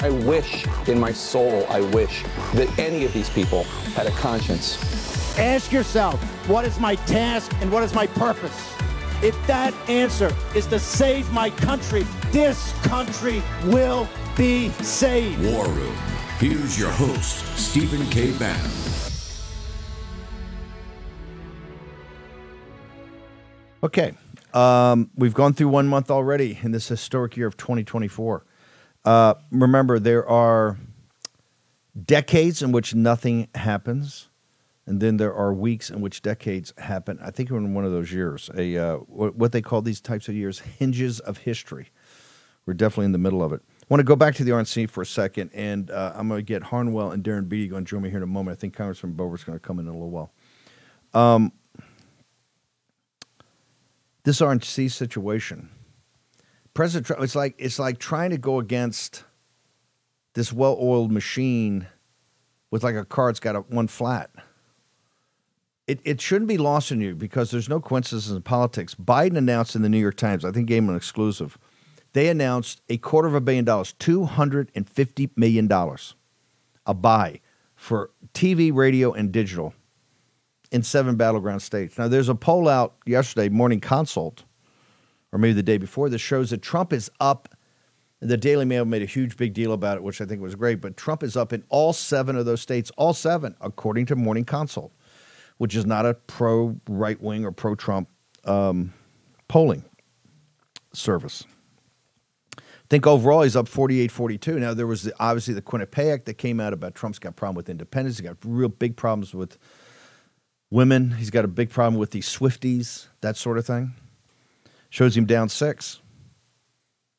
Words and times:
I 0.00 0.10
wish 0.10 0.66
in 0.88 1.00
my 1.00 1.12
soul, 1.12 1.66
I 1.70 1.80
wish 1.80 2.22
that 2.54 2.78
any 2.78 3.04
of 3.04 3.12
these 3.12 3.30
people 3.30 3.64
had 3.94 4.06
a 4.06 4.10
conscience. 4.12 4.76
Ask 5.38 5.72
yourself, 5.72 6.22
what 6.48 6.64
is 6.64 6.78
my 6.78 6.96
task 6.96 7.52
and 7.60 7.72
what 7.72 7.82
is 7.82 7.94
my 7.94 8.06
purpose? 8.06 8.72
If 9.22 9.34
that 9.46 9.72
answer 9.88 10.34
is 10.54 10.66
to 10.66 10.78
save 10.78 11.30
my 11.32 11.48
country, 11.48 12.06
this 12.30 12.72
country 12.82 13.42
will 13.64 14.06
be 14.36 14.68
saved. 14.82 15.42
War 15.42 15.66
Room. 15.66 15.96
Here's 16.38 16.78
your 16.78 16.90
host, 16.90 17.44
Stephen 17.56 18.06
K. 18.10 18.36
Bannon. 18.38 18.70
Okay. 23.82 24.12
Um, 24.52 25.10
we've 25.16 25.34
gone 25.34 25.52
through 25.52 25.68
one 25.68 25.86
month 25.86 26.10
already 26.10 26.58
in 26.62 26.72
this 26.72 26.88
historic 26.88 27.36
year 27.36 27.46
of 27.46 27.56
2024. 27.56 28.45
Uh, 29.06 29.34
remember, 29.52 30.00
there 30.00 30.28
are 30.28 30.76
decades 32.04 32.60
in 32.60 32.72
which 32.72 32.92
nothing 32.92 33.48
happens, 33.54 34.28
and 34.84 35.00
then 35.00 35.16
there 35.16 35.32
are 35.32 35.54
weeks 35.54 35.90
in 35.90 36.00
which 36.00 36.22
decades 36.22 36.74
happen. 36.76 37.18
I 37.22 37.30
think 37.30 37.50
we're 37.50 37.58
in 37.58 37.72
one 37.72 37.84
of 37.84 37.92
those 37.92 38.12
years, 38.12 38.50
a 38.56 38.76
uh, 38.76 38.96
what 38.96 39.52
they 39.52 39.62
call 39.62 39.80
these 39.80 40.00
types 40.00 40.28
of 40.28 40.34
years, 40.34 40.58
hinges 40.58 41.20
of 41.20 41.38
history. 41.38 41.90
We're 42.66 42.74
definitely 42.74 43.06
in 43.06 43.12
the 43.12 43.18
middle 43.18 43.44
of 43.44 43.52
it. 43.52 43.62
I 43.80 43.84
want 43.88 44.00
to 44.00 44.04
go 44.04 44.16
back 44.16 44.34
to 44.34 44.44
the 44.44 44.50
RNC 44.50 44.90
for 44.90 45.02
a 45.02 45.06
second, 45.06 45.52
and 45.54 45.88
uh, 45.92 46.12
I'm 46.16 46.26
going 46.26 46.40
to 46.40 46.42
get 46.42 46.64
Harnwell 46.64 47.12
and 47.12 47.22
Darren 47.22 47.48
Beattie 47.48 47.68
going 47.68 47.84
to 47.84 47.88
join 47.88 48.02
me 48.02 48.08
here 48.10 48.16
in 48.18 48.24
a 48.24 48.26
moment. 48.26 48.58
I 48.58 48.60
think 48.60 48.74
Congressman 48.74 49.14
Boebert's 49.14 49.44
going 49.44 49.56
to 49.56 49.64
come 49.64 49.78
in 49.78 49.86
in 49.86 49.90
a 49.90 49.96
little 49.96 50.10
while. 50.10 50.32
Um, 51.14 51.52
this 54.24 54.40
RNC 54.40 54.90
situation, 54.90 55.68
President 56.76 57.06
Trump, 57.06 57.22
it's 57.22 57.34
like 57.34 57.54
it's 57.56 57.78
like 57.78 57.98
trying 57.98 58.30
to 58.30 58.36
go 58.36 58.58
against 58.60 59.24
this 60.34 60.52
well-oiled 60.52 61.10
machine 61.10 61.86
with 62.70 62.84
like 62.84 62.94
a 62.94 63.04
car 63.04 63.30
that's 63.30 63.40
got 63.40 63.56
a, 63.56 63.60
one 63.60 63.88
flat. 63.88 64.30
It, 65.86 66.00
it 66.04 66.20
shouldn't 66.20 66.48
be 66.48 66.58
lost 66.58 66.92
on 66.92 67.00
you 67.00 67.14
because 67.14 67.50
there's 67.50 67.70
no 67.70 67.80
coincidence 67.80 68.28
in 68.28 68.42
politics. 68.42 68.94
Biden 68.94 69.38
announced 69.38 69.74
in 69.74 69.80
the 69.80 69.88
New 69.88 69.98
York 69.98 70.16
Times, 70.16 70.44
I 70.44 70.50
think 70.50 70.68
gave 70.68 70.82
him 70.82 70.90
an 70.90 70.96
exclusive. 70.96 71.56
They 72.12 72.28
announced 72.28 72.82
a 72.90 72.98
quarter 72.98 73.28
of 73.28 73.34
a 73.34 73.40
billion 73.40 73.64
dollars, 73.64 73.94
$250 73.98 75.30
million, 75.34 75.72
a 76.84 76.94
buy 76.94 77.40
for 77.74 78.10
TV, 78.34 78.74
radio, 78.74 79.14
and 79.14 79.32
digital 79.32 79.72
in 80.70 80.82
seven 80.82 81.16
battleground 81.16 81.62
states. 81.62 81.96
Now, 81.96 82.08
there's 82.08 82.28
a 82.28 82.34
poll 82.34 82.68
out 82.68 82.96
yesterday, 83.06 83.48
Morning 83.48 83.80
Consult, 83.80 84.44
or 85.32 85.38
maybe 85.38 85.54
the 85.54 85.62
day 85.62 85.78
before, 85.78 86.08
that 86.08 86.18
shows 86.18 86.50
that 86.50 86.62
Trump 86.62 86.92
is 86.92 87.10
up. 87.20 87.48
The 88.20 88.36
Daily 88.36 88.64
Mail 88.64 88.84
made 88.84 89.02
a 89.02 89.06
huge 89.06 89.36
big 89.36 89.52
deal 89.52 89.72
about 89.72 89.98
it, 89.98 90.02
which 90.02 90.20
I 90.20 90.24
think 90.24 90.40
was 90.40 90.54
great. 90.54 90.80
But 90.80 90.96
Trump 90.96 91.22
is 91.22 91.36
up 91.36 91.52
in 91.52 91.64
all 91.68 91.92
seven 91.92 92.36
of 92.36 92.46
those 92.46 92.60
states, 92.60 92.90
all 92.96 93.12
seven, 93.12 93.54
according 93.60 94.06
to 94.06 94.16
Morning 94.16 94.44
Consult, 94.44 94.92
which 95.58 95.74
is 95.74 95.84
not 95.84 96.06
a 96.06 96.14
pro 96.14 96.76
right 96.88 97.20
wing 97.20 97.44
or 97.44 97.52
pro 97.52 97.74
Trump 97.74 98.08
um, 98.44 98.94
polling 99.48 99.84
service. 100.92 101.44
I 102.58 102.88
think 102.88 103.04
overall 103.04 103.42
he's 103.42 103.56
up 103.56 103.66
48 103.66 104.12
42. 104.12 104.60
Now, 104.60 104.72
there 104.72 104.86
was 104.86 105.02
the, 105.02 105.12
obviously 105.18 105.54
the 105.54 105.62
Quinnipiac 105.62 106.24
that 106.26 106.34
came 106.34 106.60
out 106.60 106.72
about 106.72 106.94
Trump's 106.94 107.18
got 107.18 107.30
a 107.30 107.32
problem 107.32 107.56
with 107.56 107.68
independence. 107.68 108.18
He's 108.18 108.26
got 108.26 108.36
real 108.44 108.68
big 108.68 108.96
problems 108.96 109.34
with 109.34 109.58
women. 110.70 111.10
He's 111.10 111.30
got 111.30 111.44
a 111.44 111.48
big 111.48 111.70
problem 111.70 111.98
with 111.98 112.12
the 112.12 112.20
Swifties, 112.20 113.08
that 113.22 113.36
sort 113.36 113.58
of 113.58 113.66
thing. 113.66 113.94
Shows 114.90 115.16
him 115.16 115.26
down 115.26 115.48
six 115.48 116.00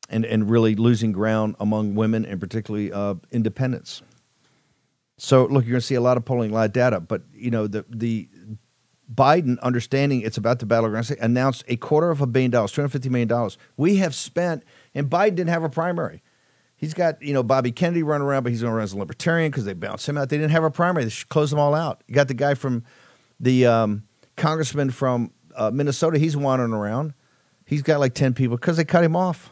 and, 0.10 0.26
and 0.26 0.50
really 0.50 0.76
losing 0.76 1.12
ground 1.12 1.56
among 1.60 1.96
women 1.96 2.26
and 2.26 2.40
particularly 2.40 2.92
uh, 2.92 3.16
independents. 3.32 4.02
So, 5.18 5.46
look, 5.46 5.66
you're 5.66 5.72
going 5.72 5.82
to 5.82 5.86
see 5.86 5.96
a 5.96 6.02
lot 6.02 6.18
of 6.18 6.26
polling, 6.26 6.56
of 6.56 6.72
data, 6.72 7.00
but, 7.00 7.24
you 7.34 7.50
know, 7.50 7.66
the, 7.68 7.86
the 7.90 8.30
Biden, 9.14 9.60
understanding 9.62 10.22
it's 10.22 10.38
about 10.38 10.60
the 10.60 10.66
battleground, 10.66 11.10
announced 11.20 11.64
a 11.68 11.76
quarter 11.76 12.12
of 12.12 12.22
a 12.22 12.28
billion 12.28 12.52
dollars, 12.52 12.72
$250 12.72 13.10
million. 13.10 13.50
We 13.78 13.96
have 13.98 14.14
spent, 14.14 14.64
and 14.94 15.10
Biden 15.10 15.36
didn't 15.36 15.50
have 15.50 15.64
a 15.64 15.70
primary. 15.70 16.22
He's 16.76 16.94
got, 16.94 17.20
you 17.22 17.34
know, 17.34 17.42
Bobby 17.42 17.72
Kennedy 17.72 18.04
running 18.04 18.28
around, 18.28 18.44
but 18.44 18.52
he's 18.52 18.62
going 18.62 18.72
to 18.72 18.76
run 18.76 18.84
as 18.84 18.94
a 18.94 18.98
libertarian 18.98 19.50
because 19.50 19.66
they 19.66 19.74
bounced 19.74 20.08
him 20.08 20.18
out. 20.18 20.30
They 20.30 20.38
didn't 20.38 20.52
have 20.52 20.64
a 20.64 20.70
primary. 20.70 21.06
They 21.06 21.12
closed 21.30 21.52
them 21.52 21.60
all 21.60 21.74
out. 21.74 22.04
You 22.08 22.14
got 22.14 22.28
the 22.28 22.36
guy 22.36 22.54
from 22.54 22.84
the 23.40 23.66
um, 23.66 24.04
congressman 24.36 24.92
from 24.92 25.32
uh, 25.56 25.72
Minnesota, 25.72 26.20
he's 26.20 26.38
wandering 26.38 26.74
around. 26.74 27.14
He's 27.68 27.82
got 27.82 28.00
like 28.00 28.14
10 28.14 28.34
people 28.34 28.56
because 28.56 28.78
they 28.78 28.86
cut 28.86 29.04
him 29.04 29.16
off. 29.16 29.52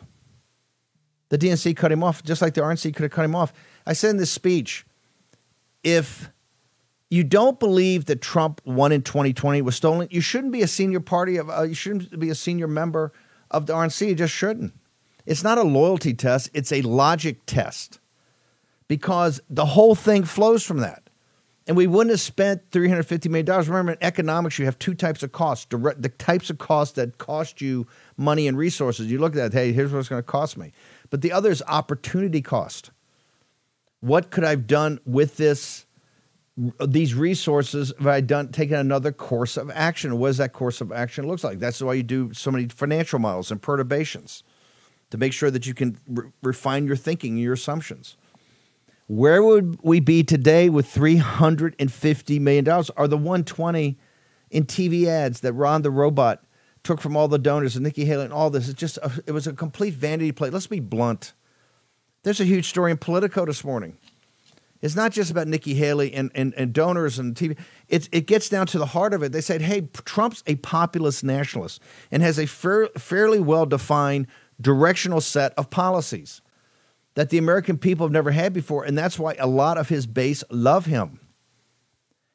The 1.30 1.38
DNC 1.38 1.76
cut 1.76 1.92
him 1.92 2.02
off, 2.02 2.24
just 2.24 2.42
like 2.42 2.54
the 2.54 2.62
RNC 2.62 2.96
could 2.96 3.04
have 3.04 3.12
cut 3.12 3.26
him 3.26 3.36
off. 3.36 3.52
I 3.86 3.92
said 3.92 4.12
in 4.12 4.18
this 4.18 4.32
speech 4.32 4.86
if 5.84 6.32
you 7.10 7.26
don't 7.26 7.60
believe 7.60 8.06
that 8.06 8.22
Trump 8.22 8.62
won 8.64 8.94
in 8.94 9.02
2020 9.02 9.62
was 9.62 9.76
stolen, 9.76 10.08
you 10.10 10.22
shouldn't 10.22 10.54
be 10.54 10.62
a 10.62 10.68
senior 10.68 11.02
party 11.02 11.36
of, 11.36 11.50
uh, 11.50 11.64
you 11.64 11.76
shouldn't 11.76 12.18
be 12.18 12.30
a 12.30 12.36
senior 12.36 12.68
member 12.68 13.12
of 13.52 13.66
the 13.66 13.74
RNC. 13.74 14.08
You 14.08 14.16
just 14.16 14.34
shouldn't. 14.34 14.74
It's 15.26 15.44
not 15.44 15.58
a 15.58 15.64
loyalty 15.64 16.14
test, 16.14 16.50
it's 16.54 16.72
a 16.72 16.82
logic 16.84 17.46
test 17.46 18.00
because 18.88 19.42
the 19.50 19.66
whole 19.66 19.94
thing 19.94 20.24
flows 20.24 20.64
from 20.64 20.78
that. 20.78 21.05
And 21.68 21.76
we 21.76 21.88
wouldn't 21.88 22.12
have 22.12 22.22
spent 22.22 22.70
$350 22.70 23.30
million. 23.30 23.46
Remember, 23.68 23.94
in 23.94 23.98
economics, 24.02 24.60
you 24.60 24.66
have 24.66 24.78
two 24.78 24.94
types 24.94 25.24
of 25.24 25.32
costs 25.32 25.66
direct, 25.66 26.02
the 26.02 26.10
types 26.10 26.50
of 26.52 26.60
costs 26.60 26.94
that 26.96 27.18
cost 27.18 27.60
you 27.60 27.88
money 28.18 28.48
and 28.48 28.56
resources. 28.58 29.10
You 29.10 29.18
look 29.18 29.36
at 29.36 29.52
that, 29.52 29.54
hey, 29.54 29.72
here's 29.72 29.92
what 29.92 30.00
it's 30.00 30.10
going 30.10 30.22
to 30.22 30.24
cost 30.24 30.58
me. 30.58 30.74
But 31.10 31.22
the 31.22 31.32
other 31.32 31.50
is 31.50 31.64
opportunity 31.68 32.42
cost. 32.42 32.92
What 34.00 34.30
could 34.30 34.44
I 34.44 34.52
have 34.52 34.68
done 34.68 35.00
with 35.06 35.38
this? 35.38 35.86
These 36.88 37.16
resources, 37.16 37.92
if 38.00 38.06
I 38.06 38.22
done 38.22 38.50
taken 38.52 38.78
another 38.78 39.12
course 39.12 39.58
of 39.58 39.70
action, 39.72 40.20
what 40.20 40.28
does 40.28 40.38
that 40.38 40.54
course 40.54 40.80
of 40.80 40.92
action 40.92 41.28
looks 41.28 41.44
like? 41.44 41.60
That's 41.60 41.82
why 41.82 41.96
you 41.96 42.04
do 42.04 42.32
so 42.34 42.52
many 42.52 42.68
financial 42.68 43.20
models 43.20 43.52
and 43.52 43.62
perturbations 43.62 44.44
to 45.10 45.18
make 45.18 45.34
sure 45.34 45.52
that 45.52 45.66
you 45.66 45.74
can 45.74 45.98
re- 46.08 46.30
refine 46.42 46.88
your 46.88 46.96
thinking 46.96 47.38
your 47.38 47.54
assumptions. 47.54 48.16
Where 49.08 49.44
would 49.44 49.80
we 49.84 50.00
be 50.00 50.24
today 50.24 50.70
with 50.70 50.92
$350 50.92 52.40
million? 52.42 52.68
Are 52.68 53.08
the 53.08 53.18
120 53.18 53.98
in 54.50 54.66
TV 54.66 55.06
ads 55.06 55.42
that 55.42 55.54
Ron 55.54 55.84
the 55.84 55.92
robot 55.92 56.44
took 56.84 57.02
from 57.02 57.16
all 57.16 57.28
the 57.28 57.38
donors 57.38 57.76
and 57.76 57.84
Nikki 57.84 58.06
Haley 58.06 58.26
and 58.26 58.34
all 58.34 58.50
this? 58.50 58.68
It's 58.68 58.80
just, 58.80 58.98
a, 58.98 59.12
it 59.28 59.32
was 59.32 59.46
a 59.46 59.54
complete 59.54 59.94
vanity 59.94 60.32
play. 60.32 60.50
Let's 60.50 60.68
be 60.68 60.80
blunt. 60.80 61.34
There's 62.24 62.40
a 62.40 62.46
huge 62.46 62.68
story 62.68 62.90
in 62.90 62.98
Politico 62.98 63.46
this 63.46 63.64
morning. 63.64 63.98
It's 64.82 64.96
not 64.96 65.12
just 65.12 65.30
about 65.30 65.48
Nikki 65.48 65.76
Haley 65.76 66.12
and, 66.14 66.32
and, 66.34 66.54
and 66.56 66.74
donors 66.74 67.20
and 67.20 67.36
TV. 67.36 67.58
It's, 67.88 68.10
it 68.12 68.26
gets 68.26 68.50
down 68.50 68.66
to 68.68 68.80
the 68.80 68.88
heart 68.88 69.14
of 69.14 69.22
it. 69.22 69.32
They 69.32 69.42
said, 69.42 69.62
hey, 69.62 69.88
Trump's 70.06 70.44
a 70.48 70.56
populist 70.56 71.24
nationalist 71.24 71.80
and 72.12 72.24
has 72.24 72.40
a 72.40 72.48
fair, 72.48 72.90
fairly 72.98 73.40
well 73.40 73.68
defined 73.68 74.28
directional 74.60 75.22
set 75.22 75.54
of 75.58 75.70
policies 75.70 76.42
that 77.16 77.30
the 77.30 77.38
American 77.38 77.78
people 77.78 78.06
have 78.06 78.14
never 78.14 78.32
had 78.32 78.54
before. 78.54 78.84
And 78.84 78.98
that's 78.98 79.18
why 79.18 79.36
a 79.40 79.48
lot 79.48 79.78
of 79.78 79.90
his 79.90 80.06
base 80.06 80.44
love 80.50 80.86
him. 80.86 81.20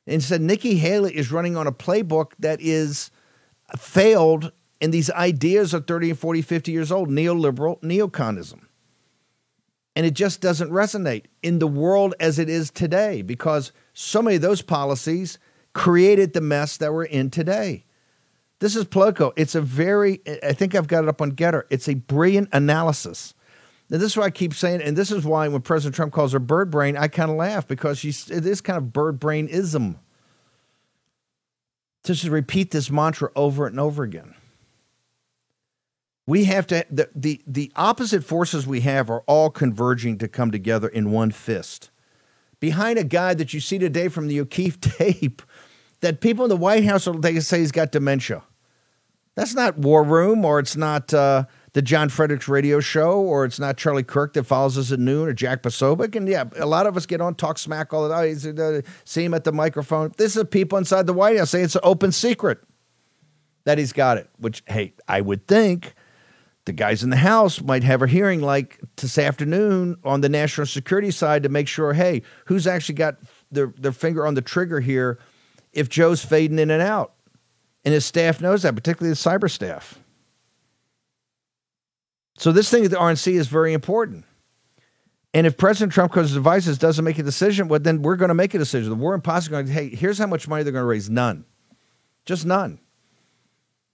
And 0.06 0.22
said 0.22 0.40
Nikki 0.40 0.76
Haley 0.76 1.16
is 1.16 1.30
running 1.30 1.56
on 1.56 1.66
a 1.66 1.72
playbook 1.72 2.32
that 2.40 2.60
is 2.60 3.10
failed 3.78 4.52
and 4.80 4.92
these 4.92 5.10
ideas 5.10 5.74
are 5.74 5.80
30 5.80 6.10
and 6.10 6.18
40, 6.18 6.42
50 6.42 6.72
years 6.72 6.90
old, 6.90 7.10
neoliberal 7.10 7.80
neoconism. 7.82 8.60
And 9.94 10.06
it 10.06 10.14
just 10.14 10.40
doesn't 10.40 10.70
resonate 10.70 11.24
in 11.42 11.58
the 11.58 11.66
world 11.66 12.14
as 12.18 12.38
it 12.38 12.48
is 12.48 12.70
today 12.70 13.22
because 13.22 13.72
so 13.92 14.22
many 14.22 14.36
of 14.36 14.42
those 14.42 14.62
policies 14.62 15.38
created 15.74 16.32
the 16.32 16.40
mess 16.40 16.78
that 16.78 16.92
we're 16.92 17.04
in 17.04 17.30
today. 17.30 17.84
This 18.60 18.76
is 18.76 18.84
Politico. 18.84 19.32
It's 19.36 19.54
a 19.54 19.60
very, 19.60 20.20
I 20.42 20.52
think 20.52 20.74
I've 20.74 20.86
got 20.86 21.04
it 21.04 21.08
up 21.08 21.20
on 21.20 21.32
Gettr. 21.32 21.64
It's 21.70 21.88
a 21.88 21.94
brilliant 21.94 22.48
analysis 22.52 23.34
now, 23.90 23.98
this 23.98 24.12
is 24.12 24.16
why 24.16 24.26
I 24.26 24.30
keep 24.30 24.54
saying, 24.54 24.82
and 24.82 24.96
this 24.96 25.10
is 25.10 25.24
why 25.24 25.48
when 25.48 25.62
President 25.62 25.96
Trump 25.96 26.12
calls 26.12 26.32
her 26.32 26.38
bird 26.38 26.70
brain, 26.70 26.96
I 26.96 27.08
kind 27.08 27.28
of 27.28 27.36
laugh 27.36 27.66
because 27.66 27.98
she's 27.98 28.30
it 28.30 28.46
is 28.46 28.60
kind 28.60 28.76
of 28.76 28.92
bird 28.92 29.18
brain 29.18 29.48
ism. 29.48 29.98
Just 32.04 32.22
to 32.22 32.30
repeat 32.30 32.70
this 32.70 32.90
mantra 32.90 33.30
over 33.34 33.66
and 33.66 33.80
over 33.80 34.04
again. 34.04 34.34
We 36.24 36.44
have 36.44 36.68
to 36.68 36.86
the, 36.88 37.10
the 37.16 37.42
the 37.48 37.72
opposite 37.74 38.22
forces 38.22 38.64
we 38.64 38.82
have 38.82 39.10
are 39.10 39.22
all 39.26 39.50
converging 39.50 40.18
to 40.18 40.28
come 40.28 40.52
together 40.52 40.86
in 40.86 41.10
one 41.10 41.32
fist. 41.32 41.90
behind 42.60 42.98
a 42.98 43.04
guy 43.04 43.34
that 43.34 43.52
you 43.52 43.58
see 43.58 43.78
today 43.78 44.06
from 44.06 44.28
the 44.28 44.40
O'Keefe 44.40 44.80
tape 44.98 45.42
that 46.00 46.20
people 46.20 46.44
in 46.44 46.48
the 46.48 46.56
White 46.56 46.84
House 46.84 47.06
will 47.06 47.18
they 47.18 47.40
say 47.40 47.58
he's 47.58 47.72
got 47.72 47.90
dementia. 47.90 48.44
That's 49.34 49.54
not 49.54 49.78
War 49.78 50.04
Room, 50.04 50.44
or 50.44 50.60
it's 50.60 50.76
not 50.76 51.12
uh, 51.12 51.44
the 51.72 51.82
John 51.82 52.08
Fredericks 52.08 52.48
radio 52.48 52.80
show, 52.80 53.20
or 53.20 53.44
it's 53.44 53.60
not 53.60 53.76
Charlie 53.76 54.02
Kirk 54.02 54.34
that 54.34 54.44
follows 54.44 54.76
us 54.76 54.90
at 54.90 54.98
noon, 54.98 55.28
or 55.28 55.32
Jack 55.32 55.62
Posobiec. 55.62 56.16
And 56.16 56.28
yeah, 56.28 56.44
a 56.56 56.66
lot 56.66 56.86
of 56.86 56.96
us 56.96 57.06
get 57.06 57.20
on, 57.20 57.34
talk 57.34 57.58
smack 57.58 57.92
all 57.92 58.08
the 58.08 58.14
time. 58.14 58.58
Uh, 58.58 58.80
see 59.04 59.24
him 59.24 59.34
at 59.34 59.44
the 59.44 59.52
microphone. 59.52 60.12
This 60.16 60.36
is 60.36 60.44
people 60.50 60.78
inside 60.78 61.06
the 61.06 61.12
White 61.12 61.38
House 61.38 61.50
saying 61.50 61.66
it's 61.66 61.76
an 61.76 61.82
open 61.84 62.12
secret 62.12 62.58
that 63.64 63.78
he's 63.78 63.92
got 63.92 64.16
it, 64.16 64.28
which, 64.38 64.62
hey, 64.66 64.94
I 65.06 65.20
would 65.20 65.46
think 65.46 65.94
the 66.64 66.72
guys 66.72 67.02
in 67.02 67.10
the 67.10 67.16
House 67.16 67.60
might 67.60 67.84
have 67.84 68.02
a 68.02 68.06
hearing 68.06 68.40
like 68.40 68.80
this 68.96 69.16
afternoon 69.16 69.96
on 70.04 70.22
the 70.22 70.28
national 70.28 70.66
security 70.66 71.10
side 71.10 71.44
to 71.44 71.48
make 71.48 71.68
sure, 71.68 71.92
hey, 71.92 72.22
who's 72.46 72.66
actually 72.66 72.96
got 72.96 73.16
their, 73.52 73.72
their 73.78 73.92
finger 73.92 74.26
on 74.26 74.34
the 74.34 74.42
trigger 74.42 74.80
here 74.80 75.18
if 75.72 75.88
Joe's 75.88 76.24
fading 76.24 76.58
in 76.58 76.70
and 76.70 76.82
out. 76.82 77.12
And 77.84 77.94
his 77.94 78.04
staff 78.04 78.40
knows 78.40 78.62
that, 78.62 78.74
particularly 78.74 79.10
the 79.10 79.16
cyber 79.16 79.50
staff. 79.50 79.99
So 82.40 82.52
this 82.52 82.70
thing 82.70 82.86
at 82.86 82.90
the 82.90 82.96
RNC 82.96 83.34
is 83.34 83.48
very 83.48 83.74
important. 83.74 84.24
And 85.34 85.46
if 85.46 85.58
President 85.58 85.92
Trump, 85.92 86.10
because 86.10 86.32
devices, 86.32 86.78
doesn't 86.78 87.04
make 87.04 87.18
a 87.18 87.22
decision, 87.22 87.68
well, 87.68 87.80
then 87.80 88.00
we're 88.00 88.16
going 88.16 88.30
to 88.30 88.34
make 88.34 88.54
a 88.54 88.58
decision. 88.58 88.88
The 88.88 88.96
War 88.96 89.18
Posse 89.18 89.50
going, 89.50 89.66
hey, 89.66 89.90
here's 89.90 90.16
how 90.16 90.26
much 90.26 90.48
money 90.48 90.62
they're 90.62 90.72
going 90.72 90.82
to 90.82 90.86
raise. 90.86 91.10
None. 91.10 91.44
Just 92.24 92.46
none. 92.46 92.80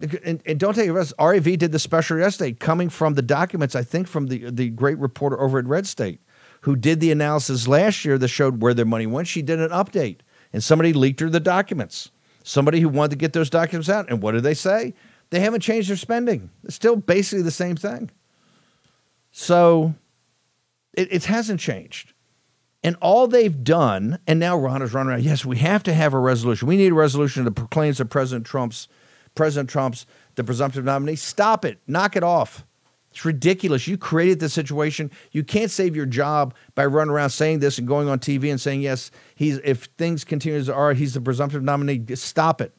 And, 0.01 0.41
and, 0.47 0.61
don't 0.61 0.75
take 0.75 0.87
it 0.87 0.93
rest. 0.93 1.13
RAV 1.19 1.59
did 1.59 1.73
the 1.73 1.81
special 1.81 2.19
yesterday, 2.19 2.53
coming 2.53 2.89
from 2.89 3.15
the 3.15 3.23
documents, 3.23 3.75
I 3.75 3.83
think, 3.83 4.07
from 4.07 4.29
the 4.29 4.51
the 4.51 4.69
great 4.69 4.99
reporter 4.99 5.41
over 5.41 5.59
at 5.59 5.65
Red 5.65 5.87
State, 5.87 6.21
who 6.61 6.77
did 6.77 7.01
the 7.01 7.11
analysis 7.11 7.67
last 7.67 8.05
year 8.05 8.19
that 8.19 8.29
showed 8.29 8.63
where 8.63 8.75
their 8.75 8.85
money 8.85 9.07
went. 9.07 9.27
She 9.27 9.41
did 9.41 9.59
an 9.59 9.71
update, 9.71 10.19
and 10.53 10.63
somebody 10.63 10.93
leaked 10.93 11.21
her 11.21 11.31
the 11.31 11.41
documents. 11.41 12.11
Somebody 12.45 12.81
who 12.81 12.91
wanted 12.91 13.13
to 13.13 13.17
get 13.17 13.33
those 13.33 13.49
documents 13.49 13.89
out, 13.89 14.11
and 14.11 14.23
what 14.23 14.33
did 14.33 14.43
they 14.43 14.55
say? 14.55 14.93
They 15.31 15.41
haven't 15.41 15.63
changed 15.63 15.89
their 15.89 15.97
spending. 15.97 16.51
It's 16.63 16.77
still 16.77 16.97
basically 16.97 17.43
the 17.43 17.51
same 17.51 17.75
thing. 17.75 18.11
So 19.39 19.95
it, 20.95 21.13
it 21.13 21.25
hasn't 21.27 21.61
changed. 21.61 22.15
And 22.83 22.97
all 23.03 23.27
they've 23.27 23.63
done, 23.63 24.19
and 24.27 24.41
now 24.41 24.57
Ron 24.57 24.81
is 24.81 24.95
running 24.95 25.11
around. 25.11 25.25
Yes, 25.25 25.45
we 25.45 25.59
have 25.59 25.83
to 25.83 25.93
have 25.93 26.15
a 26.15 26.19
resolution. 26.19 26.67
We 26.67 26.79
need 26.79 26.93
a 26.93 26.95
resolution 26.95 27.45
that 27.45 27.51
proclaims 27.51 27.99
that 27.99 28.07
President 28.07 28.47
Trump's 28.47 28.89
President 29.35 29.69
Trump's 29.69 30.07
the 30.37 30.43
presumptive 30.43 30.87
nominee. 30.87 31.17
Stop 31.17 31.67
it. 31.67 31.79
Knock 31.87 32.17
it 32.17 32.23
off. 32.23 32.65
It's 33.11 33.27
ridiculous. 33.27 33.87
You 33.87 33.99
created 33.99 34.41
this 34.41 34.55
situation. 34.55 35.11
You 35.33 35.45
can't 35.45 35.71
save 35.71 35.95
your 35.95 36.07
job 36.07 36.55
by 36.75 36.87
running 36.87 37.13
around 37.13 37.29
saying 37.29 37.59
this 37.59 37.77
and 37.77 37.87
going 37.87 38.09
on 38.09 38.19
TV 38.19 38.51
and 38.51 38.59
saying, 38.59 38.81
yes, 38.81 39.11
he's 39.35 39.59
if 39.65 39.85
things 39.99 40.25
continue 40.25 40.59
as 40.59 40.71
are, 40.71 40.95
he's 40.95 41.13
the 41.13 41.21
presumptive 41.21 41.63
nominee. 41.63 42.03
Stop 42.15 42.63
it. 42.63 42.73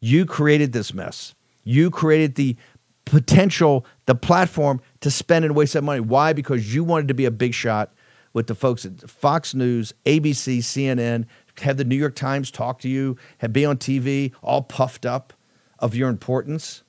You 0.00 0.26
created 0.26 0.74
this 0.74 0.92
mess. 0.92 1.34
You 1.64 1.90
created 1.90 2.34
the 2.34 2.58
potential, 3.06 3.86
the 4.06 4.14
platform 4.14 4.80
to 5.00 5.10
spend 5.10 5.44
and 5.44 5.56
waste 5.56 5.74
that 5.74 5.82
money. 5.82 6.00
Why? 6.00 6.32
Because 6.32 6.74
you 6.74 6.84
wanted 6.84 7.08
to 7.08 7.14
be 7.14 7.24
a 7.24 7.30
big 7.30 7.54
shot 7.54 7.92
with 8.32 8.46
the 8.46 8.54
folks 8.54 8.84
at 8.84 9.10
Fox 9.10 9.54
News, 9.54 9.92
ABC, 10.06 10.58
CNN, 10.58 11.26
have 11.60 11.76
the 11.76 11.84
New 11.84 11.96
York 11.96 12.14
Times 12.14 12.50
talk 12.50 12.78
to 12.80 12.88
you, 12.88 13.16
have 13.38 13.52
be 13.52 13.64
on 13.64 13.76
TV, 13.76 14.32
all 14.42 14.62
puffed 14.62 15.04
up 15.04 15.32
of 15.78 15.94
your 15.94 16.08
importance. 16.08 16.82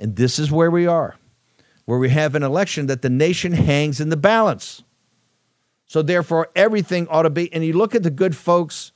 And 0.00 0.16
this 0.16 0.38
is 0.38 0.50
where 0.50 0.70
we 0.70 0.86
are, 0.86 1.16
where 1.84 1.98
we 1.98 2.10
have 2.10 2.34
an 2.34 2.42
election 2.42 2.86
that 2.86 3.02
the 3.02 3.10
nation 3.10 3.52
hangs 3.52 4.00
in 4.00 4.08
the 4.08 4.16
balance. 4.16 4.82
So 5.86 6.02
therefore, 6.02 6.50
everything 6.54 7.08
ought 7.08 7.22
to 7.22 7.30
be. 7.30 7.52
And 7.52 7.64
you 7.64 7.72
look 7.72 7.94
at 7.94 8.02
the 8.02 8.10
good 8.10 8.36
folks 8.36 8.92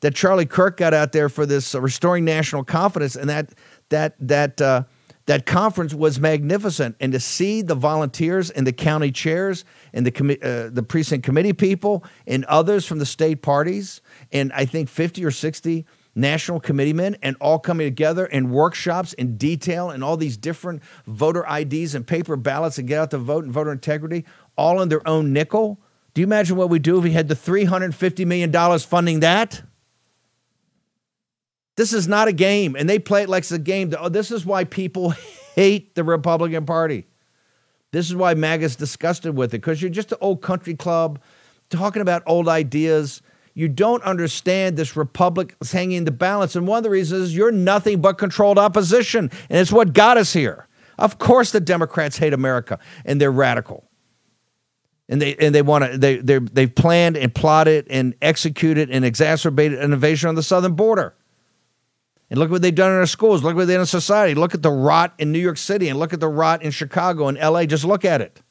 that 0.00 0.14
Charlie 0.14 0.46
Kirk 0.46 0.76
got 0.76 0.92
out 0.92 1.12
there 1.12 1.30
for 1.30 1.46
this 1.46 1.74
uh, 1.74 1.80
restoring 1.80 2.26
national 2.26 2.62
confidence, 2.62 3.16
and 3.16 3.30
that 3.30 3.54
that 3.88 4.14
that 4.20 4.60
uh, 4.60 4.84
that 5.26 5.46
conference 5.46 5.94
was 5.94 6.20
magnificent. 6.20 6.96
And 7.00 7.12
to 7.12 7.20
see 7.20 7.62
the 7.62 7.74
volunteers 7.74 8.50
and 8.50 8.66
the 8.66 8.72
county 8.72 9.10
chairs 9.10 9.64
and 9.92 10.06
the 10.06 10.38
uh, 10.42 10.70
the 10.70 10.82
precinct 10.82 11.24
committee 11.24 11.52
people 11.52 12.04
and 12.26 12.44
others 12.44 12.86
from 12.86 12.98
the 12.98 13.06
state 13.06 13.42
parties, 13.42 14.00
and 14.32 14.52
I 14.52 14.64
think 14.64 14.88
fifty 14.88 15.24
or 15.24 15.30
sixty 15.30 15.86
national 16.14 16.60
committeemen 16.60 17.16
and 17.22 17.36
all 17.40 17.58
coming 17.58 17.86
together 17.86 18.26
in 18.26 18.50
workshops 18.50 19.12
in 19.14 19.36
detail 19.36 19.90
and 19.90 20.04
all 20.04 20.16
these 20.16 20.36
different 20.36 20.82
voter 21.06 21.44
IDs 21.50 21.94
and 21.94 22.06
paper 22.06 22.36
ballots 22.36 22.78
and 22.78 22.86
get 22.86 23.00
out 23.00 23.10
the 23.10 23.18
vote 23.18 23.44
and 23.44 23.52
voter 23.52 23.72
integrity, 23.72 24.24
all 24.56 24.80
in 24.80 24.88
their 24.88 25.06
own 25.08 25.32
nickel. 25.32 25.80
Do 26.12 26.20
you 26.20 26.26
imagine 26.26 26.56
what 26.56 26.70
we'd 26.70 26.82
do 26.82 26.98
if 26.98 27.04
we 27.04 27.10
had 27.10 27.26
the 27.26 27.34
$350 27.34 28.26
million 28.26 28.78
funding 28.78 29.20
that? 29.20 29.62
This 31.76 31.92
is 31.92 32.06
not 32.06 32.28
a 32.28 32.32
game, 32.32 32.76
and 32.76 32.88
they 32.88 32.98
play 32.98 33.22
it 33.22 33.28
like 33.28 33.42
it's 33.42 33.52
a 33.52 33.58
game. 33.58 33.92
Oh, 33.98 34.08
this 34.08 34.30
is 34.30 34.46
why 34.46 34.64
people 34.64 35.10
hate 35.54 35.94
the 35.94 36.04
Republican 36.04 36.66
Party. 36.66 37.06
This 37.90 38.08
is 38.08 38.14
why 38.14 38.34
MAGA's 38.34 38.76
disgusted 38.76 39.36
with 39.36 39.54
it, 39.54 39.58
because 39.58 39.80
you're 39.80 39.90
just 39.90 40.12
an 40.12 40.18
old 40.20 40.42
country 40.42 40.74
club 40.74 41.20
talking 41.70 42.02
about 42.02 42.22
old 42.26 42.48
ideas 42.48 43.22
you 43.54 43.68
don't 43.68 44.02
understand 44.02 44.76
this 44.76 44.96
republic 44.96 45.54
is 45.60 45.70
hanging 45.70 45.98
in 45.98 46.04
the 46.04 46.10
balance. 46.10 46.56
And 46.56 46.66
one 46.66 46.78
of 46.78 46.82
the 46.82 46.90
reasons 46.90 47.22
is 47.22 47.36
you're 47.36 47.52
nothing 47.52 48.00
but 48.00 48.18
controlled 48.18 48.58
opposition. 48.58 49.30
And 49.48 49.58
it's 49.58 49.72
what 49.72 49.92
got 49.92 50.16
us 50.16 50.32
here. 50.32 50.66
Of 50.98 51.18
course, 51.18 51.52
the 51.52 51.60
Democrats 51.60 52.18
hate 52.18 52.32
America 52.32 52.78
and 53.04 53.20
they're 53.20 53.32
radical. 53.32 53.88
And 55.08 55.20
they 55.20 55.36
and 55.36 55.54
they 55.54 55.62
want 55.62 55.84
to 55.84 55.98
they 55.98 56.16
they 56.16 56.38
they've 56.38 56.74
planned 56.74 57.16
and 57.16 57.32
plotted 57.32 57.86
and 57.90 58.14
executed 58.22 58.90
and 58.90 59.04
exacerbated 59.04 59.78
an 59.78 59.92
invasion 59.92 60.28
on 60.30 60.34
the 60.34 60.42
southern 60.42 60.74
border. 60.74 61.14
And 62.34 62.40
look 62.40 62.50
what 62.50 62.62
they've 62.62 62.74
done 62.74 62.90
in 62.90 62.98
our 62.98 63.06
schools. 63.06 63.44
Look 63.44 63.54
what 63.54 63.68
they've 63.68 63.76
done 63.76 63.82
in 63.82 63.86
society. 63.86 64.34
Look 64.34 64.54
at 64.54 64.62
the 64.62 64.70
rot 64.72 65.14
in 65.20 65.30
New 65.30 65.38
York 65.38 65.56
City 65.56 65.88
and 65.88 66.00
look 66.00 66.12
at 66.12 66.18
the 66.18 66.26
rot 66.26 66.64
in 66.64 66.72
Chicago 66.72 67.28
and 67.28 67.38
LA. 67.38 67.64
Just 67.64 67.84
look 67.84 68.04
at 68.04 68.20
it 68.20 68.42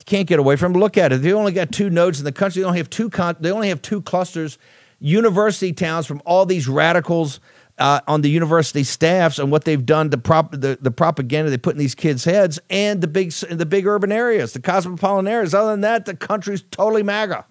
You 0.00 0.04
can't 0.04 0.26
get 0.26 0.40
away 0.40 0.56
from. 0.56 0.72
Look 0.72 0.98
at 0.98 1.12
it. 1.12 1.18
They 1.18 1.32
only 1.32 1.52
got 1.52 1.70
two 1.70 1.90
nodes 1.90 2.18
in 2.18 2.24
the 2.24 2.32
country. 2.32 2.62
They 2.62 2.66
only 2.66 2.78
have 2.78 2.90
two. 2.90 3.08
Con- 3.08 3.36
they 3.38 3.52
only 3.52 3.68
have 3.68 3.80
two 3.82 4.02
clusters, 4.02 4.58
university 4.98 5.72
towns 5.72 6.06
from 6.06 6.20
all 6.26 6.44
these 6.44 6.66
radicals 6.66 7.38
uh, 7.78 8.00
on 8.08 8.22
the 8.22 8.30
university 8.30 8.82
staffs 8.82 9.38
and 9.38 9.52
what 9.52 9.64
they've 9.64 9.86
done 9.86 10.10
to 10.10 10.18
prop 10.18 10.50
the, 10.50 10.76
the 10.80 10.90
propaganda 10.90 11.50
they 11.50 11.56
put 11.56 11.76
in 11.76 11.78
these 11.78 11.94
kids' 11.94 12.24
heads, 12.24 12.58
and 12.68 13.00
the 13.00 13.06
big 13.06 13.30
the 13.30 13.64
big 13.64 13.86
urban 13.86 14.10
areas, 14.10 14.54
the 14.54 14.60
cosmopolitan 14.60 15.28
areas. 15.28 15.54
Other 15.54 15.70
than 15.70 15.82
that, 15.82 16.04
the 16.04 16.16
country's 16.16 16.64
totally 16.72 17.04
MAGA. 17.04 17.46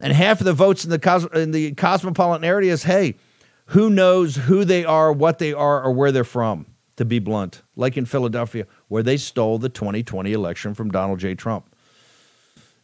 And 0.00 0.12
half 0.12 0.40
of 0.40 0.44
the 0.44 0.52
votes 0.52 0.84
in 0.84 0.90
the 0.90 0.98
cos- 0.98 1.26
in 1.34 1.52
the 1.52 1.72
cosmopolitan 1.72 2.44
areas, 2.44 2.82
hey, 2.82 3.14
who 3.66 3.90
knows 3.90 4.36
who 4.36 4.64
they 4.64 4.84
are, 4.84 5.12
what 5.12 5.38
they 5.38 5.52
are, 5.52 5.82
or 5.82 5.92
where 5.92 6.12
they're 6.12 6.24
from? 6.24 6.66
To 6.96 7.04
be 7.04 7.18
blunt, 7.18 7.62
like 7.74 7.96
in 7.96 8.04
Philadelphia, 8.04 8.66
where 8.86 9.02
they 9.02 9.16
stole 9.16 9.58
the 9.58 9.68
2020 9.68 10.32
election 10.32 10.74
from 10.74 10.90
Donald 10.90 11.18
J. 11.18 11.34
Trump. 11.34 11.74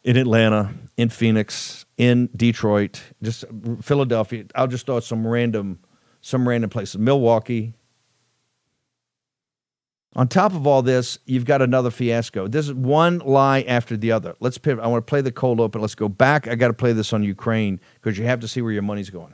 In 0.03 0.17
Atlanta, 0.17 0.73
in 0.97 1.07
Phoenix, 1.09 1.85
in 1.97 2.27
Detroit, 2.35 3.01
just 3.21 3.45
Philadelphia. 3.81 4.45
I'll 4.55 4.67
just 4.67 4.85
throw 4.85 4.99
some 4.99 5.25
random, 5.25 5.79
some 6.21 6.47
random 6.47 6.69
places. 6.69 6.97
Milwaukee. 6.97 7.73
On 10.13 10.27
top 10.27 10.53
of 10.53 10.67
all 10.67 10.81
this, 10.81 11.19
you've 11.25 11.45
got 11.45 11.61
another 11.61 11.89
fiasco. 11.89 12.47
This 12.47 12.67
is 12.67 12.73
one 12.73 13.19
lie 13.19 13.61
after 13.61 13.95
the 13.95 14.11
other. 14.11 14.35
Let's 14.41 14.57
pivot. 14.57 14.83
I 14.83 14.87
want 14.87 15.05
to 15.05 15.09
play 15.09 15.21
the 15.21 15.31
cold 15.31 15.61
open. 15.61 15.79
Let's 15.79 15.95
go 15.95 16.09
back. 16.09 16.49
I 16.49 16.55
got 16.55 16.67
to 16.67 16.73
play 16.73 16.91
this 16.91 17.13
on 17.13 17.23
Ukraine 17.23 17.79
because 17.95 18.17
you 18.17 18.25
have 18.25 18.41
to 18.41 18.47
see 18.47 18.61
where 18.61 18.73
your 18.73 18.81
money's 18.81 19.09
going. 19.09 19.33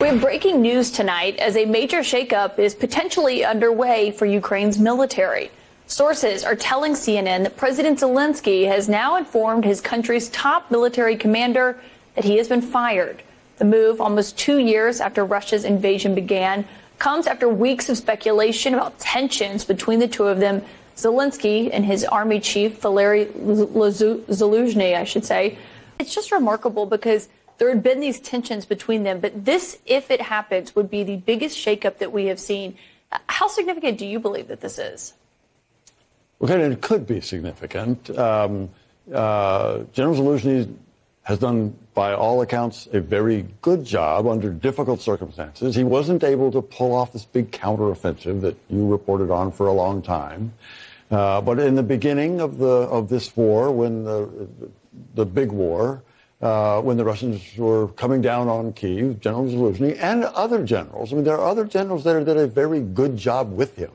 We 0.00 0.06
have 0.06 0.20
breaking 0.20 0.62
news 0.62 0.92
tonight 0.92 1.36
as 1.38 1.56
a 1.56 1.64
major 1.66 1.98
shakeup 1.98 2.58
is 2.58 2.74
potentially 2.74 3.44
underway 3.44 4.12
for 4.12 4.26
Ukraine's 4.26 4.78
military. 4.78 5.50
Sources 5.88 6.44
are 6.44 6.54
telling 6.54 6.92
CNN 6.92 7.42
that 7.42 7.56
President 7.56 7.98
Zelensky 7.98 8.68
has 8.68 8.88
now 8.88 9.16
informed 9.16 9.64
his 9.64 9.80
country's 9.80 10.30
top 10.30 10.70
military 10.70 11.16
commander 11.16 11.80
that 12.14 12.24
he 12.24 12.36
has 12.36 12.46
been 12.46 12.62
fired. 12.62 13.24
The 13.56 13.64
move, 13.64 14.00
almost 14.00 14.38
two 14.38 14.58
years 14.58 15.00
after 15.00 15.24
Russia's 15.24 15.64
invasion 15.64 16.14
began, 16.14 16.64
comes 17.00 17.26
after 17.26 17.48
weeks 17.48 17.88
of 17.88 17.96
speculation 17.96 18.74
about 18.74 18.96
tensions 19.00 19.64
between 19.64 19.98
the 19.98 20.06
two 20.06 20.26
of 20.26 20.38
them. 20.38 20.62
Zelensky 20.96 21.70
and 21.72 21.84
his 21.84 22.04
army 22.04 22.38
chief, 22.40 22.80
Valery 22.80 23.24
Zaluzhny, 23.24 24.94
I 24.94 25.04
should 25.04 25.24
say. 25.24 25.58
It's 25.98 26.14
just 26.14 26.30
remarkable 26.30 26.86
because 26.86 27.28
there 27.58 27.68
had 27.68 27.82
been 27.82 28.00
these 28.00 28.20
tensions 28.20 28.66
between 28.66 29.02
them, 29.02 29.18
but 29.18 29.44
this, 29.44 29.78
if 29.86 30.10
it 30.10 30.20
happens, 30.20 30.76
would 30.76 30.90
be 30.90 31.02
the 31.02 31.16
biggest 31.16 31.56
shakeup 31.58 31.98
that 31.98 32.12
we 32.12 32.26
have 32.26 32.38
seen. 32.38 32.76
How 33.28 33.48
significant 33.48 33.98
do 33.98 34.06
you 34.06 34.20
believe 34.20 34.48
that 34.48 34.60
this 34.60 34.78
is? 34.78 35.14
Well, 36.38 36.50
it 36.50 36.80
could 36.80 37.06
be 37.06 37.20
significant. 37.20 38.10
Um, 38.16 38.70
uh, 39.12 39.80
General 39.92 40.16
Zaluzhny 40.16 40.74
has 41.22 41.38
done, 41.38 41.76
by 42.00 42.14
all 42.14 42.40
accounts, 42.40 42.88
a 42.94 42.98
very 42.98 43.44
good 43.60 43.84
job 43.84 44.26
under 44.26 44.48
difficult 44.48 45.02
circumstances. 45.02 45.74
He 45.74 45.84
wasn't 45.84 46.24
able 46.24 46.50
to 46.50 46.62
pull 46.62 46.94
off 46.94 47.12
this 47.12 47.26
big 47.26 47.50
counteroffensive 47.50 48.40
that 48.40 48.56
you 48.70 48.88
reported 48.88 49.30
on 49.30 49.52
for 49.52 49.66
a 49.66 49.72
long 49.74 50.00
time. 50.00 50.54
Uh, 51.10 51.42
but 51.42 51.58
in 51.58 51.74
the 51.74 51.82
beginning 51.82 52.40
of 52.40 52.56
the 52.56 52.76
of 52.96 53.10
this 53.10 53.36
war, 53.36 53.70
when 53.70 54.04
the 54.04 54.48
the 55.14 55.26
big 55.26 55.52
war, 55.52 56.02
uh, 56.40 56.80
when 56.80 56.96
the 56.96 57.04
Russians 57.04 57.42
were 57.58 57.88
coming 57.88 58.22
down 58.22 58.48
on 58.48 58.72
Kiev, 58.72 59.20
General 59.20 59.44
Zaluzhny 59.44 59.98
and 60.00 60.24
other 60.24 60.64
generals. 60.64 61.12
I 61.12 61.16
mean, 61.16 61.24
there 61.24 61.36
are 61.36 61.48
other 61.54 61.66
generals 61.66 62.02
that 62.04 62.24
did 62.24 62.38
a 62.38 62.46
very 62.46 62.80
good 62.80 63.14
job 63.18 63.52
with 63.52 63.76
him, 63.76 63.92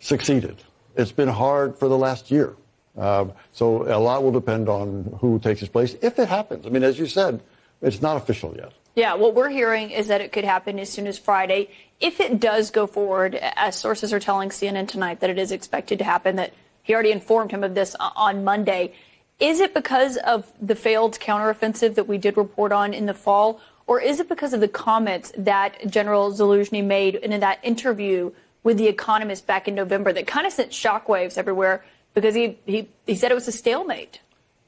succeeded. 0.00 0.56
It's 0.96 1.12
been 1.12 1.28
hard 1.28 1.76
for 1.78 1.86
the 1.86 1.96
last 2.06 2.32
year. 2.32 2.56
Uh, 2.96 3.26
so 3.52 3.82
a 3.92 3.98
lot 3.98 4.22
will 4.22 4.32
depend 4.32 4.68
on 4.68 5.18
who 5.20 5.38
takes 5.38 5.60
his 5.60 5.68
place 5.68 5.96
if 6.02 6.18
it 6.18 6.28
happens. 6.28 6.66
I 6.66 6.70
mean, 6.70 6.82
as 6.82 6.98
you 6.98 7.06
said, 7.06 7.42
it's 7.82 8.00
not 8.00 8.16
official 8.16 8.54
yet. 8.56 8.72
Yeah, 8.94 9.14
what 9.14 9.34
we're 9.34 9.50
hearing 9.50 9.90
is 9.90 10.06
that 10.06 10.20
it 10.20 10.30
could 10.30 10.44
happen 10.44 10.78
as 10.78 10.88
soon 10.88 11.08
as 11.08 11.18
Friday. 11.18 11.70
If 12.00 12.20
it 12.20 12.38
does 12.38 12.70
go 12.70 12.86
forward, 12.86 13.34
as 13.34 13.74
sources 13.74 14.12
are 14.12 14.20
telling 14.20 14.50
CNN 14.50 14.86
tonight 14.86 15.20
that 15.20 15.30
it 15.30 15.38
is 15.38 15.50
expected 15.50 15.98
to 15.98 16.04
happen, 16.04 16.36
that 16.36 16.52
he 16.82 16.94
already 16.94 17.10
informed 17.10 17.50
him 17.50 17.64
of 17.64 17.74
this 17.74 17.96
on 17.98 18.44
Monday. 18.44 18.94
Is 19.40 19.58
it 19.58 19.74
because 19.74 20.16
of 20.18 20.52
the 20.62 20.76
failed 20.76 21.18
counteroffensive 21.18 21.96
that 21.96 22.06
we 22.06 22.18
did 22.18 22.36
report 22.36 22.70
on 22.70 22.94
in 22.94 23.06
the 23.06 23.14
fall, 23.14 23.60
or 23.88 24.00
is 24.00 24.20
it 24.20 24.28
because 24.28 24.52
of 24.52 24.60
the 24.60 24.68
comments 24.68 25.32
that 25.36 25.90
General 25.90 26.32
Zelensky 26.32 26.84
made 26.84 27.16
in 27.16 27.40
that 27.40 27.58
interview 27.64 28.30
with 28.62 28.78
The 28.78 28.86
Economist 28.86 29.46
back 29.46 29.66
in 29.66 29.74
November 29.74 30.12
that 30.12 30.28
kind 30.28 30.46
of 30.46 30.52
sent 30.52 30.70
shockwaves 30.70 31.36
everywhere 31.36 31.84
because 32.14 32.34
he, 32.34 32.58
he, 32.64 32.88
he 33.06 33.14
said 33.14 33.30
it 33.30 33.34
was 33.34 33.48
a 33.48 33.52
stalemate? 33.52 34.20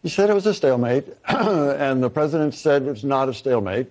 He 0.03 0.09
said 0.09 0.31
it 0.31 0.35
was 0.35 0.47
a 0.47 0.55
stalemate, 0.55 1.07
and 1.27 2.03
the 2.03 2.11
president 2.11 2.55
said 2.55 2.83
it's 2.83 3.05
not 3.05 3.29
a 3.29 3.35
stalemate. 3.35 3.91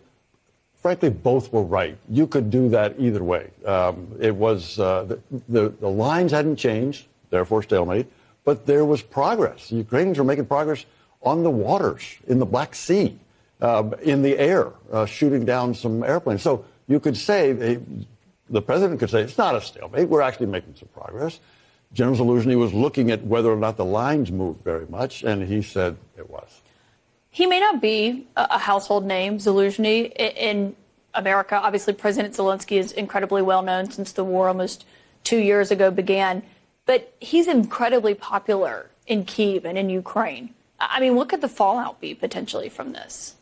Frankly, 0.76 1.10
both 1.10 1.52
were 1.52 1.64
right. 1.64 1.98
You 2.10 2.28
could 2.28 2.52
do 2.52 2.70
that 2.70 2.96
either 3.00 3.24
way. 3.24 3.50
Um, 3.66 4.16
it 4.20 4.36
was 4.36 4.80
uh, 4.80 5.04
the, 5.04 5.20
the, 5.50 5.70
the 5.70 5.90
lines 5.90 6.32
hadn't 6.32 6.58
changed, 6.58 7.08
therefore 7.32 7.64
stalemate 7.64 8.08
but 8.46 8.68
there 8.68 8.86
was 8.86 9.02
progress. 9.02 9.70
The 9.70 9.76
Ukrainians 9.78 10.18
were 10.18 10.24
making 10.24 10.46
progress 10.46 10.86
on 11.22 11.44
the 11.44 11.50
waters, 11.50 12.04
in 12.28 12.40
the 12.40 12.46
Black 12.46 12.76
Sea, 12.76 13.18
uh, 13.60 13.90
in 14.04 14.22
the 14.22 14.38
air, 14.38 14.72
uh, 14.92 15.06
shooting 15.08 15.44
down 15.44 15.74
some 15.74 16.04
airplanes. 16.04 16.44
So 16.44 16.64
you 16.88 17.00
could 17.00 17.18
say, 17.18 17.52
they, 17.52 17.80
the 18.50 18.62
president 18.62 19.00
could 19.00 19.10
say, 19.10 19.22
it's 19.22 19.38
not 19.38 19.56
a 19.56 19.62
stalemate. 19.62 20.08
We're 20.08 20.22
actually 20.22 20.46
making 20.46 20.76
some 20.76 20.88
progress. 20.94 21.40
General 21.94 22.18
Zelensky 22.18 22.58
was 22.58 22.74
looking 22.74 23.12
at 23.12 23.24
whether 23.24 23.52
or 23.52 23.56
not 23.56 23.78
the 23.78 23.86
lines 23.86 24.32
moved 24.32 24.64
very 24.64 24.86
much, 24.88 25.24
and 25.24 25.48
he 25.48 25.62
said 25.62 25.98
it 26.18 26.30
was. 26.30 26.62
He 27.30 27.46
may 27.46 27.60
not 27.60 27.82
be 27.82 28.28
a 28.36 28.60
household 28.60 29.06
name, 29.06 29.40
Zelensky, 29.40 30.12
in 30.16 30.76
America. 31.14 31.56
Obviously, 31.56 31.94
President 31.94 32.34
Zelensky 32.34 32.78
is 32.78 32.92
incredibly 32.92 33.42
well 33.42 33.62
known 33.62 33.90
since 33.92 34.12
the 34.12 34.24
war 34.24 34.48
almost 34.48 34.86
two 35.24 35.40
years 35.40 35.72
ago 35.72 35.92
began. 35.92 36.44
But 36.86 37.14
he's 37.20 37.48
incredibly 37.48 38.14
popular 38.14 38.90
in 39.08 39.26
Kiev 39.26 39.66
and 39.66 39.78
in 39.78 39.90
Ukraine. 39.90 40.54
I 40.80 41.00
mean, 41.00 41.16
what 41.16 41.30
could 41.30 41.42
the 41.42 41.50
fallout 41.50 42.00
be 42.00 42.14
potentially 42.14 42.70
from 42.70 42.94
this? 42.94 43.36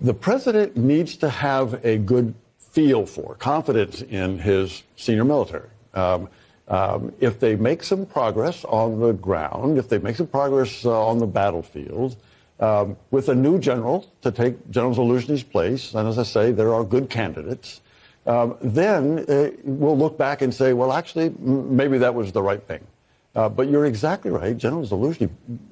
The 0.00 0.14
president 0.14 0.76
needs 0.76 1.16
to 1.16 1.28
have 1.28 1.84
a 1.84 1.98
good 1.98 2.34
feel 2.58 3.06
for, 3.06 3.36
confidence 3.36 4.02
in 4.02 4.38
his 4.38 4.82
senior 4.96 5.24
military. 5.24 5.68
Um, 5.94 6.28
um, 6.68 7.12
if 7.20 7.40
they 7.40 7.56
make 7.56 7.82
some 7.82 8.06
progress 8.06 8.64
on 8.64 9.00
the 9.00 9.12
ground, 9.12 9.78
if 9.78 9.88
they 9.88 9.98
make 9.98 10.16
some 10.16 10.28
progress 10.28 10.84
uh, 10.84 11.06
on 11.06 11.18
the 11.18 11.26
battlefield, 11.26 12.16
um, 12.60 12.96
with 13.10 13.28
a 13.28 13.34
new 13.34 13.58
general 13.58 14.06
to 14.22 14.30
take 14.30 14.70
General 14.70 14.94
Zaluzhny's 14.94 15.42
place, 15.42 15.94
and 15.94 16.08
as 16.08 16.18
I 16.18 16.22
say, 16.22 16.52
there 16.52 16.72
are 16.72 16.84
good 16.84 17.10
candidates, 17.10 17.80
um, 18.26 18.56
then 18.62 19.24
uh, 19.28 19.50
we'll 19.64 19.98
look 19.98 20.16
back 20.16 20.42
and 20.42 20.54
say, 20.54 20.72
well, 20.72 20.92
actually, 20.92 21.26
m- 21.26 21.74
maybe 21.74 21.98
that 21.98 22.14
was 22.14 22.30
the 22.30 22.42
right 22.42 22.62
thing. 22.62 22.86
Uh, 23.34 23.48
but 23.48 23.68
you're 23.68 23.86
exactly 23.86 24.30
right. 24.30 24.56
General 24.56 24.86
Zaluzhny 24.86 25.28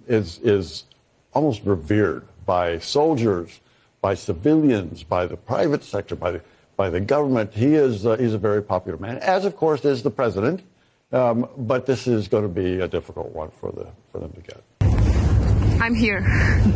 is, 0.09 0.41
is 0.43 0.85
almost 1.33 1.63
revered 1.65 2.27
by 2.45 2.79
soldiers, 2.79 3.61
by 4.01 4.15
civilians, 4.15 5.05
by 5.05 5.27
the 5.27 5.37
private 5.37 5.85
sector, 5.85 6.17
by 6.17 6.33
the, 6.33 6.41
by 6.81 6.89
the 6.89 7.01
government. 7.17 7.53
He 7.53 7.75
is 7.75 8.07
uh, 8.07 8.17
he's 8.17 8.33
a 8.33 8.43
very 8.49 8.63
popular 8.63 8.97
man, 8.97 9.19
as 9.19 9.45
of 9.45 9.53
course 9.55 9.85
is 9.85 10.03
the 10.03 10.15
president. 10.21 10.59
Um, 11.13 11.47
but 11.71 11.81
this 11.85 12.07
is 12.07 12.23
going 12.33 12.45
to 12.51 12.55
be 12.65 12.81
a 12.81 12.89
difficult 12.89 13.31
one 13.43 13.51
for 13.61 13.71
the 13.79 13.87
for 14.11 14.19
them 14.23 14.33
to 14.39 14.43
get. 14.51 14.61
I'm 15.85 15.95
here. 15.95 16.21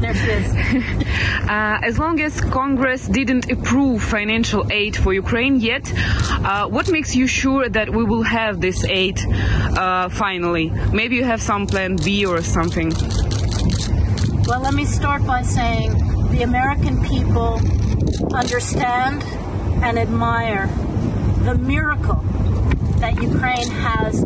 There 0.02 0.16
she 0.22 0.30
is. 0.38 0.46
uh, 1.54 1.90
as 1.90 1.98
long 2.02 2.20
as 2.20 2.32
Congress 2.60 3.02
didn't 3.08 3.50
approve 3.50 4.02
financial 4.02 4.62
aid 4.80 4.94
for 5.02 5.10
Ukraine 5.24 5.56
yet, 5.72 5.84
uh, 5.94 6.68
what 6.76 6.86
makes 6.96 7.10
you 7.20 7.26
sure 7.26 7.64
that 7.78 7.88
we 7.96 8.04
will 8.04 8.26
have 8.38 8.60
this 8.60 8.84
aid 8.84 9.16
uh, 9.24 10.10
finally? 10.10 10.66
Maybe 11.00 11.16
you 11.16 11.24
have 11.32 11.40
some 11.50 11.62
plan 11.72 11.96
B 12.04 12.26
or 12.32 12.42
something. 12.42 12.90
Well, 14.48 14.60
let 14.68 14.74
me 14.80 14.84
start 14.98 15.20
by 15.34 15.40
saying 15.58 15.90
the 16.34 16.42
American 16.50 16.94
people 17.12 17.50
understand 18.42 19.18
and 19.84 19.98
admire 19.98 20.66
the 21.44 21.54
miracle 21.58 22.16
that 23.00 23.14
Ukraine 23.22 23.68
has 23.68 24.24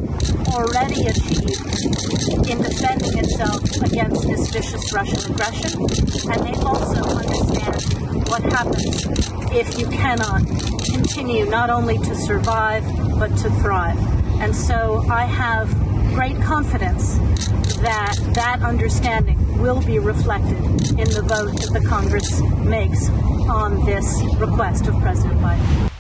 already 0.54 1.06
achieved 1.08 2.48
in 2.48 2.62
defending 2.62 3.18
itself 3.18 3.60
against 3.82 4.22
this 4.22 4.50
vicious 4.50 4.92
Russian 4.92 5.32
aggression. 5.32 5.82
And 6.30 6.46
they 6.46 6.54
also 6.62 7.02
understand 7.02 8.28
what 8.28 8.42
happens 8.52 9.04
if 9.52 9.76
you 9.76 9.88
cannot 9.88 10.46
continue 10.92 11.44
not 11.46 11.70
only 11.70 11.98
to 11.98 12.14
survive, 12.14 12.84
but 13.18 13.36
to 13.38 13.50
thrive. 13.60 13.98
And 14.40 14.54
so 14.54 15.04
I 15.10 15.24
have 15.24 15.68
great 16.14 16.40
confidence 16.40 17.18
that 17.78 18.14
that 18.34 18.62
understanding 18.62 19.47
will 19.58 19.82
be 19.84 19.98
reflected 19.98 20.58
in 20.90 21.10
the 21.10 21.22
vote 21.22 21.60
that 21.60 21.70
the 21.72 21.86
Congress 21.88 22.40
makes 22.64 23.08
on 23.50 23.84
this 23.84 24.22
request 24.36 24.86
of 24.86 24.98
President 25.00 25.40
Biden. 25.40 25.90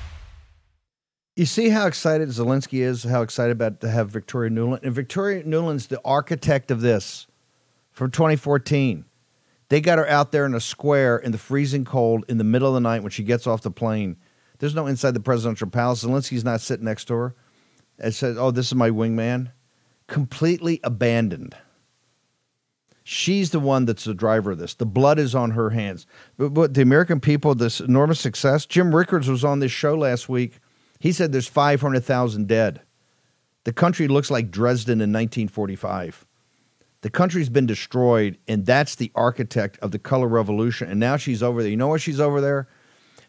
You 1.34 1.46
see 1.46 1.68
how 1.68 1.86
excited 1.86 2.28
Zelensky 2.30 2.80
is, 2.80 3.04
how 3.04 3.22
excited 3.22 3.52
about 3.52 3.80
to 3.82 3.88
have 3.88 4.10
Victoria 4.10 4.50
Nuland. 4.50 4.82
And 4.82 4.94
Victoria 4.94 5.44
Nuland's 5.44 5.86
the 5.86 6.00
architect 6.04 6.70
of 6.70 6.80
this 6.80 7.26
from 7.92 8.10
2014. 8.10 9.04
They 9.68 9.80
got 9.80 9.98
her 9.98 10.08
out 10.08 10.32
there 10.32 10.46
in 10.46 10.54
a 10.54 10.60
square 10.60 11.16
in 11.16 11.32
the 11.32 11.38
freezing 11.38 11.84
cold 11.84 12.24
in 12.28 12.38
the 12.38 12.44
middle 12.44 12.68
of 12.68 12.74
the 12.74 12.80
night 12.80 13.02
when 13.02 13.10
she 13.10 13.22
gets 13.22 13.46
off 13.46 13.62
the 13.62 13.70
plane. 13.70 14.16
There's 14.58 14.74
no 14.74 14.86
inside 14.86 15.14
the 15.14 15.20
presidential 15.20 15.68
palace. 15.68 16.04
Zelensky's 16.04 16.44
not 16.44 16.60
sitting 16.60 16.86
next 16.86 17.04
to 17.06 17.14
her. 17.14 17.34
It 17.98 18.12
says, 18.12 18.36
Oh, 18.38 18.50
this 18.50 18.66
is 18.66 18.74
my 18.74 18.90
wingman. 18.90 19.52
Completely 20.06 20.80
abandoned. 20.82 21.54
She's 23.10 23.50
the 23.50 23.60
one 23.60 23.86
that's 23.86 24.04
the 24.04 24.14
driver 24.14 24.50
of 24.50 24.58
this. 24.58 24.74
The 24.74 24.86
blood 24.86 25.18
is 25.18 25.34
on 25.34 25.52
her 25.52 25.70
hands. 25.70 26.06
But, 26.36 26.50
but 26.50 26.74
the 26.74 26.82
American 26.82 27.20
people, 27.20 27.54
this 27.54 27.80
enormous 27.80 28.20
success. 28.20 28.66
Jim 28.66 28.94
Rickards 28.94 29.28
was 29.28 29.44
on 29.44 29.60
this 29.60 29.72
show 29.72 29.94
last 29.94 30.28
week 30.28 30.60
he 30.98 31.12
said 31.12 31.32
there's 31.32 31.48
500,000 31.48 32.48
dead. 32.48 32.82
The 33.64 33.72
country 33.72 34.08
looks 34.08 34.30
like 34.30 34.50
Dresden 34.50 35.00
in 35.00 35.12
1945. 35.12 36.26
The 37.02 37.10
country's 37.10 37.48
been 37.48 37.66
destroyed, 37.66 38.38
and 38.48 38.66
that's 38.66 38.96
the 38.96 39.12
architect 39.14 39.78
of 39.80 39.92
the 39.92 39.98
color 39.98 40.26
revolution. 40.26 40.90
And 40.90 40.98
now 40.98 41.16
she's 41.16 41.42
over 41.42 41.62
there. 41.62 41.70
You 41.70 41.76
know 41.76 41.88
why 41.88 41.98
she's 41.98 42.18
over 42.18 42.40
there? 42.40 42.68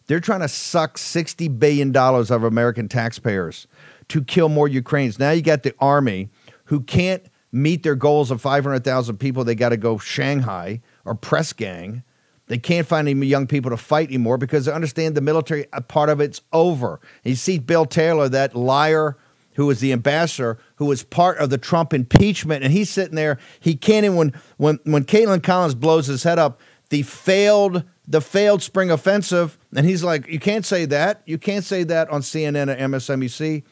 They're 0.08 0.20
trying 0.20 0.40
to 0.40 0.48
suck 0.48 0.98
$60 0.98 1.60
billion 1.60 1.96
of 1.96 2.44
American 2.44 2.88
taxpayers 2.88 3.68
to 4.08 4.24
kill 4.24 4.50
more 4.50 4.68
Ukrainians. 4.68 5.20
Now 5.20 5.32
you 5.32 5.44
got 5.44 5.62
the 5.62 5.76
army 5.80 6.30
who 6.66 6.82
can't 6.82 7.24
meet 7.52 7.84
their 7.84 7.96
goals 7.96 8.32
of 8.32 8.42
500,000 8.42 9.18
people. 9.18 9.44
They 9.44 9.56
got 9.56 9.70
to 9.70 9.78
go 9.78 9.98
Shanghai 9.98 10.82
or 11.06 11.16
press 11.16 11.54
gang. 11.54 12.04
They 12.48 12.58
can't 12.58 12.88
find 12.88 13.08
any 13.08 13.28
young 13.28 13.48
people 13.48 13.70
to 13.70 13.78
fight 13.78 14.08
anymore 14.08 14.38
because 14.38 14.66
they 14.66 14.72
understand 14.72 15.16
the 15.16 15.22
military 15.22 15.72
uh, 15.72 15.82
part 15.82 16.10
of 16.10 16.20
it's 16.20 16.42
over. 16.52 17.00
And 17.24 17.32
you 17.32 17.36
see 17.36 17.60
Bill 17.60 17.86
Taylor, 17.86 18.28
that 18.30 18.56
liar 18.56 19.18
who 19.54 19.66
was 19.66 19.82
the 19.82 19.92
ambassador, 19.92 20.58
who 20.76 20.86
was 20.86 21.04
part 21.04 21.38
of 21.38 21.50
the 21.50 21.58
Trump 21.58 21.94
impeachment, 21.94 22.64
and 22.64 22.72
he's 22.72 22.90
sitting 22.90 23.16
there. 23.16 23.38
He 23.60 23.76
can't 23.76 24.06
even 24.06 24.18
when 24.18 24.34
when 24.58 24.80
when 24.86 25.04
Kaitlan 25.04 25.44
Collins 25.44 25.76
blows 25.76 26.08
his 26.08 26.24
head 26.24 26.40
up, 26.40 26.60
the 26.90 27.04
failed 27.04 27.84
the 28.08 28.22
failed 28.22 28.64
spring 28.64 28.90
offensive, 28.90 29.58
and 29.76 29.86
he's 29.86 30.04
like, 30.04 30.28
you 30.28 30.40
can't 30.40 30.66
say 30.66 30.86
that. 30.86 31.22
You 31.26 31.38
can't 31.38 31.64
say 31.64 31.84
that 31.84 32.10
on 32.10 32.22
CNN 32.22 32.74
or 32.74 32.76
MSNBC. 32.76 33.64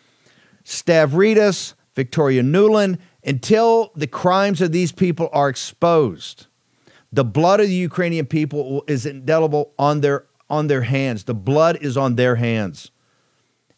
Stavridis, 0.63 1.73
Victoria 1.95 2.43
Nuland, 2.43 2.99
until 3.27 3.91
the 3.95 4.07
crimes 4.07 4.61
of 4.61 4.71
these 4.71 4.91
people 4.91 5.29
are 5.31 5.49
exposed 5.49 6.47
the 7.11 7.23
blood 7.23 7.59
of 7.59 7.67
the 7.67 7.73
Ukrainian 7.73 8.25
people 8.25 8.83
is 8.87 9.05
indelible 9.05 9.73
on 9.79 10.01
their 10.01 10.25
on 10.49 10.67
their 10.67 10.83
hands. 10.83 11.25
The 11.25 11.33
blood 11.33 11.77
is 11.81 11.97
on 11.97 12.15
their 12.15 12.35
hands. 12.35 12.91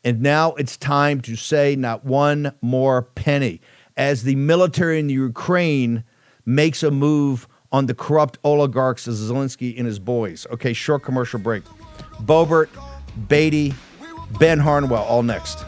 And 0.04 0.22
now 0.22 0.54
it's 0.54 0.78
time 0.78 1.20
to 1.22 1.36
say 1.36 1.76
not 1.76 2.06
one 2.06 2.54
more 2.62 3.02
penny 3.02 3.60
as 3.98 4.24
the 4.24 4.36
military 4.36 5.00
in 5.00 5.08
the 5.08 5.14
Ukraine 5.14 6.04
makes 6.46 6.84
a 6.84 6.92
move 6.92 7.48
on 7.72 7.86
the 7.86 7.94
corrupt 7.94 8.38
oligarchs 8.44 9.08
of 9.08 9.14
Zelensky 9.16 9.78
and 9.78 9.86
his 9.86 10.00
boys. 10.00 10.48
Okay, 10.52 10.74
short 10.74 11.04
commercial 11.04 11.40
break. 11.40 11.64
Boebert, 12.22 12.70
Beattie, 13.28 13.74
Ben 14.40 14.60
Harnwell, 14.60 15.04
all 15.04 15.22
next. 15.22 15.66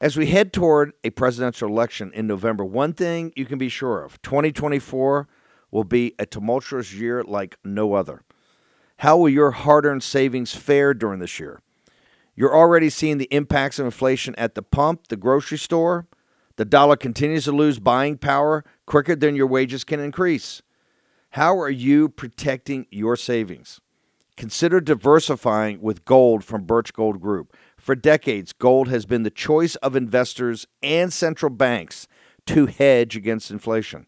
As 0.00 0.16
we 0.16 0.26
head 0.26 0.52
toward 0.52 0.92
a 1.02 1.10
presidential 1.10 1.68
election 1.68 2.12
in 2.14 2.28
November, 2.28 2.64
one 2.64 2.92
thing 2.92 3.32
you 3.34 3.44
can 3.44 3.58
be 3.58 3.68
sure 3.68 4.04
of 4.04 4.22
2024 4.22 5.26
will 5.72 5.82
be 5.82 6.14
a 6.20 6.26
tumultuous 6.26 6.94
year 6.94 7.24
like 7.24 7.58
no 7.64 7.94
other. 7.94 8.22
How 8.98 9.16
will 9.16 9.28
your 9.28 9.50
hard 9.50 9.84
earned 9.84 10.04
savings 10.04 10.54
fare 10.54 10.94
during 10.94 11.18
this 11.18 11.40
year? 11.40 11.62
You're 12.36 12.56
already 12.56 12.90
seeing 12.90 13.18
the 13.18 13.28
impacts 13.32 13.80
of 13.80 13.86
inflation 13.86 14.36
at 14.36 14.54
the 14.54 14.62
pump, 14.62 15.08
the 15.08 15.16
grocery 15.16 15.58
store. 15.58 16.06
The 16.54 16.64
dollar 16.64 16.96
continues 16.96 17.44
to 17.44 17.52
lose 17.52 17.80
buying 17.80 18.18
power 18.18 18.64
quicker 18.86 19.16
than 19.16 19.34
your 19.34 19.48
wages 19.48 19.82
can 19.82 19.98
increase. 19.98 20.62
How 21.30 21.58
are 21.58 21.70
you 21.70 22.08
protecting 22.08 22.86
your 22.92 23.16
savings? 23.16 23.80
Consider 24.36 24.80
diversifying 24.80 25.80
with 25.80 26.04
gold 26.04 26.44
from 26.44 26.62
Birch 26.62 26.92
Gold 26.92 27.20
Group. 27.20 27.56
For 27.78 27.94
decades, 27.94 28.52
gold 28.52 28.88
has 28.88 29.06
been 29.06 29.22
the 29.22 29.30
choice 29.30 29.76
of 29.76 29.96
investors 29.96 30.66
and 30.82 31.12
central 31.12 31.50
banks 31.50 32.08
to 32.46 32.66
hedge 32.66 33.16
against 33.16 33.50
inflation. 33.50 34.06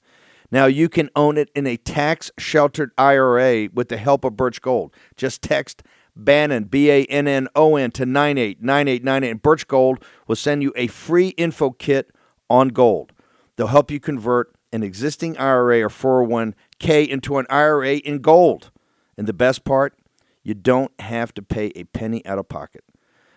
Now 0.51 0.67
you 0.67 0.89
can 0.89 1.09
own 1.15 1.39
it 1.39 1.51
in 1.55 1.67
a 1.67 1.77
tax 1.77 2.33
sheltered 2.37 2.91
IRA 2.99 3.69
with 3.73 3.89
the 3.89 3.97
help 3.97 4.25
of 4.25 4.37
Birch 4.37 4.61
Gold. 4.61 4.93
Just 5.17 5.41
text 5.41 5.85
Bannon, 6.17 6.65
B 6.65 6.91
A 6.91 7.05
N 7.05 7.29
N 7.29 7.47
O 7.55 7.77
N, 7.77 7.93
to 7.93 8.05
989898, 8.05 9.31
and 9.31 9.43
Birch 9.43 9.69
Gold 9.69 10.05
will 10.27 10.37
send 10.37 10.63
you 10.63 10.73
a 10.75 10.89
free 10.89 11.29
info 11.29 11.71
kit 11.71 12.11
on 12.51 12.69
gold. 12.69 13.13
They'll 13.55 13.69
help 13.69 13.93
you 13.93 14.01
convert 14.01 14.53
an 14.73 14.83
existing 14.83 15.39
IRA 15.39 15.83
or 15.83 15.89
401k 15.89 17.07
into 17.07 17.39
an 17.39 17.47
IRA 17.49 17.95
in 17.97 18.19
gold. 18.19 18.73
And 19.17 19.29
the 19.29 19.33
best 19.33 19.65
part, 19.65 19.95
you 20.43 20.55
don't 20.55 20.93
have 21.01 21.33
to 21.35 21.43
pay 21.43 21.67
a 21.77 21.85
penny 21.85 22.27
out 22.27 22.39
of 22.39 22.49
pocket 22.49 22.83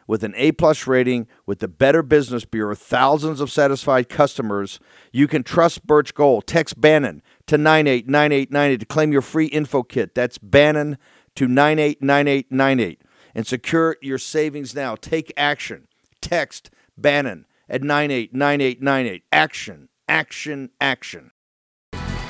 with 0.07 0.23
an 0.23 0.33
A 0.35 0.51
plus 0.51 0.87
rating 0.87 1.27
with 1.45 1.59
the 1.59 1.67
Better 1.67 2.03
Business 2.03 2.45
Bureau, 2.45 2.75
thousands 2.75 3.39
of 3.39 3.51
satisfied 3.51 4.09
customers, 4.09 4.79
you 5.11 5.27
can 5.27 5.43
trust 5.43 5.85
Birch 5.85 6.13
Gold. 6.13 6.47
Text 6.47 6.79
Bannon 6.79 7.21
to 7.47 7.57
989898 7.57 8.79
to 8.79 8.85
claim 8.85 9.11
your 9.11 9.21
free 9.21 9.47
info 9.47 9.83
kit. 9.83 10.15
That's 10.15 10.37
Bannon 10.37 10.97
to 11.35 11.47
989898 11.47 13.01
and 13.35 13.47
secure 13.47 13.97
your 14.01 14.17
savings 14.17 14.75
now. 14.75 14.95
Take 14.95 15.33
action. 15.37 15.87
Text 16.21 16.69
Bannon 16.97 17.45
at 17.69 17.83
989898. 17.83 19.23
Action, 19.31 19.89
action, 20.07 20.69
action. 20.79 21.31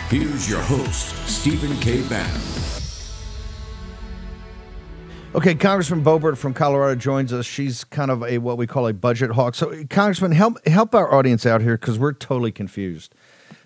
Here's 0.09 0.49
your 0.49 0.61
host, 0.61 1.15
Stephen 1.27 1.75
K. 1.79 2.07
Bannon. 2.07 2.62
Okay, 5.35 5.55
Congressman 5.55 6.03
Boebert 6.03 6.37
from 6.37 6.53
Colorado 6.53 6.93
joins 6.93 7.33
us. 7.33 7.47
She's 7.47 7.83
kind 7.83 8.11
of 8.11 8.21
a 8.21 8.37
what 8.37 8.55
we 8.59 8.67
call 8.67 8.85
a 8.85 8.93
budget 8.93 9.31
hawk. 9.31 9.55
So, 9.55 9.83
Congressman, 9.89 10.31
help 10.31 10.63
help 10.67 10.93
our 10.93 11.11
audience 11.11 11.47
out 11.47 11.59
here 11.59 11.75
because 11.75 11.97
we're 11.97 12.13
totally 12.13 12.51
confused. 12.51 13.15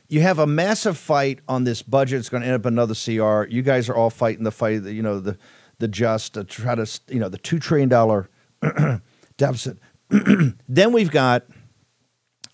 You 0.07 0.21
have 0.21 0.39
a 0.39 0.47
massive 0.47 0.97
fight 0.97 1.41
on 1.45 1.65
this 1.65 1.81
budget. 1.81 2.19
It's 2.19 2.29
going 2.29 2.43
to 2.43 2.47
end 2.47 2.55
up 2.55 2.65
another 2.65 2.95
CR. 2.95 3.50
You 3.50 3.63
guys 3.63 3.89
are 3.89 3.95
all 3.95 4.09
fighting 4.09 4.45
the 4.45 4.51
fight. 4.51 4.83
You 4.83 5.01
know 5.01 5.19
the 5.19 5.38
the 5.79 5.89
just 5.89 6.36
to 6.36 6.45
try 6.45 6.74
to 6.74 6.89
you 7.09 7.19
know 7.19 7.27
the 7.27 7.38
two 7.38 7.59
trillion 7.59 7.89
dollar 7.89 8.29
deficit. 9.38 9.77
then 10.09 10.93
we've 10.93 11.12
got 11.12 11.47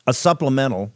a 0.07 0.13
supplemental, 0.15 0.91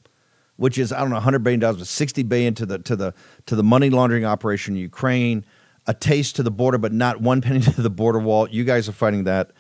which 0.56 0.80
is 0.80 0.92
I 0.92 1.02
don't 1.02 1.12
know, 1.12 1.20
hundred 1.20 1.44
billion 1.44 1.60
dollars, 1.60 1.78
but 1.78 1.88
sixty 1.88 2.24
billion 2.24 2.56
to 2.56 2.66
the 2.66 2.80
to 2.80 2.96
the 2.96 3.14
to 3.46 3.56
the 3.56 3.64
money 3.64 3.92
laundering 3.92 4.26
operation 4.26 4.76
in 4.76 4.82
Ukraine 4.82 5.46
a 5.88 5.94
taste 5.94 6.36
to 6.36 6.44
the 6.44 6.52
border, 6.52 6.78
but 6.78 6.94
not 6.94 7.22
one 7.22 7.42
penny 7.42 7.62
to 7.62 7.82
the 7.82 7.90
border 7.90 8.20
wall. 8.20 8.50
You 8.50 8.64
guys 8.64 8.88
are 8.88 8.94
fighting 8.94 9.24
that. 9.24 9.52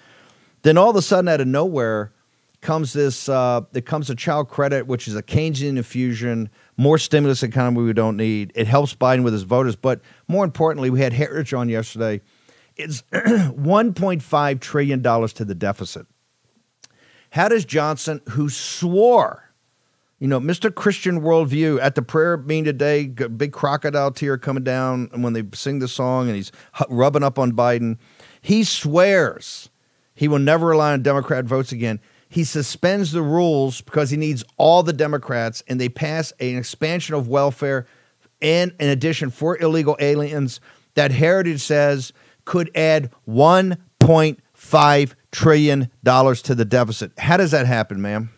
Then 0.62 0.77
all 0.77 0.89
of 0.89 0.96
a 0.96 1.01
sudden, 1.01 1.27
out 1.27 1.41
of 1.41 1.48
nowhere, 1.48 2.12
comes 2.62 2.93
this. 2.93 3.29
Uh, 3.29 3.62
it 3.74 3.86
comes 3.86 4.10
a 4.10 4.15
child 4.15 4.50
credit, 4.50 4.88
which 4.88 5.07
is 5.07 5.15
a 5.15 5.24
Keynesian 5.24 5.77
infusion, 5.77 6.50
more 6.75 6.98
stimulus 6.98 7.43
economy 7.43 7.84
we 7.84 7.93
don't 7.93 8.17
need. 8.17 8.51
It 8.56 8.67
helps 8.67 8.93
Biden 8.93 9.23
with 9.23 9.34
his 9.34 9.43
voters, 9.43 9.75
but 9.75 10.01
more 10.28 10.43
importantly, 10.43 10.89
we 10.89 11.01
had 11.01 11.13
Heritage 11.13 11.54
on 11.54 11.69
yesterday. 11.69 12.21
It's 12.75 13.01
1.5 13.12 14.60
trillion 14.60 15.01
dollars 15.01 15.34
to 15.34 15.45
the 15.45 15.56
deficit. 15.56 16.06
How 17.32 17.49
does 17.49 17.65
Johnson, 17.65 18.21
who 18.30 18.49
swore 18.49 19.46
you 20.19 20.27
know, 20.27 20.39
Mr. 20.39 20.73
Christian 20.73 21.21
Worldview 21.21 21.80
at 21.82 21.95
the 21.95 22.01
prayer 22.01 22.38
meeting 22.38 22.63
today, 22.63 23.08
big 23.08 23.51
crocodile 23.51 24.12
tear 24.12 24.38
coming 24.38 24.63
down 24.63 25.10
and 25.13 25.23
when 25.23 25.34
they 25.34 25.43
sing 25.53 25.80
the 25.80 25.88
song 25.88 26.27
and 26.27 26.36
he's 26.36 26.51
rubbing 26.89 27.23
up 27.23 27.38
on 27.38 27.51
Biden. 27.51 27.97
He 28.41 28.63
swears 28.63 29.69
he 30.17 30.27
will 30.27 30.39
never 30.39 30.67
rely 30.67 30.93
on 30.93 31.03
Democrat 31.03 31.45
votes 31.45 31.71
again. 31.71 31.99
He 32.27 32.43
suspends 32.43 33.12
the 33.12 33.21
rules 33.21 33.82
because 33.82 34.10
he 34.10 34.17
needs 34.17 34.43
all 34.58 34.82
the 34.82 34.91
Democrats 34.91 35.63
and 35.67 35.80
they 35.80 35.89
pass 35.89 36.34
an 36.39 36.58
expansion 36.58 37.13
of 37.13 37.27
welfare 37.27 37.86
and 38.41 38.73
an 38.80 38.89
addition 38.89 39.30
for 39.30 39.58
illegal 39.60 39.95
aliens 39.99 40.60
that 40.95 41.12
Heritage 41.12 41.62
says 41.62 42.12
could 42.45 42.71
add 42.75 43.12
1.5 43.30 45.13
trillion 45.32 45.91
dollars 46.03 46.41
to 46.41 46.56
the 46.56 46.65
deficit. 46.65 47.12
How 47.19 47.38
does 47.38 47.51
that 47.51 47.67
happen, 47.67 48.01
ma'am? 48.01 48.32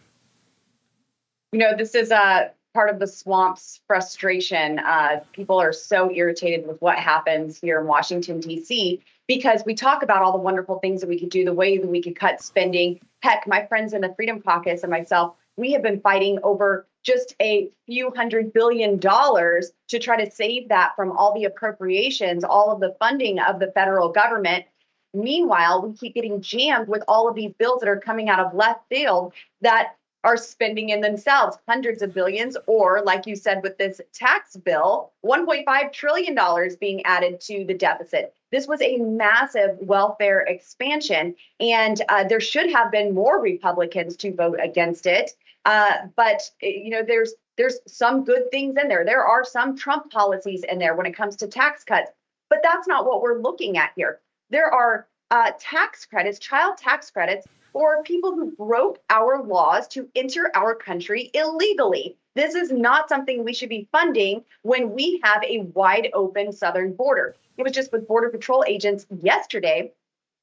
You 1.52 1.60
know, 1.60 1.76
this 1.76 1.96
is 1.96 2.12
a 2.12 2.52
part 2.74 2.90
of 2.90 3.00
the 3.00 3.08
swamp's 3.08 3.82
frustration. 3.88 4.80
Uh, 4.80 5.22
people 5.34 5.60
are 5.60 5.74
so 5.74 6.12
irritated 6.12 6.68
with 6.68 6.82
what 6.82 6.98
happens 6.98 7.60
here 7.60 7.80
in 7.80 7.88
Washington, 7.88 8.40
D.C., 8.40 9.02
because 9.28 9.64
we 9.66 9.76
talk 9.76 10.02
about 10.02 10.22
all 10.22 10.32
the 10.32 10.40
wonderful 10.40 10.80
things 10.80 11.02
that 11.02 11.10
we 11.10 11.20
could 11.20 11.30
do, 11.30 11.46
the 11.46 11.54
way 11.54 11.78
that 11.78 11.88
we 11.88 12.02
could 12.02 12.16
cut 12.16 12.42
spending. 12.42 13.00
Heck, 13.22 13.48
my 13.48 13.66
friends 13.66 13.94
in 13.94 14.02
the 14.02 14.14
Freedom 14.16 14.42
Caucus 14.42 14.84
and 14.84 14.92
myself, 14.92 15.36
we 15.56 15.72
have 15.74 15.84
been 15.84 16.02
fighting 16.02 16.40
over 16.44 16.88
just 17.04 17.36
a 17.42 17.70
few 17.86 18.12
hundred 18.16 18.54
billion 18.54 18.98
dollars 18.98 19.72
to 19.90 20.00
try 20.00 20.24
to 20.24 20.32
save 20.32 20.70
that 20.70 20.96
from 20.96 21.12
all 21.12 21.34
the 21.34 21.46
appropriations, 21.46 22.44
all 22.44 22.72
of 22.72 22.80
the 22.80 22.96
funding 23.00 23.40
of 23.40 23.60
the 23.60 23.72
federal 23.74 24.10
government. 24.10 24.66
Meanwhile, 25.14 25.88
we 25.88 25.96
keep 25.96 26.14
getting 26.16 26.42
jammed 26.42 26.88
with 26.88 27.04
all 27.08 27.28
of 27.28 27.36
these 27.36 27.52
bills 27.58 27.82
that 27.82 27.90
are 27.90 28.00
coming 28.00 28.30
out 28.30 28.40
of 28.40 28.54
left 28.54 28.82
field 28.90 29.34
that 29.62 29.96
are 30.24 30.38
spending 30.38 30.90
in 30.90 31.02
themselves 31.02 31.58
hundreds 31.68 32.02
of 32.02 32.14
billions, 32.14 32.58
or 32.68 33.02
like 33.06 33.26
you 33.26 33.36
said 33.36 33.64
with 33.64 33.78
this 33.78 34.02
tax 34.14 34.58
bill, 34.58 35.12
$1.5 35.26 35.94
trillion 35.94 36.38
being 36.80 37.06
added 37.06 37.40
to 37.42 37.64
the 37.66 37.74
deficit. 37.74 38.34
This 38.52 38.68
was 38.68 38.82
a 38.82 38.98
massive 38.98 39.78
welfare 39.80 40.42
expansion, 40.42 41.36
and 41.60 42.02
uh, 42.10 42.26
there 42.26 42.42
should 42.42 42.70
have 42.72 42.92
been 42.92 43.14
more 43.14 43.42
Republicans 43.42 44.18
to 44.18 44.34
vote 44.34 44.60
against 44.62 45.06
it. 45.06 45.32
Uh, 45.66 46.08
but 46.16 46.50
you 46.62 46.90
know, 46.90 47.04
there's 47.06 47.34
there's 47.58 47.80
some 47.88 48.24
good 48.24 48.50
things 48.52 48.76
in 48.82 48.88
there. 48.88 49.06
There 49.06 49.26
are 49.26 49.44
some 49.44 49.78
Trump 49.78 50.12
policies 50.12 50.64
in 50.64 50.80
there 50.80 50.96
when 50.96 51.06
it 51.06 51.16
comes 51.16 51.36
to 51.38 51.48
tax 51.48 51.84
cuts, 51.84 52.10
but 52.50 52.60
that's 52.64 52.88
not 52.88 53.06
what 53.06 53.22
we're 53.22 53.40
looking 53.40 53.78
at 53.78 53.92
here. 53.96 54.20
There 54.50 54.74
are 54.74 55.08
uh, 55.30 55.52
tax 55.60 56.06
credits, 56.06 56.40
child 56.40 56.78
tax 56.78 57.12
credits 57.12 57.46
or 57.74 58.04
people 58.04 58.32
who 58.32 58.52
broke 58.52 59.00
our 59.10 59.44
laws 59.44 59.88
to 59.90 60.10
enter 60.16 60.52
our 60.56 60.76
country 60.76 61.32
illegally. 61.34 62.18
This 62.36 62.56
is 62.56 62.72
not 62.72 63.10
something 63.10 63.44
we 63.44 63.54
should 63.54 63.70
be 63.70 63.88
funding 63.92 64.44
when 64.62 64.94
we 64.94 65.20
have 65.24 65.44
a 65.44 65.62
wide 65.74 66.10
open 66.14 66.52
southern 66.52 66.94
border. 66.94 67.36
It 67.58 67.64
was 67.64 67.74
just 67.74 67.92
with 67.92 68.08
Border 68.08 68.30
Patrol 68.30 68.64
agents 68.68 69.06
yesterday 69.22 69.92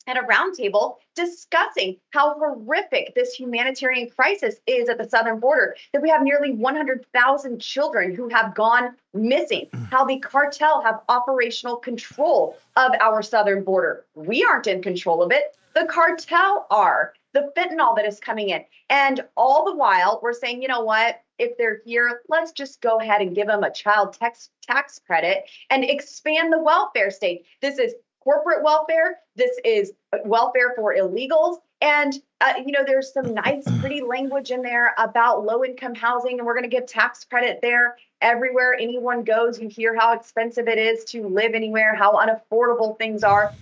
at 0.07 0.17
a 0.17 0.23
roundtable 0.23 0.97
discussing 1.15 1.97
how 2.11 2.35
horrific 2.35 3.15
this 3.15 3.35
humanitarian 3.35 4.09
crisis 4.11 4.57
is 4.67 4.89
at 4.89 4.99
the 4.99 5.09
southern 5.09 5.41
border. 5.41 5.77
That 5.93 6.03
we 6.03 6.11
have 6.11 6.23
nearly 6.23 6.53
100,000 6.53 7.61
children 7.61 8.15
who 8.15 8.29
have 8.29 8.55
gone 8.55 8.97
missing, 9.15 9.67
mm. 9.73 9.91
how 9.91 10.05
the 10.05 10.19
cartel 10.19 10.83
have 10.83 11.01
operational 11.09 11.77
control 11.77 12.57
of 12.77 12.93
our 13.01 13.23
southern 13.23 13.65
border. 13.65 14.05
We 14.15 14.45
aren't 14.45 14.67
in 14.67 14.83
control 14.83 15.23
of 15.23 15.33
it. 15.33 15.57
The 15.75 15.87
cartel 15.87 16.67
are. 16.71 17.13
The 17.37 17.53
fentanyl 17.55 17.95
that 17.97 18.07
is 18.07 18.19
coming 18.19 18.49
in. 18.49 18.65
And 18.89 19.23
all 19.37 19.67
the 19.67 19.75
while, 19.75 20.21
we're 20.23 20.33
saying, 20.33 20.63
you 20.63 20.69
know 20.69 20.81
what? 20.81 21.21
If 21.39 21.59
they're 21.59 21.83
here, 21.85 22.23
let's 22.31 22.51
just 22.51 22.81
go 22.81 22.99
ahead 22.99 23.21
and 23.21 23.35
give 23.35 23.47
them 23.47 23.63
a 23.63 23.71
child 23.71 24.15
tax, 24.15 24.49
tax 24.63 24.99
credit 25.07 25.45
and 25.69 25.85
expand 25.85 26.51
the 26.51 26.59
welfare 26.59 27.11
state. 27.11 27.45
This 27.61 27.79
is 27.79 27.93
corporate 28.25 28.65
welfare. 28.65 29.19
This 29.35 29.51
is 29.67 29.93
welfare 30.25 30.73
for 30.77 30.95
illegals. 30.97 31.59
And, 31.83 32.15
uh, 32.41 32.55
you 32.65 32.73
know, 32.73 32.85
there's 32.87 33.13
some 33.13 33.35
nice, 33.35 33.65
pretty 33.81 34.01
language 34.01 34.51
in 34.51 34.63
there 34.63 34.95
about 34.97 35.45
low 35.45 35.63
income 35.63 35.95
housing, 35.95 36.39
and 36.39 36.47
we're 36.47 36.55
going 36.55 36.71
to 36.71 36.75
give 36.75 36.87
tax 36.87 37.27
credit 37.27 37.59
there. 37.61 37.99
Everywhere 38.23 38.73
anyone 38.81 39.25
goes, 39.25 39.61
you 39.61 39.69
hear 39.69 39.95
how 39.95 40.15
expensive 40.15 40.69
it 40.69 40.79
is 40.79 41.05
to 41.05 41.29
live 41.29 41.53
anywhere, 41.53 41.95
how 41.95 42.15
unaffordable 42.15 42.97
things 42.97 43.23
are. 43.23 43.53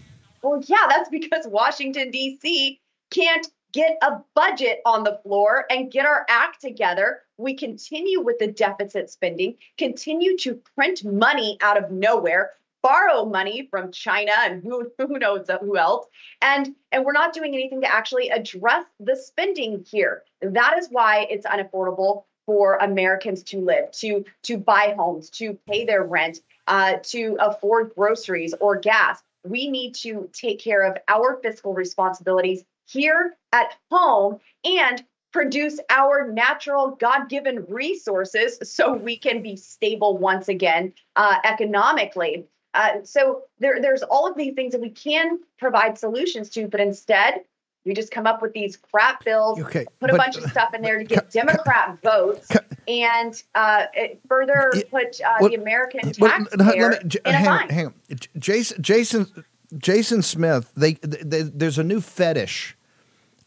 Well, 0.43 0.63
yeah, 0.65 0.87
that's 0.89 1.09
because 1.11 1.49
Washington, 1.49 2.13
D.C. 2.13 2.81
can't 3.11 3.49
get 3.75 3.99
a 4.03 4.21
budget 4.35 4.81
on 4.87 5.03
the 5.03 5.19
floor 5.25 5.67
and 5.69 5.91
get 5.91 6.07
our 6.07 6.25
act 6.29 6.61
together. 6.61 7.23
We 7.37 7.55
continue 7.55 8.21
with 8.21 8.39
the 8.39 8.47
deficit 8.47 9.11
spending, 9.11 9.57
continue 9.77 10.39
to 10.39 10.61
print 10.77 11.05
money 11.05 11.59
out 11.61 11.83
of 11.83 11.91
nowhere, 11.91 12.53
borrow 12.83 13.25
money 13.25 13.67
from 13.71 13.91
China 13.91 14.33
and 14.45 14.63
who, 14.63 14.91
who 14.99 15.19
knows 15.19 15.51
who 15.61 15.77
else. 15.77 16.07
And, 16.41 16.75
and 16.93 17.05
we're 17.05 17.13
not 17.13 17.35
doing 17.35 17.53
anything 17.53 17.81
to 17.81 17.93
actually 17.93 18.29
address 18.29 18.85
the 19.01 19.17
spending 19.17 19.85
here. 19.87 20.23
That 20.41 20.79
is 20.79 20.89
why 20.91 21.27
it's 21.29 21.47
unaffordable 21.47 22.25
for 22.47 22.77
Americans 22.77 23.43
to 23.43 23.59
live, 23.59 23.91
to, 23.91 24.25
to 24.45 24.59
buy 24.59 24.95
homes, 24.97 25.31
to 25.31 25.59
pay 25.67 25.85
their 25.85 26.05
rent, 26.05 26.39
uh, 26.69 26.99
to 27.03 27.37
afford 27.41 27.93
groceries 27.97 28.55
or 28.61 28.77
gas. 28.77 29.21
We 29.45 29.69
need 29.69 29.95
to 29.97 30.31
take 30.33 30.61
care 30.61 30.83
of 30.83 30.97
our 31.09 31.41
fiscal 31.43 31.75
responsibilities 31.75 32.65
here 32.87 33.37
at 33.53 33.75
home 33.91 34.41
and 34.65 35.05
produce 35.33 35.81
our 35.91 36.31
natural 36.31 36.93
God 36.93 37.29
given 37.29 37.65
resources 37.69 38.59
so 38.63 38.93
we 38.93 39.17
can 39.17 39.43
be 39.43 39.57
stable 39.57 40.17
once 40.17 40.49
again 40.49 40.93
uh, 41.17 41.37
economically. 41.45 42.47
Uh, 42.73 43.03
so 43.03 43.43
there, 43.59 43.81
there's 43.81 44.03
all 44.03 44.29
of 44.29 44.37
these 44.37 44.55
things 44.55 44.73
that 44.73 44.81
we 44.81 44.91
can 44.91 45.41
provide 45.59 45.99
solutions 45.99 46.51
to, 46.51 46.69
but 46.69 46.81
instead, 46.81 47.45
we 47.85 47.95
just 47.95 48.11
come 48.11 48.27
up 48.27 48.43
with 48.43 48.53
these 48.53 48.77
crap 48.77 49.25
bills, 49.25 49.61
okay, 49.61 49.85
put 50.01 50.11
a 50.11 50.17
bunch 50.17 50.37
of 50.37 50.45
stuff 50.51 50.73
in 50.73 50.83
there 50.83 50.99
to 50.99 51.05
get 51.05 51.31
Democrat 51.33 51.99
votes, 52.03 52.51
and 52.89 53.43
uh, 53.55 53.87
further 54.29 54.73
put 54.91 55.21
uh, 55.21 55.35
well, 55.41 55.51
the 55.51 55.57
American 55.57 56.13
taxpayer 56.13 56.91
well, 56.91 56.91
me, 56.91 56.97
in 57.27 57.35
a 57.35 57.39
hang, 57.39 57.69
hang 57.69 57.87
on, 57.87 57.95
Jason, 58.39 58.83
Jason, 58.83 59.45
Jason 59.79 60.23
Smith. 60.23 60.73
They, 60.77 60.95
they, 60.95 61.43
there's 61.43 61.79
a 61.79 61.85
new 61.85 62.01
fetish 62.01 62.77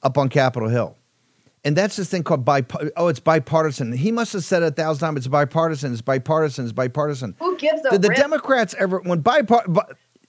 up 0.04 0.18
on 0.18 0.30
Capitol 0.30 0.70
Hill 0.70 0.98
and 1.68 1.76
that's 1.76 1.98
this 1.98 2.10
thing 2.10 2.24
called 2.24 2.46
bi. 2.46 2.63
Oh, 2.96 3.10
it's 3.10 3.20
bipartisan. 3.20 3.92
He 3.92 4.10
must 4.10 4.32
have 4.32 4.46
said 4.46 4.63
it 4.63 4.68
a 4.68 4.72
thousand 4.72 5.06
times. 5.06 5.18
It's 5.18 5.28
bipartisan. 5.28 5.92
It's 5.92 6.02
bipartisan. 6.02 6.63
It's 6.63 6.72
bipartisan. 6.72 7.36
Who 7.40 7.58
gives 7.58 7.84
a 7.86 7.90
Did 7.90 8.04
the 8.04 8.10
Democrats 8.10 8.74
ever 8.80 9.00
when 9.02 9.20
bipartisan? 9.20 9.74
Bi, 9.74 9.82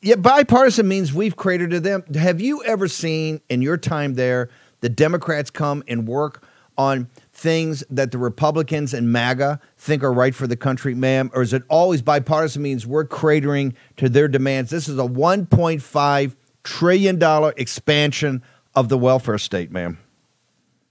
yeah, 0.02 0.16
bipartisan 0.16 0.88
means 0.88 1.14
we've 1.14 1.36
created 1.36 1.70
to 1.70 1.78
them. 1.78 2.02
Have 2.14 2.40
you 2.40 2.64
ever 2.64 2.88
seen 2.88 3.40
in 3.48 3.62
your 3.62 3.76
time 3.76 4.14
there 4.14 4.50
the 4.80 4.88
Democrats 4.88 5.48
come 5.48 5.84
and 5.86 6.08
work 6.08 6.42
on 6.76 7.08
things 7.38 7.84
that 7.88 8.10
the 8.10 8.18
Republicans 8.18 8.92
and 8.92 9.12
MAGA 9.12 9.60
think 9.76 10.02
are 10.02 10.12
right 10.12 10.34
for 10.34 10.48
the 10.48 10.56
country, 10.56 10.94
ma'am? 10.94 11.30
Or 11.32 11.42
is 11.42 11.52
it 11.52 11.62
always 11.68 12.02
bipartisan 12.02 12.62
means 12.62 12.86
we're 12.86 13.06
cratering 13.06 13.74
to 13.96 14.08
their 14.08 14.26
demands? 14.26 14.70
This 14.70 14.88
is 14.88 14.98
a 14.98 15.02
$1.5 15.02 16.36
trillion 16.64 17.52
expansion 17.56 18.42
of 18.74 18.88
the 18.88 18.98
welfare 18.98 19.38
state, 19.38 19.70
ma'am. 19.70 19.98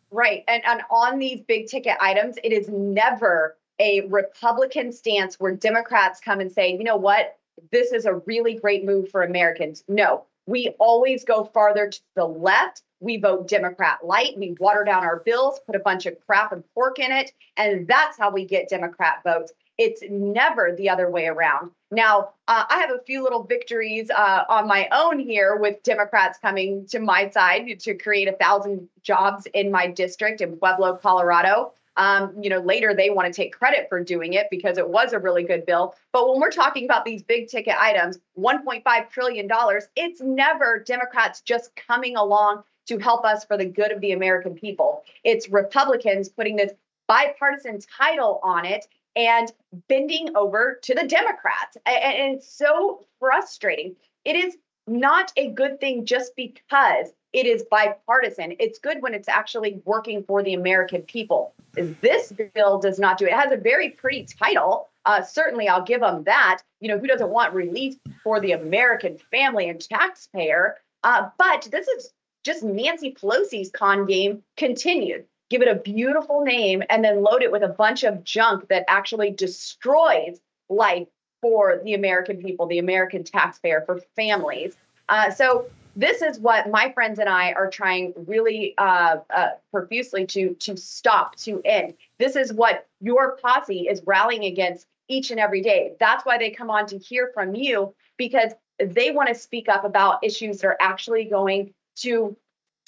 Right. 0.10 0.46
And, 0.48 0.64
and 0.66 0.82
on 0.90 1.20
these 1.20 1.42
big 1.42 1.68
ticket 1.68 1.98
items, 2.00 2.38
it 2.44 2.54
is 2.54 2.70
never 2.70 3.58
a 3.80 4.08
Republican 4.08 4.94
stance 4.94 5.40
where 5.40 5.54
Democrats 5.54 6.22
come 6.22 6.40
and 6.40 6.52
say, 6.52 6.72
you 6.72 6.84
know 6.84 6.96
what, 6.96 7.38
this 7.72 7.92
is 7.92 8.06
a 8.06 8.16
really 8.26 8.56
great 8.56 8.86
move 8.86 9.10
for 9.10 9.22
Americans. 9.22 9.84
No, 9.90 10.24
we 10.46 10.74
always 10.80 11.26
go 11.26 11.44
farther 11.44 11.90
to 11.90 12.00
the 12.16 12.26
left. 12.26 12.84
We 13.00 13.18
vote 13.18 13.48
Democrat 13.48 14.00
light. 14.04 14.38
We 14.38 14.56
water 14.60 14.84
down 14.84 15.04
our 15.04 15.20
bills, 15.20 15.60
put 15.66 15.76
a 15.76 15.80
bunch 15.80 16.06
of 16.06 16.16
crap 16.26 16.52
and 16.52 16.64
pork 16.74 17.00
in 17.00 17.12
it. 17.12 17.32
And 17.56 17.88
that's 17.88 18.18
how 18.18 18.32
we 18.32 18.46
get 18.46 18.70
Democrat 18.70 19.22
votes. 19.24 19.52
It's 19.78 20.02
never 20.10 20.74
the 20.76 20.90
other 20.90 21.10
way 21.10 21.28
around. 21.28 21.70
Now, 21.92 22.32
uh, 22.48 22.66
I 22.68 22.80
have 22.80 22.90
a 22.90 23.04
few 23.06 23.24
little 23.24 23.44
victories 23.44 24.10
uh, 24.10 24.44
on 24.50 24.68
my 24.68 24.88
own 24.92 25.20
here 25.20 25.56
with 25.58 25.84
Democrats 25.84 26.40
coming 26.40 26.86
to 26.88 27.00
my 27.00 27.30
side 27.30 27.80
to 27.80 27.94
create 27.94 28.28
a 28.28 28.34
thousand 28.34 28.90
jobs 29.04 29.46
in 29.54 29.70
my 29.72 29.88
district 29.88 30.42
in 30.42 30.58
Pueblo, 30.58 30.96
Colorado. 30.96 31.74
Um, 31.96 32.36
you 32.40 32.50
know, 32.50 32.60
later 32.60 32.94
they 32.94 33.10
want 33.10 33.32
to 33.32 33.36
take 33.36 33.56
credit 33.56 33.88
for 33.90 34.04
doing 34.04 34.34
it 34.34 34.48
because 34.52 34.78
it 34.78 34.88
was 34.88 35.14
a 35.14 35.20
really 35.20 35.44
good 35.44 35.66
bill. 35.66 35.96
But 36.12 36.30
when 36.30 36.40
we're 36.40 36.52
talking 36.52 36.86
about 36.86 37.06
these 37.06 37.24
big 37.24 37.48
ticket 37.48 37.76
items, 37.80 38.20
$1.5 38.38 39.10
trillion, 39.10 39.50
it's 39.96 40.22
never 40.22 40.80
Democrats 40.80 41.42
just 41.42 41.76
coming 41.76 42.16
along 42.16 42.64
to 42.88 42.98
help 42.98 43.26
us 43.26 43.46
for 43.46 43.58
the 43.58 43.66
good 43.66 43.92
of 43.92 44.02
the 44.02 44.12
American 44.12 44.54
people. 44.54 45.04
It's 45.24 45.50
Republicans 45.50 46.30
putting 46.30 46.56
this 46.56 46.72
bipartisan 47.08 47.80
title 47.98 48.40
on 48.44 48.66
it 48.66 48.88
and 49.16 49.52
bending 49.88 50.36
over 50.36 50.80
to 50.84 50.94
the 50.94 51.08
Democrats. 51.08 51.78
And 51.86 52.36
it's 52.36 52.48
so 52.48 53.06
frustrating. 53.20 53.96
It 54.26 54.36
is 54.36 54.58
not 54.88 55.34
a 55.38 55.50
good 55.52 55.80
thing 55.80 56.06
just 56.06 56.36
because 56.36 57.08
it 57.34 57.46
is 57.46 57.64
bipartisan. 57.70 58.56
It's 58.60 58.80
good 58.80 59.02
when 59.02 59.14
it's 59.14 59.28
actually 59.28 59.82
working 59.86 60.24
for 60.24 60.44
the 60.44 60.54
American 60.54 61.02
people. 61.02 61.54
This 61.74 62.34
bill 62.54 62.80
does 62.80 63.00
not 63.00 63.18
do 63.18 63.26
it. 63.26 63.30
It 63.30 63.36
has 63.36 63.52
a 63.52 63.58
very 63.58 63.90
pretty 63.90 64.26
title. 64.26 64.90
Uh, 65.06 65.22
certainly, 65.22 65.68
I'll 65.68 65.84
give 65.84 66.02
them 66.02 66.24
that. 66.24 66.62
You 66.80 66.90
know, 66.90 66.98
who 66.98 67.08
doesn't 67.08 67.30
want 67.30 67.54
relief 67.54 67.96
for 68.24 68.40
the 68.40 68.54
American 68.54 69.18
family 69.32 69.70
and 69.70 69.80
taxpayer? 69.80 70.78
Uh, 71.04 71.30
but 71.38 71.68
this 71.72 71.88
is 71.88 72.12
just 72.48 72.64
Nancy 72.64 73.14
Pelosi's 73.14 73.70
con 73.70 74.08
game 74.08 74.42
continued 74.56 75.26
give 75.50 75.62
it 75.62 75.68
a 75.68 75.76
beautiful 75.76 76.42
name, 76.42 76.84
and 76.90 77.04
then 77.04 77.24
load 77.24 77.42
it 77.42 77.52
with 77.52 77.64
a 77.64 77.70
bunch 77.70 78.04
of 78.04 78.24
junk 78.24 78.68
that 78.70 78.86
actually 78.88 79.32
destroys 79.32 80.40
life 80.70 81.08
for 81.42 81.80
the 81.84 81.94
American 81.94 82.42
people, 82.42 82.68
the 82.68 82.80
American 82.80 83.24
taxpayer, 83.24 83.84
for 83.86 84.02
families. 84.16 84.76
Uh, 85.08 85.32
so 85.32 85.68
this 85.96 86.22
is 86.22 86.40
what 86.40 86.70
my 86.70 86.92
friends 86.92 87.20
and 87.20 87.30
I 87.30 87.54
are 87.54 87.70
trying 87.70 88.14
really 88.16 88.74
uh, 88.78 89.18
uh, 89.34 89.50
profusely 89.72 90.26
to 90.28 90.54
to 90.56 90.76
stop, 90.76 91.36
to 91.38 91.62
end. 91.64 91.94
This 92.20 92.36
is 92.36 92.52
what 92.52 92.88
your 93.00 93.38
posse 93.38 93.88
is 93.88 94.02
rallying 94.06 94.46
against 94.46 94.86
each 95.08 95.32
and 95.32 95.40
every 95.40 95.62
day. 95.62 95.94
That's 96.00 96.26
why 96.26 96.38
they 96.38 96.52
come 96.52 96.70
on 96.70 96.88
to 96.88 96.98
hear 96.98 97.32
from 97.34 97.56
you 97.56 97.96
because 98.18 98.52
they 98.80 99.12
want 99.12 99.30
to 99.30 99.36
speak 99.36 99.70
up 99.70 99.86
about 99.86 100.24
issues 100.24 100.60
that 100.60 100.68
are 100.68 100.78
actually 100.80 101.26
going 101.26 101.74
to 102.02 102.36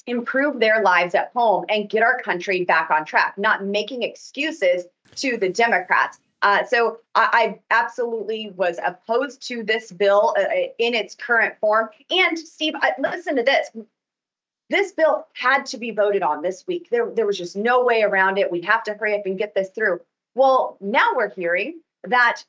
improve 0.07 0.59
their 0.59 0.81
lives 0.81 1.15
at 1.15 1.31
home 1.35 1.65
and 1.69 1.89
get 1.89 2.03
our 2.03 2.19
country 2.19 2.65
back 2.65 2.89
on 2.89 3.05
track, 3.05 3.35
not 3.37 3.63
making 3.63 4.03
excuses 4.03 4.85
to 5.15 5.37
the 5.37 5.49
Democrats. 5.49 6.19
Uh, 6.41 6.63
so 6.63 6.99
I, 7.15 7.29
I, 7.33 7.59
absolutely 7.69 8.51
was 8.55 8.79
opposed 8.83 9.45
to 9.49 9.61
this 9.61 9.91
bill 9.91 10.33
uh, 10.39 10.43
in 10.77 10.93
its 10.93 11.13
current 11.13 11.55
form. 11.59 11.89
And 12.09 12.39
Steve, 12.39 12.73
I, 12.77 12.93
listen 12.97 13.35
to 13.35 13.43
this. 13.43 13.69
This 14.69 14.93
bill 14.93 15.27
had 15.33 15.65
to 15.67 15.77
be 15.77 15.91
voted 15.91 16.23
on 16.23 16.41
this 16.41 16.65
week. 16.65 16.87
There, 16.89 17.09
there 17.09 17.25
was 17.25 17.37
just 17.37 17.57
no 17.57 17.83
way 17.83 18.03
around 18.03 18.37
it. 18.37 18.51
We 18.51 18.61
have 18.61 18.83
to 18.83 18.93
hurry 18.93 19.15
up 19.15 19.25
and 19.25 19.37
get 19.37 19.53
this 19.53 19.69
through. 19.71 19.99
Well, 20.33 20.77
now 20.79 21.11
we're 21.15 21.29
hearing 21.29 21.81
that 22.05 22.43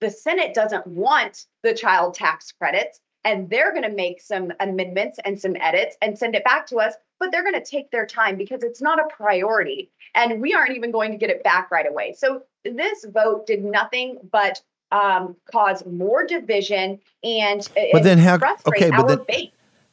the 0.00 0.10
Senate 0.10 0.52
doesn't 0.52 0.86
want 0.86 1.46
the 1.62 1.72
child 1.72 2.14
tax 2.14 2.52
credits 2.52 3.00
and 3.24 3.48
they're 3.50 3.70
going 3.70 3.88
to 3.88 3.94
make 3.94 4.20
some 4.20 4.52
amendments 4.60 5.18
and 5.24 5.40
some 5.40 5.56
edits 5.60 5.96
and 6.02 6.18
send 6.18 6.34
it 6.34 6.44
back 6.44 6.66
to 6.66 6.76
us 6.78 6.94
but 7.22 7.30
they're 7.30 7.44
going 7.44 7.54
to 7.54 7.64
take 7.64 7.88
their 7.92 8.04
time 8.04 8.36
because 8.36 8.64
it's 8.64 8.82
not 8.82 8.98
a 8.98 9.04
priority 9.14 9.88
and 10.16 10.42
we 10.42 10.54
aren't 10.54 10.74
even 10.74 10.90
going 10.90 11.12
to 11.12 11.16
get 11.16 11.30
it 11.30 11.44
back 11.44 11.70
right 11.70 11.88
away. 11.88 12.12
So 12.18 12.42
this 12.64 13.04
vote 13.04 13.46
did 13.46 13.64
nothing 13.64 14.18
but 14.32 14.60
um, 14.90 15.36
cause 15.50 15.86
more 15.86 16.26
division 16.26 16.98
and 17.22 17.66
but 17.92 18.02
then 18.02 18.18
how 18.18 18.34
okay 18.66 18.90
but 18.90 19.06
then, 19.06 19.24
base. 19.26 19.50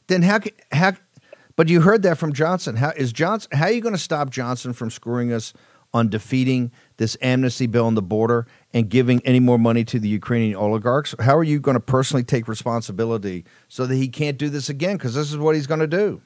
then 0.07 0.23
how 0.23 0.39
how 0.71 0.93
but 1.55 1.69
you 1.69 1.81
heard 1.81 2.01
that 2.01 2.17
from 2.17 2.33
johnson. 2.33 2.75
How 2.75 2.89
is 2.89 3.13
johnson 3.13 3.51
how 3.53 3.65
are 3.65 3.71
you 3.71 3.79
going 3.79 3.95
to 3.95 4.01
stop 4.01 4.29
johnson 4.29 4.73
from 4.73 4.89
screwing 4.89 5.31
us 5.31 5.53
on 5.93 6.09
defeating 6.09 6.71
this 6.97 7.15
amnesty 7.21 7.65
bill 7.65 7.85
on 7.85 7.95
the 7.95 8.01
border 8.01 8.45
and 8.73 8.89
giving 8.89 9.21
any 9.25 9.39
more 9.39 9.57
money 9.57 9.83
to 9.85 9.99
the 9.99 10.07
Ukrainian 10.07 10.55
oligarchs? 10.55 11.15
How 11.19 11.37
are 11.37 11.43
you 11.43 11.59
going 11.59 11.75
to 11.75 11.81
personally 11.81 12.23
take 12.23 12.47
responsibility 12.47 13.45
so 13.67 13.85
that 13.85 13.95
he 13.95 14.07
can't 14.07 14.37
do 14.37 14.49
this 14.49 14.69
again? 14.69 14.97
Because 14.97 15.15
this 15.15 15.31
is 15.31 15.37
what 15.37 15.55
he's 15.55 15.67
going 15.67 15.79
to 15.79 15.87
do. 15.87 16.21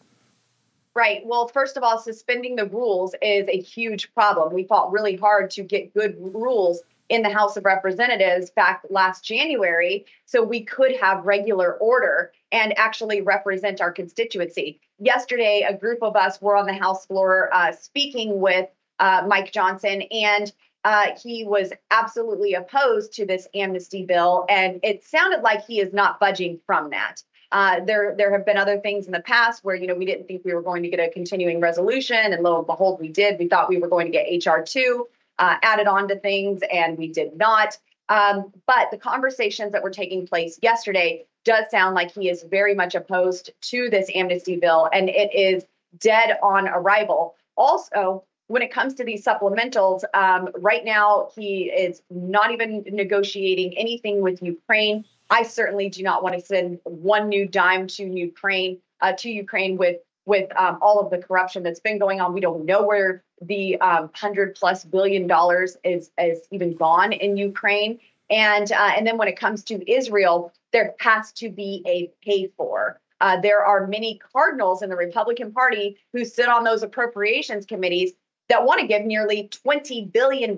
Right. 0.95 1.21
Well, 1.25 1.47
first 1.47 1.75
of 1.75 1.83
all, 1.83 1.97
suspending 1.97 2.55
the 2.55 2.67
rules 2.67 3.15
is 3.21 3.47
a 3.47 3.59
huge 3.59 4.13
problem. 4.13 4.53
We 4.53 4.65
fought 4.65 4.91
really 4.91 5.15
hard 5.15 5.49
to 5.51 5.63
get 5.63 5.93
good 5.93 6.15
rules 6.19 6.83
in 7.09 7.23
the 7.23 7.29
House 7.29 7.57
of 7.57 7.65
Representatives 7.65 8.51
back 8.51 8.83
last 8.89 9.23
January 9.23 10.05
so 10.25 10.43
we 10.43 10.61
could 10.61 10.95
have 10.97 11.25
regular 11.25 11.73
order 11.75 12.31
and 12.51 12.77
actually 12.77 13.21
represent 13.21 13.81
our 13.81 13.91
constituency. 13.91 14.79
Yesterday, 14.99 15.65
a 15.67 15.75
group 15.75 15.99
of 16.03 16.15
us 16.15 16.41
were 16.41 16.55
on 16.55 16.67
the 16.67 16.73
House 16.73 17.05
floor 17.07 17.49
uh, 17.53 17.71
speaking 17.71 18.39
with 18.39 18.69
uh, 18.99 19.23
Mike 19.27 19.51
Johnson, 19.51 20.03
and 20.03 20.53
uh, 20.83 21.07
he 21.21 21.45
was 21.45 21.71
absolutely 21.91 22.53
opposed 22.53 23.13
to 23.13 23.25
this 23.25 23.47
amnesty 23.53 24.05
bill, 24.05 24.45
and 24.49 24.79
it 24.83 25.03
sounded 25.03 25.41
like 25.41 25.65
he 25.65 25.79
is 25.79 25.93
not 25.93 26.19
budging 26.19 26.59
from 26.65 26.89
that. 26.89 27.23
Uh, 27.51 27.79
there, 27.85 28.15
there 28.17 28.31
have 28.31 28.45
been 28.45 28.57
other 28.57 28.79
things 28.79 29.05
in 29.05 29.11
the 29.11 29.19
past 29.21 29.63
where 29.63 29.75
you 29.75 29.87
know 29.87 29.95
we 29.95 30.05
didn't 30.05 30.27
think 30.27 30.43
we 30.43 30.53
were 30.53 30.61
going 30.61 30.83
to 30.83 30.89
get 30.89 30.99
a 30.99 31.09
continuing 31.09 31.59
resolution, 31.59 32.17
and 32.17 32.43
lo 32.43 32.57
and 32.57 32.67
behold, 32.67 32.99
we 32.99 33.09
did. 33.09 33.39
We 33.39 33.47
thought 33.47 33.69
we 33.69 33.77
were 33.77 33.87
going 33.87 34.11
to 34.11 34.11
get 34.11 34.45
HR 34.45 34.61
two 34.61 35.07
uh, 35.39 35.57
added 35.61 35.87
on 35.87 36.07
to 36.09 36.19
things, 36.19 36.61
and 36.71 36.97
we 36.97 37.07
did 37.07 37.37
not. 37.37 37.77
Um, 38.09 38.51
but 38.67 38.91
the 38.91 38.97
conversations 38.97 39.71
that 39.71 39.83
were 39.83 39.89
taking 39.89 40.27
place 40.27 40.59
yesterday 40.61 41.25
does 41.45 41.65
sound 41.71 41.95
like 41.95 42.11
he 42.11 42.29
is 42.29 42.43
very 42.43 42.75
much 42.75 42.95
opposed 42.95 43.51
to 43.61 43.89
this 43.89 44.09
amnesty 44.13 44.57
bill, 44.57 44.89
and 44.91 45.09
it 45.09 45.33
is 45.33 45.65
dead 45.97 46.37
on 46.41 46.67
arrival. 46.67 47.35
Also, 47.55 48.23
when 48.47 48.61
it 48.61 48.71
comes 48.71 48.93
to 48.95 49.03
these 49.03 49.23
supplementals, 49.23 50.03
um, 50.13 50.49
right 50.59 50.83
now 50.83 51.29
he 51.35 51.65
is 51.65 52.01
not 52.09 52.51
even 52.51 52.83
negotiating 52.91 53.77
anything 53.77 54.21
with 54.21 54.41
Ukraine. 54.41 55.05
I 55.29 55.43
certainly 55.43 55.89
do 55.89 56.03
not 56.03 56.23
want 56.23 56.35
to 56.35 56.41
send 56.41 56.79
one 56.83 57.29
new 57.29 57.47
dime 57.47 57.87
to 57.87 58.03
Ukraine 58.03 58.79
uh, 59.01 59.13
to 59.13 59.29
Ukraine 59.29 59.77
with 59.77 59.97
with 60.25 60.49
um, 60.57 60.77
all 60.81 60.99
of 60.99 61.09
the 61.11 61.17
corruption 61.17 61.63
that's 61.63 61.81
been 61.81 61.99
going 61.99 62.21
on. 62.21 62.33
We 62.33 62.39
don't 62.39 62.65
know 62.65 62.83
where 62.83 63.23
the 63.41 63.79
um, 63.81 64.09
hundred 64.13 64.55
plus 64.55 64.83
billion 64.85 65.27
dollars 65.27 65.77
is 65.83 66.11
is 66.17 66.41
even 66.51 66.75
gone 66.75 67.13
in 67.13 67.37
Ukraine. 67.37 67.99
And 68.29 68.71
uh, 68.71 68.91
and 68.95 69.05
then 69.05 69.17
when 69.17 69.27
it 69.27 69.37
comes 69.37 69.63
to 69.65 69.91
Israel, 69.91 70.53
there 70.71 70.95
has 70.99 71.31
to 71.33 71.49
be 71.49 71.83
a 71.85 72.11
pay 72.23 72.51
for. 72.57 72.99
Uh, 73.21 73.39
there 73.39 73.63
are 73.63 73.87
many 73.87 74.19
cardinals 74.33 74.81
in 74.81 74.89
the 74.89 74.97
Republican 74.97 75.51
Party 75.53 75.97
who 76.11 76.25
sit 76.25 76.49
on 76.49 76.63
those 76.63 76.83
appropriations 76.83 77.65
committees 77.65 78.11
that 78.49 78.65
want 78.65 78.81
to 78.81 78.87
give 78.87 79.03
nearly 79.03 79.49
$20 79.65 80.11
billion 80.11 80.57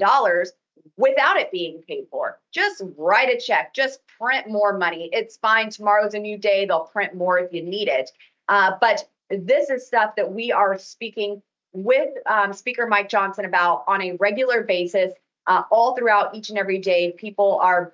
without 0.98 1.38
it 1.38 1.52
being 1.52 1.82
paid 1.88 2.08
for. 2.10 2.40
Just 2.52 2.82
write 2.98 3.30
a 3.30 3.40
check, 3.40 3.74
just 3.74 4.00
print 4.20 4.48
more 4.48 4.78
money. 4.78 5.10
It's 5.12 5.38
fine. 5.38 5.70
Tomorrow's 5.70 6.14
a 6.14 6.20
new 6.20 6.38
day. 6.38 6.66
They'll 6.66 6.82
print 6.82 7.16
more 7.16 7.40
if 7.40 7.54
you 7.54 7.64
need 7.64 7.88
it. 7.88 8.12
Uh, 8.48 8.74
but 8.80 9.08
this 9.30 9.70
is 9.70 9.86
stuff 9.86 10.16
that 10.16 10.32
we 10.32 10.52
are 10.52 10.78
speaking 10.78 11.42
with 11.74 12.10
um, 12.26 12.54
Speaker 12.54 12.88
Mike 12.88 13.10
Johnson 13.10 13.46
about 13.46 13.84
on 13.88 14.02
a 14.02 14.14
regular 14.14 14.64
basis. 14.64 15.14
Uh, 15.48 15.64
all 15.70 15.96
throughout 15.96 16.34
each 16.34 16.50
and 16.50 16.58
every 16.58 16.80
day, 16.80 17.12
people 17.12 17.60
are 17.62 17.94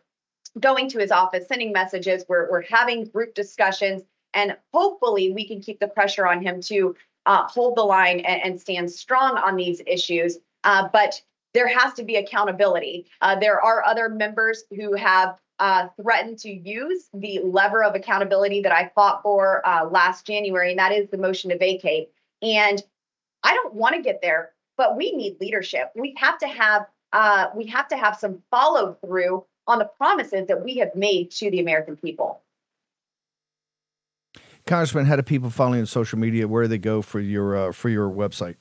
going 0.59 0.89
to 0.89 0.99
his 0.99 1.11
office, 1.11 1.47
sending 1.47 1.71
messages. 1.71 2.23
We're, 2.29 2.49
we're 2.49 2.61
having 2.61 3.05
group 3.05 3.33
discussions, 3.33 4.03
and 4.33 4.55
hopefully, 4.73 5.31
we 5.31 5.45
can 5.45 5.61
keep 5.61 5.79
the 5.79 5.87
pressure 5.87 6.25
on 6.25 6.41
him 6.41 6.61
to 6.61 6.95
uh, 7.25 7.47
hold 7.47 7.77
the 7.77 7.83
line 7.83 8.19
and, 8.21 8.41
and, 8.43 8.61
stand 8.61 8.91
strong 8.91 9.37
on 9.37 9.55
these 9.55 9.81
issues. 9.85 10.37
Uh, 10.63 10.87
but 10.91 11.21
there 11.53 11.67
has 11.67 11.93
to 11.93 12.03
be 12.03 12.15
accountability. 12.15 13.05
Uh, 13.21 13.39
there 13.39 13.61
are 13.61 13.85
other 13.85 14.09
members 14.09 14.63
who 14.75 14.95
have 14.95 15.37
uh, 15.59 15.87
threatened 16.01 16.39
to 16.39 16.49
use 16.49 17.09
the 17.13 17.39
lever 17.43 17.83
of 17.83 17.93
accountability 17.93 18.61
that 18.61 18.71
I 18.71 18.91
fought 18.95 19.21
for 19.21 19.65
uh, 19.67 19.85
last 19.85 20.25
January, 20.25 20.71
and 20.71 20.79
that 20.79 20.91
is 20.91 21.09
the 21.09 21.17
motion 21.17 21.51
to 21.51 21.57
vacate. 21.57 22.09
And 22.41 22.81
I 23.43 23.53
don't 23.53 23.73
want 23.73 23.95
to 23.95 24.01
get 24.01 24.21
there, 24.21 24.51
but 24.77 24.97
we 24.97 25.11
need 25.11 25.39
leadership. 25.39 25.91
We 25.95 26.15
have 26.17 26.39
to 26.39 26.47
have 26.47 26.87
uh, 27.13 27.47
we 27.53 27.65
have 27.67 27.89
to 27.89 27.97
have 27.97 28.17
some 28.17 28.41
follow 28.49 28.97
through 29.05 29.45
on 29.67 29.79
the 29.79 29.85
promises 29.85 30.47
that 30.47 30.63
we 30.63 30.77
have 30.77 30.95
made 30.95 31.29
to 31.31 31.51
the 31.51 31.59
American 31.59 31.97
people. 31.97 32.41
Congressman, 34.65 35.05
how 35.05 35.15
do 35.15 35.23
people 35.23 35.49
follow 35.49 35.73
you 35.73 35.79
on 35.79 35.85
social 35.85 36.19
media? 36.19 36.47
Where 36.47 36.63
do 36.63 36.67
they 36.67 36.77
go 36.77 37.01
for 37.01 37.19
your 37.19 37.55
uh, 37.55 37.71
for 37.71 37.89
your 37.89 38.09
website? 38.09 38.55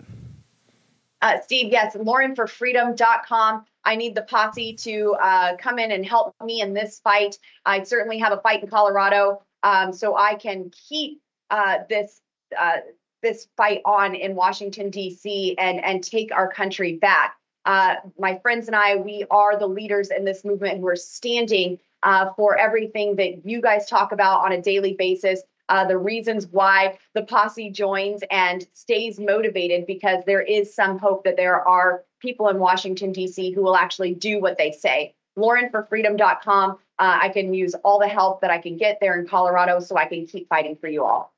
Uh, 1.23 1.39
Steve, 1.41 1.71
yes, 1.71 1.95
laurenforfreedom.com. 1.97 3.65
I 3.85 3.97
need 3.97 4.15
the 4.15 4.23
posse 4.23 4.75
to 4.77 5.17
uh, 5.21 5.57
come 5.57 5.79
in 5.79 5.93
and 5.93 6.05
help 6.05 6.35
me 6.43 6.61
in 6.61 6.73
this 6.73 7.01
fight. 7.01 7.39
I 7.67 7.83
certainly 7.83 8.19
have 8.19 8.33
a 8.33 8.41
fight 8.41 8.63
in 8.63 8.71
Colorado, 8.71 9.43
um, 9.63 9.93
so 9.93 10.17
I 10.17 10.35
can 10.35 10.71
keep 10.89 11.21
uh, 11.51 11.79
this 11.89 12.21
uh, 12.59 12.79
this 13.23 13.49
fight 13.57 13.83
on 13.85 14.15
in 14.15 14.35
Washington 14.35 14.91
D.C. 14.91 15.57
and 15.59 15.83
and 15.85 16.03
take 16.03 16.33
our 16.33 16.51
country 16.51 16.97
back. 16.97 17.37
Uh, 17.67 17.97
my 18.19 18.39
friends 18.39 18.67
and 18.67 18.75
I, 18.75 18.97
we 18.97 19.27
are 19.31 19.59
the 19.59 19.67
leaders 19.67 20.11
in 20.11 20.25
this 20.25 20.45
movement, 20.45 20.75
and 20.75 20.83
we're 20.83 20.97
standing 20.97 21.79
uh, 22.03 22.33
for 22.35 22.57
everything 22.57 23.17
that 23.17 23.45
you 23.45 23.61
guys 23.61 23.87
talk 23.87 24.13
about 24.13 24.45
on 24.45 24.53
a 24.53 24.63
daily 24.63 24.95
basis 24.95 25.43
uh, 25.71 25.87
the 25.87 25.97
reasons 25.97 26.49
why 26.49 26.99
the 27.15 27.23
posse 27.23 27.71
joins 27.71 28.23
and 28.31 28.67
stays 28.75 29.19
motivated 29.19 29.87
because 29.87 30.23
there 30.27 30.43
is 30.43 30.75
some 30.75 30.99
hope 30.99 31.25
that 31.25 31.37
there 31.37 31.67
are 31.67 32.05
people 32.21 32.49
in 32.49 32.59
Washington, 32.59 33.13
D.C. 33.13 33.53
who 33.53 33.63
will 33.63 33.77
actually 33.77 34.13
do 34.13 34.41
what 34.41 34.59
they 34.59 34.73
say. 34.73 35.15
LaurenForFreedom.com. 35.39 36.73
Uh, 36.73 36.75
I 36.99 37.31
can 37.31 37.55
use 37.55 37.75
all 37.85 37.99
the 37.99 38.09
help 38.09 38.43
that 38.43 38.51
I 38.51 38.59
can 38.59 38.77
get 38.77 38.99
there 39.01 39.19
in 39.19 39.27
Colorado 39.27 39.81
so 39.81 39.97
I 39.97 40.07
can 40.07 40.27
keep 40.27 40.49
fighting 40.49 40.77
for 40.77 40.89
you 40.89 41.05
all. 41.05 41.33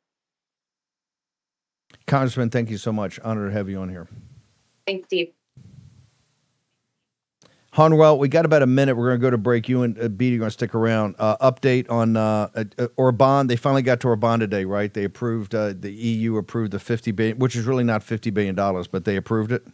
Congressman, 2.06 2.50
thank 2.50 2.70
you 2.70 2.78
so 2.78 2.92
much. 2.92 3.20
Honored 3.20 3.50
to 3.50 3.56
have 3.56 3.68
you 3.68 3.78
on 3.78 3.88
here. 3.88 4.08
Thanks, 4.86 5.06
Steve. 5.06 5.32
Harnwell, 7.72 8.18
we 8.18 8.28
got 8.28 8.44
about 8.44 8.60
a 8.60 8.66
minute. 8.66 8.98
We're 8.98 9.08
going 9.08 9.20
to 9.20 9.22
go 9.22 9.30
to 9.30 9.38
break. 9.38 9.66
You 9.66 9.82
and 9.82 9.98
uh, 9.98 10.08
Beattie 10.08 10.36
are 10.36 10.40
going 10.40 10.48
to 10.48 10.52
stick 10.52 10.74
around. 10.74 11.14
Uh, 11.18 11.38
update 11.38 11.90
on 11.90 12.18
uh, 12.18 12.48
uh, 12.54 12.88
Orban. 12.96 13.46
They 13.46 13.56
finally 13.56 13.80
got 13.80 14.00
to 14.00 14.08
Orban 14.08 14.40
today, 14.40 14.66
right? 14.66 14.92
They 14.92 15.04
approved. 15.04 15.54
Uh, 15.54 15.72
the 15.74 15.90
EU 15.90 16.36
approved 16.36 16.72
the 16.72 16.78
fifty 16.78 17.12
billion, 17.12 17.38
which 17.38 17.56
is 17.56 17.64
really 17.64 17.84
not 17.84 18.02
fifty 18.02 18.28
billion 18.28 18.54
dollars, 18.54 18.88
but 18.88 19.06
they 19.06 19.16
approved 19.16 19.52
it. 19.52 19.66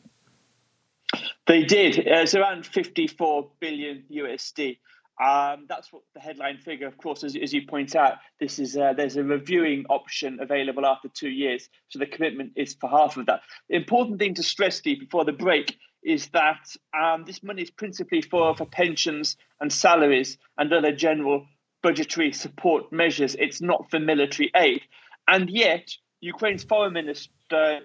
They 1.48 1.64
did. 1.64 1.98
It's 1.98 2.36
around 2.36 2.66
fifty-four 2.66 3.48
billion 3.58 4.04
USD. 4.12 4.78
Um, 5.22 5.66
that's 5.68 5.92
what 5.92 6.02
the 6.14 6.20
headline 6.20 6.58
figure. 6.58 6.86
Of 6.86 6.96
course, 6.96 7.24
as, 7.24 7.36
as 7.36 7.52
you 7.52 7.66
point 7.66 7.96
out, 7.96 8.14
this 8.38 8.58
is 8.58 8.76
uh, 8.76 8.92
there's 8.92 9.16
a 9.16 9.24
reviewing 9.24 9.84
option 9.90 10.38
available 10.40 10.86
after 10.86 11.08
two 11.08 11.28
years, 11.28 11.68
so 11.88 11.98
the 11.98 12.06
commitment 12.06 12.52
is 12.56 12.74
for 12.80 12.88
half 12.88 13.16
of 13.16 13.26
that. 13.26 13.40
The 13.68 13.76
important 13.76 14.18
thing 14.20 14.34
to 14.34 14.42
stress, 14.42 14.76
Steve, 14.76 15.00
before 15.00 15.24
the 15.24 15.32
break, 15.32 15.76
is 16.04 16.28
that 16.28 16.60
um, 16.96 17.24
this 17.24 17.42
money 17.42 17.62
is 17.62 17.70
principally 17.70 18.22
for, 18.22 18.56
for 18.56 18.64
pensions 18.64 19.36
and 19.60 19.72
salaries 19.72 20.38
and 20.56 20.72
other 20.72 20.92
general 20.92 21.46
budgetary 21.82 22.32
support 22.32 22.92
measures. 22.92 23.34
It's 23.38 23.60
not 23.60 23.90
for 23.90 23.98
military 23.98 24.50
aid. 24.54 24.82
And 25.26 25.50
yet, 25.50 25.90
Ukraine's 26.20 26.64
foreign 26.64 26.92
minister, 26.92 27.30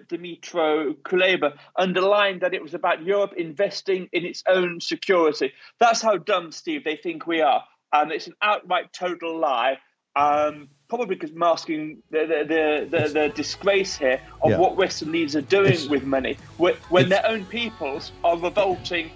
Dmytro 0.08 0.94
Kuleba, 1.02 1.56
underlined 1.76 2.40
that 2.40 2.54
it 2.54 2.62
was 2.62 2.74
about 2.74 3.02
Europe 3.02 3.34
investing 3.36 4.08
in 4.12 4.24
its 4.24 4.42
own 4.48 4.80
security. 4.80 5.52
That's 5.78 6.02
how 6.02 6.16
dumb, 6.16 6.50
Steve, 6.52 6.84
they 6.84 6.96
think 6.96 7.26
we 7.26 7.40
are. 7.40 7.64
And 7.92 8.10
it's 8.10 8.26
an 8.26 8.34
outright 8.42 8.92
total 8.92 9.38
lie. 9.38 9.78
Um, 10.16 10.68
probably 10.88 11.16
because 11.16 11.32
masking 11.32 12.00
the 12.10 12.20
the, 12.20 12.88
the, 12.88 12.98
the, 12.98 13.08
the 13.08 13.28
disgrace 13.30 13.96
here 13.96 14.20
of 14.42 14.52
yeah. 14.52 14.58
what 14.58 14.76
Western 14.76 15.10
leaders 15.10 15.34
are 15.34 15.40
doing 15.40 15.72
it's, 15.72 15.88
with 15.88 16.04
money 16.04 16.38
when, 16.56 16.74
when 16.88 17.08
their 17.08 17.26
own 17.26 17.44
peoples 17.46 18.12
are 18.22 18.38
revolting. 18.38 19.10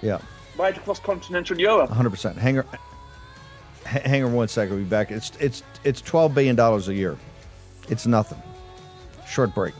Yeah. 0.00 0.20
Right 0.56 0.76
across 0.76 1.00
continental 1.00 1.58
Europe. 1.58 1.88
100. 1.88 2.10
percent 2.10 2.38
Hang 2.38 2.58
on, 2.58 2.66
hang 3.84 4.22
on 4.22 4.32
one 4.32 4.46
second. 4.46 4.74
We'll 4.74 4.84
be 4.84 4.90
back. 4.90 5.10
It's 5.10 5.32
it's 5.40 5.62
it's 5.82 6.00
12 6.00 6.34
billion 6.34 6.54
dollars 6.54 6.88
a 6.88 6.94
year. 6.94 7.16
It's 7.90 8.06
nothing. 8.06 8.42
Short 9.26 9.54
break. 9.54 9.74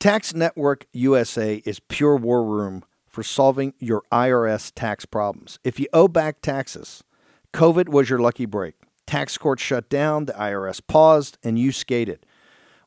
Tax 0.00 0.34
Network 0.34 0.86
USA 0.94 1.56
is 1.66 1.78
pure 1.80 2.16
war 2.16 2.42
room 2.42 2.82
for 3.06 3.22
solving 3.22 3.74
your 3.78 4.02
IRS 4.10 4.72
tax 4.74 5.04
problems. 5.04 5.58
If 5.62 5.78
you 5.78 5.88
owe 5.92 6.08
back 6.08 6.40
taxes, 6.40 7.04
COVID 7.52 7.90
was 7.90 8.08
your 8.08 8.18
lucky 8.18 8.46
break. 8.46 8.76
Tax 9.06 9.36
court 9.36 9.60
shut 9.60 9.90
down, 9.90 10.24
the 10.24 10.32
IRS 10.32 10.80
paused, 10.86 11.36
and 11.44 11.58
you 11.58 11.70
skated. 11.70 12.24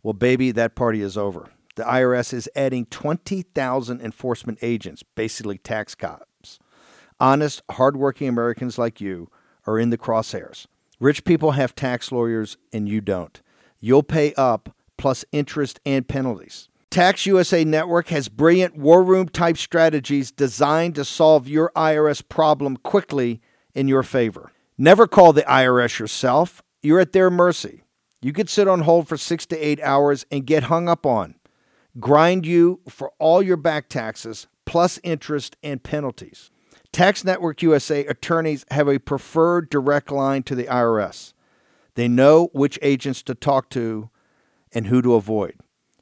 Well, 0.02 0.14
baby, 0.14 0.52
that 0.52 0.74
party 0.74 1.02
is 1.02 1.16
over. 1.16 1.52
The 1.76 1.84
IRS 1.84 2.34
is 2.34 2.50
adding 2.56 2.88
20,000 2.88 4.02
enforcement 4.02 4.58
agents, 4.64 5.04
basically 5.04 5.60
tax 5.60 5.94
cops. 5.94 6.33
Honest, 7.20 7.62
hardworking 7.72 8.28
Americans 8.28 8.78
like 8.78 9.00
you 9.00 9.30
are 9.66 9.80
in 9.80 9.90
the 9.90 9.98
crosshairs. 9.98 10.66
Rich 11.00 11.26
people 11.26 11.52
have 11.52 11.76
tax 11.76 12.12
lawyers, 12.12 12.58
and 12.72 12.88
you 12.88 13.02
don't. 13.02 13.42
You'll 13.80 14.04
pay 14.04 14.34
up 14.36 14.76
plus 14.98 15.26
interest 15.32 15.80
and 15.86 16.08
penalties. 16.08 16.70
Tax 16.90 17.26
USA 17.26 17.64
Network 17.64 18.10
has 18.10 18.30
brilliant 18.30 18.78
war 18.78 19.04
room 19.04 19.28
type 19.28 19.58
strategies 19.58 20.32
designed 20.32 20.96
to 20.96 21.04
solve 21.04 21.48
your 21.48 21.72
IRS 21.76 22.22
problem 22.28 22.78
quickly 22.78 23.42
in 23.74 23.88
your 23.88 24.04
favor. 24.04 24.52
Never 24.78 25.08
call 25.08 25.34
the 25.34 25.42
IRS 25.42 26.00
yourself, 26.00 26.62
you're 26.82 27.00
at 27.00 27.12
their 27.12 27.30
mercy. 27.30 27.84
You 28.22 28.32
could 28.32 28.50
sit 28.50 28.68
on 28.68 28.82
hold 28.82 29.08
for 29.08 29.18
six 29.18 29.46
to 29.48 29.58
eight 29.58 29.82
hours 29.82 30.26
and 30.32 30.46
get 30.46 30.64
hung 30.64 30.88
up 30.88 31.06
on, 31.06 31.36
grind 32.00 32.46
you 32.46 32.80
for 32.88 33.12
all 33.20 33.42
your 33.42 33.58
back 33.58 33.90
taxes, 33.90 34.48
plus 34.66 35.00
interest 35.04 35.58
and 35.64 35.84
penalties. 35.84 36.52
Tax 36.94 37.24
Network 37.24 37.64
USA 37.64 38.06
attorneys 38.06 38.66
have 38.70 38.88
a 38.88 39.00
preferred 39.00 39.72
direct 39.72 40.12
line 40.12 40.44
to 40.44 40.54
the 40.54 40.66
IRS. 40.66 41.34
They 41.96 42.08
know 42.08 42.50
which 42.54 42.78
agents 42.84 43.24
to 43.24 43.34
talk 43.34 43.72
to 43.72 44.12
and 44.72 44.86
who 44.86 45.02
to 45.02 45.16
avoid. 45.16 45.56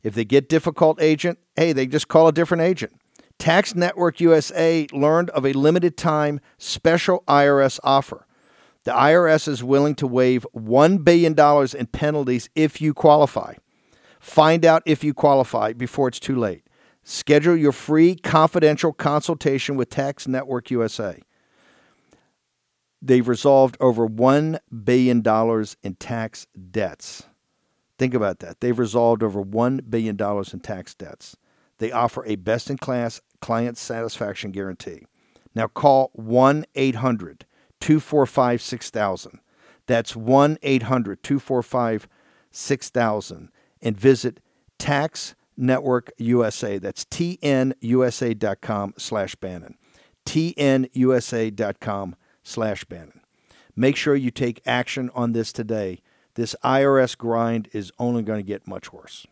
If 0.03 0.15
they 0.15 0.25
get 0.25 0.49
difficult 0.49 1.01
agent, 1.01 1.39
hey, 1.55 1.71
they 1.71 1.87
just 1.87 2.09
call 2.09 2.27
a 2.27 2.33
different 2.33 2.63
agent. 2.63 2.91
Tax 3.39 3.73
Network 3.73 4.19
USA 4.19 4.85
learned 4.91 5.29
of 5.29 5.45
a 5.45 5.53
limited 5.53 5.95
time 5.95 6.41
special 6.57 7.23
IRS 7.25 7.79
offer. 7.85 8.27
The 8.83 8.91
IRS 8.91 9.47
is 9.47 9.63
willing 9.63 9.95
to 9.95 10.07
waive 10.07 10.45
$1 10.53 11.05
billion 11.05 11.39
in 11.77 11.87
penalties 11.87 12.49
if 12.53 12.81
you 12.81 12.93
qualify. 12.93 13.53
Find 14.19 14.65
out 14.65 14.83
if 14.85 15.05
you 15.05 15.13
qualify 15.13 15.71
before 15.71 16.09
it's 16.09 16.19
too 16.19 16.35
late. 16.35 16.65
Schedule 17.03 17.55
your 17.55 17.71
free 17.71 18.15
confidential 18.15 18.93
consultation 18.93 19.75
with 19.75 19.89
Tax 19.89 20.27
Network 20.27 20.69
USA. 20.69 21.19
They've 23.01 23.27
resolved 23.27 23.77
over 23.79 24.07
$1 24.07 24.59
billion 24.83 25.23
in 25.81 25.95
tax 25.95 26.45
debts. 26.69 27.23
Think 27.97 28.13
about 28.13 28.39
that. 28.39 28.61
They've 28.61 28.77
resolved 28.77 29.23
over 29.23 29.43
$1 29.43 29.89
billion 29.89 30.15
in 30.19 30.59
tax 30.59 30.93
debts. 30.93 31.35
They 31.79 31.91
offer 31.91 32.23
a 32.25 32.35
best 32.35 32.69
in 32.69 32.77
class 32.77 33.21
client 33.39 33.77
satisfaction 33.77 34.51
guarantee. 34.51 35.05
Now 35.55 35.67
call 35.67 36.11
1 36.13 36.65
800 36.75 37.45
245 37.79 38.61
6000. 38.61 39.39
That's 39.87 40.15
1 40.15 40.57
800 40.61 41.23
245 41.23 42.07
6000 42.51 43.49
and 43.81 43.97
visit 43.97 44.39
Tax 44.77 45.35
Network 45.61 46.11
USA. 46.17 46.77
That's 46.77 47.05
tnusa.com 47.05 48.93
slash 48.97 49.35
Bannon. 49.35 49.77
tnusa.com 50.25 52.15
slash 52.43 52.83
Bannon. 52.85 53.21
Make 53.75 53.95
sure 53.95 54.15
you 54.15 54.31
take 54.31 54.61
action 54.65 55.09
on 55.13 55.31
this 55.31 55.53
today. 55.53 56.01
This 56.35 56.55
IRS 56.63 57.17
grind 57.17 57.69
is 57.71 57.91
only 57.99 58.23
going 58.23 58.39
to 58.39 58.47
get 58.47 58.67
much 58.67 58.91
worse. 58.91 59.27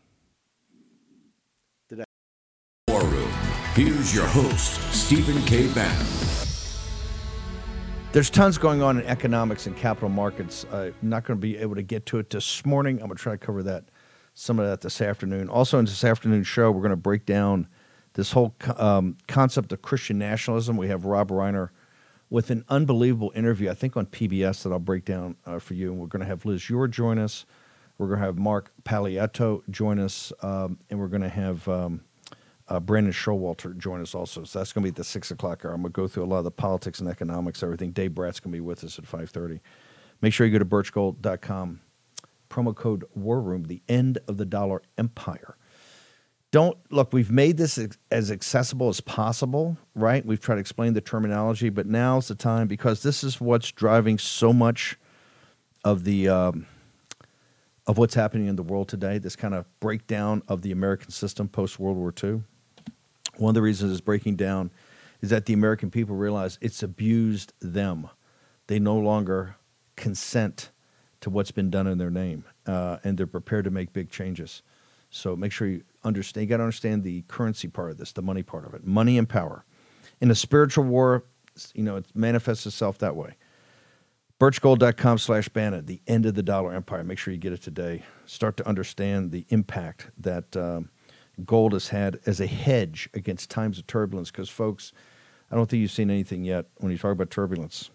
War 2.87 3.03
Room. 3.03 3.31
Here's 3.75 4.15
your 4.15 4.25
host, 4.25 4.81
Stephen 4.93 5.41
K. 5.43 5.71
Bannon. 5.73 6.07
There's 8.11 8.31
tons 8.31 8.57
going 8.57 8.81
on 8.81 8.99
in 8.99 9.05
economics 9.05 9.67
and 9.67 9.77
capital 9.77 10.09
markets. 10.09 10.65
I'm 10.71 10.95
not 11.03 11.23
going 11.23 11.37
to 11.37 11.41
be 11.41 11.57
able 11.57 11.75
to 11.75 11.83
get 11.83 12.07
to 12.07 12.17
it 12.17 12.31
this 12.31 12.65
morning. 12.65 12.95
I'm 12.99 13.07
going 13.07 13.17
to 13.17 13.21
try 13.21 13.33
to 13.33 13.37
cover 13.37 13.61
that 13.63 13.85
some 14.39 14.57
of 14.57 14.65
that 14.65 14.79
this 14.79 15.01
afternoon. 15.01 15.49
Also, 15.49 15.77
in 15.79 15.85
this 15.85 16.03
afternoon 16.05 16.43
show, 16.43 16.71
we're 16.71 16.79
going 16.79 16.91
to 16.91 16.95
break 16.95 17.25
down 17.25 17.67
this 18.13 18.31
whole 18.31 18.55
um, 18.77 19.17
concept 19.27 19.73
of 19.73 19.81
Christian 19.81 20.17
nationalism. 20.17 20.77
We 20.77 20.87
have 20.87 21.03
Rob 21.03 21.29
Reiner 21.29 21.71
with 22.29 22.49
an 22.49 22.63
unbelievable 22.69 23.33
interview, 23.35 23.69
I 23.69 23.73
think 23.73 23.97
on 23.97 24.05
PBS, 24.05 24.63
that 24.63 24.71
I'll 24.71 24.79
break 24.79 25.03
down 25.03 25.35
uh, 25.45 25.59
for 25.59 25.73
you. 25.73 25.91
And 25.91 25.99
we're 25.99 26.07
going 26.07 26.21
to 26.21 26.25
have 26.25 26.45
Liz 26.45 26.69
Yore 26.69 26.87
join 26.87 27.19
us. 27.19 27.45
We're 27.97 28.07
going 28.07 28.19
to 28.21 28.25
have 28.27 28.37
Mark 28.37 28.71
Paoletta 28.85 29.61
join 29.69 29.99
us, 29.99 30.31
um, 30.41 30.79
and 30.89 30.97
we're 30.97 31.07
going 31.07 31.21
to 31.21 31.27
have 31.27 31.67
um, 31.67 31.99
uh, 32.69 32.79
Brandon 32.79 33.11
Showalter 33.11 33.77
join 33.77 34.01
us 34.01 34.15
also. 34.15 34.45
So 34.45 34.59
that's 34.59 34.71
going 34.71 34.83
to 34.83 34.85
be 34.85 34.91
at 34.91 34.95
the 34.95 35.03
six 35.03 35.31
o'clock 35.31 35.65
hour. 35.65 35.73
I'm 35.73 35.81
going 35.81 35.91
to 35.91 36.01
go 36.01 36.07
through 36.07 36.23
a 36.23 36.27
lot 36.27 36.37
of 36.37 36.45
the 36.45 36.51
politics 36.51 37.01
and 37.01 37.09
economics, 37.09 37.61
everything. 37.61 37.91
Dave 37.91 38.15
Bratt's 38.15 38.39
going 38.39 38.53
to 38.53 38.55
be 38.55 38.61
with 38.61 38.85
us 38.85 38.97
at 38.97 39.03
5:30. 39.03 39.59
Make 40.21 40.33
sure 40.33 40.47
you 40.47 40.53
go 40.53 40.59
to 40.59 40.65
birchgold.com. 40.65 41.81
Promo 42.49 42.75
code 42.75 43.05
War 43.15 43.41
Room. 43.41 43.63
The 43.63 43.81
end 43.87 44.19
of 44.27 44.37
the 44.37 44.45
dollar 44.45 44.81
empire. 44.97 45.55
Don't 46.51 46.77
look. 46.89 47.13
We've 47.13 47.29
made 47.29 47.57
this 47.57 47.79
as 48.09 48.31
accessible 48.31 48.89
as 48.89 49.01
possible, 49.01 49.77
right? 49.93 50.25
We've 50.25 50.39
tried 50.39 50.55
to 50.55 50.61
explain 50.61 50.93
the 50.93 51.01
terminology, 51.01 51.69
but 51.69 51.85
now's 51.85 52.27
the 52.27 52.35
time 52.35 52.67
because 52.67 53.03
this 53.03 53.23
is 53.23 53.39
what's 53.39 53.71
driving 53.71 54.17
so 54.17 54.51
much 54.51 54.97
of 55.83 56.05
the 56.05 56.27
um, 56.27 56.65
of 57.85 57.99
what's 57.99 58.15
happening 58.15 58.47
in 58.47 58.55
the 58.55 58.63
world 58.63 58.87
today. 58.87 59.19
This 59.19 59.35
kind 59.35 59.53
of 59.53 59.65
breakdown 59.79 60.41
of 60.47 60.63
the 60.63 60.71
American 60.71 61.11
system 61.11 61.47
post 61.47 61.79
World 61.79 61.97
War 61.97 62.13
II. 62.23 62.41
One 63.37 63.51
of 63.51 63.55
the 63.55 63.61
reasons 63.61 63.91
it's 63.91 64.01
breaking 64.01 64.35
down 64.35 64.71
is 65.21 65.29
that 65.29 65.45
the 65.45 65.53
American 65.53 65.91
people 65.91 66.15
realize 66.15 66.57
it's 66.61 66.81
abused 66.81 67.53
them. 67.61 68.09
They 68.67 68.79
no 68.79 68.97
longer 68.97 69.55
consent 69.95 70.71
to 71.21 71.29
what's 71.29 71.51
been 71.51 71.69
done 71.69 71.87
in 71.87 71.97
their 71.97 72.09
name, 72.09 72.45
uh, 72.65 72.97
and 73.03 73.17
they're 73.17 73.27
prepared 73.27 73.65
to 73.65 73.71
make 73.71 73.93
big 73.93 74.09
changes. 74.09 74.61
So 75.09 75.35
make 75.35 75.51
sure 75.51 75.67
you 75.67 75.83
understand. 76.03 76.45
You 76.45 76.49
got 76.49 76.57
to 76.57 76.63
understand 76.63 77.03
the 77.03 77.23
currency 77.27 77.67
part 77.67 77.91
of 77.91 77.97
this, 77.97 78.11
the 78.11 78.21
money 78.21 78.43
part 78.43 78.65
of 78.65 78.73
it, 78.73 78.85
money 78.85 79.17
and 79.17 79.27
power. 79.27 79.65
In 80.21 80.31
a 80.31 80.35
spiritual 80.35 80.85
war, 80.85 81.23
you 81.73 81.83
know, 81.83 81.97
it 81.97 82.05
manifests 82.13 82.65
itself 82.65 82.97
that 82.99 83.15
way. 83.15 83.35
Birchgold.com 84.39 85.17
slash 85.17 85.49
Bannon, 85.49 85.85
the 85.85 86.01
end 86.07 86.25
of 86.25 86.33
the 86.33 86.43
dollar 86.43 86.73
empire. 86.73 87.03
Make 87.03 87.17
sure 87.17 87.33
you 87.33 87.39
get 87.39 87.51
it 87.51 87.61
today. 87.61 88.03
Start 88.25 88.55
to 88.57 88.67
understand 88.67 89.31
the 89.31 89.45
impact 89.49 90.11
that 90.17 90.55
um, 90.55 90.89
gold 91.45 91.73
has 91.73 91.89
had 91.89 92.19
as 92.25 92.39
a 92.39 92.47
hedge 92.47 93.09
against 93.13 93.49
times 93.49 93.77
of 93.79 93.87
turbulence. 93.87 94.31
Because, 94.31 94.49
folks, 94.49 94.93
I 95.51 95.55
don't 95.55 95.69
think 95.69 95.81
you've 95.81 95.91
seen 95.91 96.09
anything 96.09 96.45
yet 96.45 96.67
when 96.77 96.91
you 96.91 96.97
talk 96.97 97.11
about 97.11 97.29
turbulence. 97.31 97.89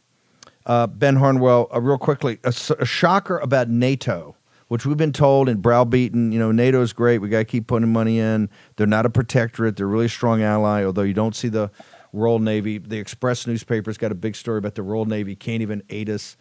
Uh, 0.66 0.87
ben 0.87 1.16
Harnwell, 1.16 1.68
uh, 1.74 1.81
real 1.81 1.98
quickly, 1.98 2.38
a, 2.42 2.55
a, 2.79 2.87
shocker 2.87 3.38
about 3.38 3.68
NATO, 3.68 4.35
which 4.68 4.87
we've 4.87 4.96
been 4.96 5.12
told 5.12 5.46
and 5.48 5.61
browbeaten. 5.61 6.33
You 6.33 6.38
know, 6.38 6.53
NATO 6.53 6.81
is 6.81 6.94
great. 6.94 7.18
We 7.18 7.29
got 7.29 7.38
to 7.38 7.44
keep 7.44 7.66
putting 7.66 7.92
money 7.92 8.18
in. 8.18 8.48
They're 8.77 8.87
not 8.87 9.05
a 9.05 9.11
protectorate. 9.11 9.77
They're 9.77 9.87
a 9.87 9.90
really 9.90 10.09
strong 10.09 10.42
ally, 10.42 10.83
although 10.85 11.03
you 11.03 11.12
don't 11.12 11.37
see 11.37 11.48
the 11.48 11.70
Royal 12.14 12.38
Navy. 12.38 12.79
The 12.79 12.98
Express 12.98 13.46
newspaper's 13.46 13.98
got 13.98 14.11
a 14.11 14.14
big 14.14 14.37
story 14.37 14.59
about 14.59 14.74
the 14.74 14.83
Royal 14.83 15.05
Navy 15.05 15.37
can't 15.37 15.61
even 15.61 15.83
aid 15.90 16.09
us 16.09 16.37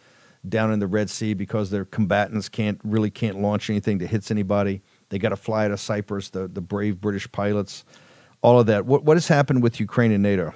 down 0.48 0.72
in 0.72 0.78
the 0.78 0.86
Red 0.86 1.10
Sea 1.10 1.34
because 1.34 1.70
their 1.70 1.84
combatants 1.84 2.48
can't 2.48 2.80
really 2.84 3.10
can't 3.10 3.40
launch 3.40 3.68
anything 3.68 3.98
that 3.98 4.06
hits 4.06 4.30
anybody. 4.30 4.82
They 5.08 5.18
got 5.18 5.30
to 5.30 5.36
fly 5.36 5.66
out 5.66 5.70
of 5.70 5.80
Cyprus. 5.80 6.30
The 6.30 6.48
the 6.48 6.60
brave 6.60 7.00
British 7.00 7.30
pilots, 7.30 7.84
all 8.40 8.58
of 8.58 8.66
that. 8.66 8.86
What 8.86 9.04
what 9.04 9.16
has 9.16 9.28
happened 9.28 9.62
with 9.62 9.80
Ukraine 9.80 10.12
and 10.12 10.22
NATO? 10.22 10.54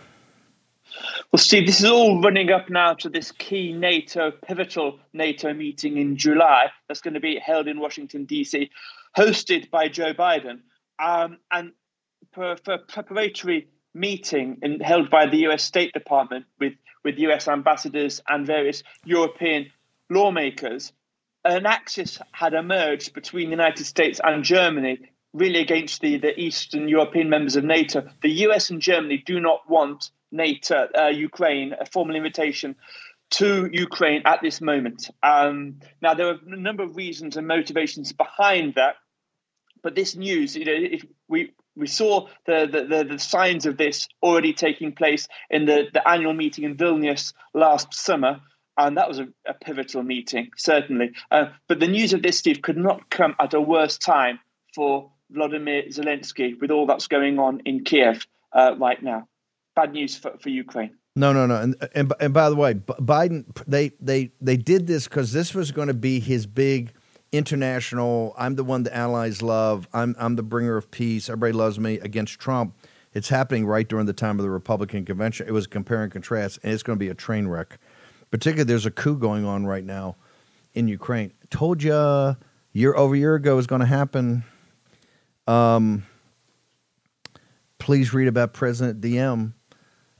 Well, 1.30 1.38
Steve, 1.38 1.66
this 1.66 1.80
is 1.80 1.86
all 1.86 2.20
running 2.22 2.50
up 2.50 2.70
now 2.70 2.94
to 2.94 3.08
this 3.08 3.32
key 3.32 3.72
NATO, 3.72 4.30
pivotal 4.30 4.98
NATO 5.12 5.52
meeting 5.52 5.98
in 5.98 6.16
July 6.16 6.70
that's 6.86 7.00
going 7.00 7.14
to 7.14 7.20
be 7.20 7.38
held 7.38 7.68
in 7.68 7.80
Washington, 7.80 8.24
D.C., 8.24 8.70
hosted 9.16 9.70
by 9.70 9.88
Joe 9.88 10.14
Biden. 10.14 10.60
Um, 10.98 11.38
and 11.50 11.72
for, 12.32 12.56
for 12.56 12.78
preparatory 12.78 13.68
meeting 13.94 14.58
in, 14.62 14.80
held 14.80 15.10
by 15.10 15.26
the 15.26 15.46
US 15.48 15.62
State 15.62 15.92
Department 15.92 16.46
with, 16.58 16.74
with 17.04 17.18
US 17.18 17.48
ambassadors 17.48 18.22
and 18.28 18.46
various 18.46 18.82
European 19.04 19.70
lawmakers, 20.10 20.92
an 21.44 21.66
axis 21.66 22.18
had 22.32 22.54
emerged 22.54 23.14
between 23.14 23.46
the 23.46 23.56
United 23.56 23.84
States 23.84 24.20
and 24.22 24.44
Germany, 24.44 24.98
really 25.32 25.60
against 25.60 26.00
the, 26.00 26.18
the 26.18 26.38
Eastern 26.38 26.88
European 26.88 27.28
members 27.28 27.56
of 27.56 27.64
NATO. 27.64 28.08
The 28.22 28.30
US 28.46 28.70
and 28.70 28.80
Germany 28.80 29.22
do 29.24 29.40
not 29.40 29.68
want 29.68 30.10
NATO, 30.30 30.88
uh, 30.98 31.06
Ukraine, 31.06 31.74
a 31.78 31.86
formal 31.86 32.16
invitation 32.16 32.76
to 33.30 33.68
Ukraine 33.72 34.22
at 34.24 34.40
this 34.42 34.60
moment. 34.60 35.10
Um, 35.22 35.80
now, 36.00 36.14
there 36.14 36.28
are 36.28 36.38
a 36.46 36.56
number 36.56 36.82
of 36.82 36.96
reasons 36.96 37.36
and 37.36 37.46
motivations 37.46 38.12
behind 38.12 38.74
that, 38.74 38.96
but 39.82 39.94
this 39.94 40.16
news, 40.16 40.56
you 40.56 40.64
know, 40.64 40.72
if 40.74 41.04
we 41.28 41.52
we 41.78 41.86
saw 41.86 42.26
the, 42.44 42.66
the, 42.66 43.04
the, 43.04 43.18
signs 43.20 43.64
of 43.64 43.76
this 43.76 44.08
already 44.20 44.52
taking 44.52 44.92
place 44.92 45.28
in 45.48 45.64
the, 45.64 45.84
the 45.92 46.06
annual 46.06 46.34
meeting 46.34 46.64
in 46.64 46.76
Vilnius 46.76 47.32
last 47.54 47.94
summer. 47.94 48.40
And 48.76 48.96
that 48.96 49.08
was 49.08 49.20
a, 49.20 49.28
a 49.46 49.54
pivotal 49.54 50.02
meeting, 50.02 50.50
certainly. 50.56 51.12
Uh, 51.30 51.50
but 51.68 51.78
the 51.78 51.86
news 51.86 52.12
of 52.14 52.22
this, 52.22 52.36
Steve, 52.36 52.62
could 52.62 52.76
not 52.76 53.08
come 53.10 53.36
at 53.40 53.54
a 53.54 53.60
worse 53.60 53.96
time 53.96 54.40
for 54.74 55.12
Vladimir 55.30 55.84
Zelensky 55.84 56.60
with 56.60 56.72
all 56.72 56.86
that's 56.86 57.06
going 57.06 57.38
on 57.38 57.60
in 57.64 57.84
Kiev 57.84 58.26
uh, 58.52 58.74
right 58.76 59.00
now. 59.00 59.28
Bad 59.78 59.92
news 59.92 60.16
for, 60.16 60.36
for 60.38 60.48
Ukraine. 60.48 60.90
No, 61.14 61.32
no, 61.32 61.46
no. 61.46 61.54
And, 61.54 61.76
and 61.94 62.12
and 62.18 62.34
by 62.34 62.50
the 62.50 62.56
way, 62.56 62.74
Biden 62.74 63.44
they 63.68 63.92
they 64.00 64.32
they 64.40 64.56
did 64.56 64.88
this 64.88 65.06
because 65.06 65.32
this 65.32 65.54
was 65.54 65.70
going 65.70 65.86
to 65.86 65.94
be 65.94 66.18
his 66.18 66.46
big 66.46 66.92
international. 67.30 68.34
I'm 68.36 68.56
the 68.56 68.64
one 68.64 68.82
the 68.82 68.96
allies 68.96 69.40
love. 69.40 69.86
I'm 69.92 70.16
I'm 70.18 70.34
the 70.34 70.42
bringer 70.42 70.76
of 70.76 70.90
peace. 70.90 71.28
Everybody 71.28 71.52
loves 71.52 71.78
me 71.78 72.00
against 72.00 72.40
Trump. 72.40 72.74
It's 73.14 73.28
happening 73.28 73.66
right 73.66 73.86
during 73.86 74.06
the 74.06 74.12
time 74.12 74.40
of 74.40 74.42
the 74.42 74.50
Republican 74.50 75.04
convention. 75.04 75.46
It 75.46 75.52
was 75.52 75.68
compare 75.68 76.02
and 76.02 76.10
contrast, 76.10 76.58
and 76.64 76.72
it's 76.72 76.82
going 76.82 76.98
to 76.98 77.04
be 77.04 77.08
a 77.08 77.14
train 77.14 77.46
wreck. 77.46 77.78
Particularly, 78.32 78.66
there's 78.66 78.86
a 78.86 78.90
coup 78.90 79.16
going 79.16 79.44
on 79.44 79.64
right 79.64 79.84
now 79.84 80.16
in 80.74 80.88
Ukraine. 80.88 81.32
Told 81.50 81.84
you 81.84 82.36
year 82.72 82.96
over 82.96 83.14
year 83.14 83.36
ago 83.36 83.54
was 83.54 83.68
going 83.68 83.80
to 83.80 83.86
happen. 83.86 84.42
Um, 85.46 86.04
please 87.78 88.12
read 88.12 88.26
about 88.26 88.52
President 88.52 89.00
Diem 89.00 89.54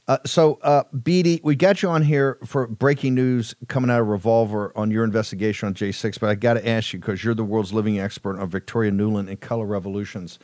uh, 0.09 0.17
so, 0.25 0.57
uh, 0.63 0.83
BD, 0.91 1.39
we 1.43 1.55
got 1.55 1.83
you 1.83 1.89
on 1.89 2.01
here 2.01 2.39
for 2.43 2.65
breaking 2.65 3.13
news 3.13 3.53
coming 3.67 3.91
out 3.91 4.01
of 4.01 4.07
Revolver 4.07 4.73
on 4.75 4.89
your 4.89 5.03
investigation 5.03 5.67
on 5.67 5.75
J6, 5.75 6.19
but 6.19 6.31
I 6.31 6.33
got 6.33 6.55
to 6.55 6.67
ask 6.67 6.93
you 6.93 6.99
because 6.99 7.23
you're 7.23 7.35
the 7.35 7.43
world's 7.43 7.73
living 7.73 7.99
expert 7.99 8.39
on 8.39 8.49
Victoria 8.49 8.89
Nuland 8.89 9.29
and 9.29 9.39
color 9.39 9.67
revolutions. 9.67 10.39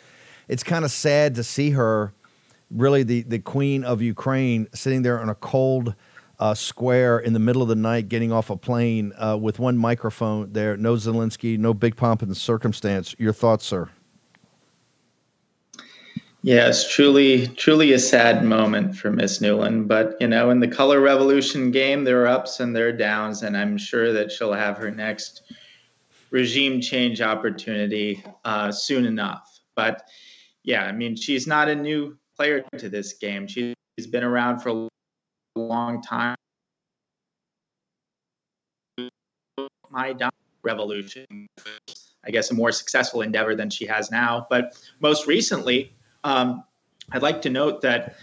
It's 0.47 0.62
kind 0.62 0.86
of 0.86 0.91
sad 0.91 1.34
to 1.34 1.43
see 1.43 1.71
her, 1.71 2.13
really 2.69 3.01
the, 3.01 3.23
the 3.23 3.39
queen 3.39 3.84
of 3.84 4.04
Ukraine, 4.04 4.67
sitting 4.75 5.01
there 5.01 5.19
on 5.19 5.30
a 5.30 5.36
cold 5.36 5.95
uh, 6.38 6.53
square 6.53 7.18
in 7.18 7.34
the 7.34 7.39
middle 7.39 7.63
of 7.63 7.68
the 7.68 7.76
night, 7.76 8.07
getting 8.07 8.32
off 8.32 8.51
a 8.51 8.57
plane 8.57 9.13
uh, 9.18 9.36
with 9.36 9.57
one 9.57 9.80
microphone 9.80 10.53
there, 10.53 10.78
no 10.78 10.93
Zelensky, 10.93 11.57
no 11.57 11.74
big 11.74 11.95
pomp 11.95 12.22
and 12.22 12.38
circumstance. 12.38 13.16
Your 13.18 13.34
thoughts, 13.34 13.66
sir? 13.66 13.89
Yes, 16.45 16.87
truly, 16.87 17.47
truly 17.47 17.93
a 17.93 17.97
sad 17.97 18.45
moment 18.45 18.95
for 18.95 19.09
Miss 19.09 19.39
Nuland. 19.39 19.87
But 19.87 20.15
you 20.19 20.27
know, 20.27 20.51
in 20.51 20.59
the 20.59 20.67
color 20.67 20.99
revolution 20.99 21.71
game, 21.71 22.03
there 22.03 22.21
are 22.21 22.27
ups 22.27 22.59
and 22.59 22.75
there 22.75 22.89
are 22.89 22.91
downs, 22.91 23.41
and 23.41 23.57
I'm 23.57 23.79
sure 23.79 24.13
that 24.13 24.31
she'll 24.31 24.53
have 24.53 24.77
her 24.77 24.91
next 24.91 25.41
regime 26.29 26.81
change 26.81 27.19
opportunity 27.19 28.23
uh, 28.43 28.71
soon 28.71 29.07
enough. 29.07 29.59
But 29.75 30.03
yeah, 30.63 30.85
I 30.85 30.91
mean, 30.91 31.15
she's 31.15 31.47
not 31.47 31.67
a 31.67 31.73
new 31.73 32.15
player 32.35 32.63
to 32.77 32.89
this 32.89 33.13
game. 33.13 33.47
She's 33.47 33.73
been 34.11 34.23
around 34.23 34.59
for 34.59 34.69
a 34.69 34.87
long 35.59 36.03
time. 36.03 36.35
Maidan 39.89 40.29
revolution, 40.61 41.25
I 42.23 42.29
guess, 42.29 42.51
a 42.51 42.53
more 42.53 42.71
successful 42.71 43.23
endeavor 43.23 43.55
than 43.55 43.71
she 43.71 43.87
has 43.87 44.11
now. 44.11 44.45
But 44.47 44.77
most 44.99 45.25
recently, 45.25 45.91
um, 46.26 46.63
I'd 47.11 47.21
like 47.21 47.41
to 47.43 47.51
note 47.51 47.82
that 47.82 48.15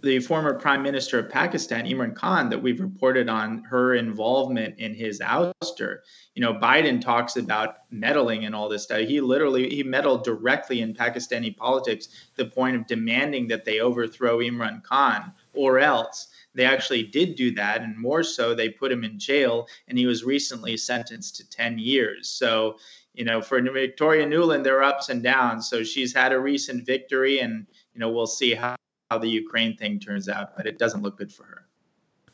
the 0.00 0.20
former 0.20 0.54
prime 0.54 0.80
minister 0.80 1.18
of 1.18 1.28
Pakistan, 1.28 1.84
Imran 1.84 2.14
Khan, 2.14 2.48
that 2.50 2.62
we've 2.62 2.80
reported 2.80 3.28
on 3.28 3.64
her 3.64 3.96
involvement 3.96 4.78
in 4.78 4.94
his 4.94 5.18
ouster. 5.18 5.98
You 6.36 6.42
know, 6.42 6.54
Biden 6.54 7.00
talks 7.00 7.36
about 7.36 7.78
meddling 7.90 8.44
and 8.44 8.54
all 8.54 8.68
this 8.68 8.84
stuff. 8.84 9.00
He 9.00 9.20
literally 9.20 9.68
he 9.70 9.82
meddled 9.82 10.22
directly 10.22 10.82
in 10.82 10.94
Pakistani 10.94 11.56
politics 11.56 12.08
the 12.36 12.44
point 12.44 12.76
of 12.76 12.86
demanding 12.86 13.48
that 13.48 13.64
they 13.64 13.80
overthrow 13.80 14.38
Imran 14.38 14.84
Khan 14.84 15.32
or 15.52 15.80
else. 15.80 16.28
They 16.54 16.64
actually 16.64 17.02
did 17.02 17.34
do 17.34 17.52
that, 17.54 17.82
and 17.82 17.96
more 17.98 18.22
so, 18.22 18.54
they 18.54 18.68
put 18.68 18.90
him 18.90 19.04
in 19.04 19.18
jail, 19.18 19.68
and 19.86 19.98
he 19.98 20.06
was 20.06 20.24
recently 20.24 20.76
sentenced 20.76 21.36
to 21.36 21.50
10 21.50 21.78
years. 21.78 22.28
So, 22.28 22.78
you 23.18 23.24
know, 23.24 23.42
for 23.42 23.60
Victoria 23.60 24.24
Nuland, 24.24 24.62
there 24.62 24.78
are 24.78 24.84
ups 24.84 25.08
and 25.08 25.24
downs. 25.24 25.68
So 25.68 25.82
she's 25.82 26.14
had 26.14 26.32
a 26.32 26.38
recent 26.38 26.86
victory, 26.86 27.40
and, 27.40 27.66
you 27.92 27.98
know, 27.98 28.10
we'll 28.10 28.28
see 28.28 28.54
how 28.54 28.76
how 29.10 29.18
the 29.18 29.28
Ukraine 29.28 29.74
thing 29.74 29.98
turns 29.98 30.28
out, 30.28 30.54
but 30.56 30.66
it 30.66 30.78
doesn't 30.78 31.02
look 31.02 31.16
good 31.16 31.32
for 31.32 31.44
her. 31.44 31.66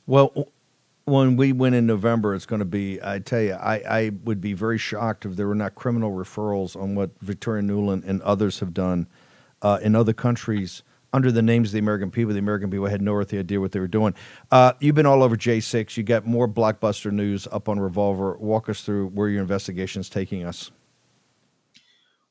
Well, 0.07 0.49
when 1.05 1.37
we 1.37 1.53
win 1.53 1.73
in 1.73 1.87
November, 1.87 2.35
it's 2.35 2.47
going 2.47 2.59
to 2.59 2.65
be, 2.65 3.01
I 3.01 3.21
tell 3.21 3.41
you, 3.41 3.53
I, 3.53 3.77
I 3.89 4.11
would 4.25 4.41
be 4.41 4.55
very 4.55 4.77
shocked 4.77 5.25
if 5.25 5.37
there 5.37 5.47
were 5.47 5.55
not 5.55 5.77
criminal 5.77 6.11
referrals 6.11 6.75
on 6.75 6.97
what 6.97 7.11
Victoria 7.21 7.63
Nuland 7.63 8.03
and 8.05 8.21
others 8.23 8.59
have 8.59 8.75
done 8.75 9.07
uh, 9.63 9.79
in 9.83 9.95
other 9.95 10.13
countries 10.13 10.83
under 11.15 11.31
the 11.31 11.41
names 11.41 11.69
of 11.69 11.73
the 11.73 11.79
American 11.79 12.11
people. 12.11 12.35
The 12.35 12.41
American 12.41 12.71
people 12.71 12.87
had 12.87 13.01
no 13.01 13.15
earthly 13.15 13.39
idea 13.39 13.61
what 13.61 13.73
they 13.73 13.79
were 13.79 13.87
doing. 13.87 14.15
Uh, 14.51 14.73
you've 14.81 14.97
been 14.97 15.07
all 15.07 15.23
over 15.23 15.37
J6. 15.37 15.97
You 15.97 16.03
got 16.03 16.27
more 16.27 16.49
blockbuster 16.49 17.13
news 17.13 17.47
up 17.53 17.69
on 17.69 17.79
Revolver. 17.79 18.37
Walk 18.39 18.69
us 18.69 18.83
through 18.83 19.09
where 19.11 19.29
your 19.29 19.41
investigation 19.41 20.01
is 20.01 20.11
taking 20.11 20.45
us. 20.45 20.73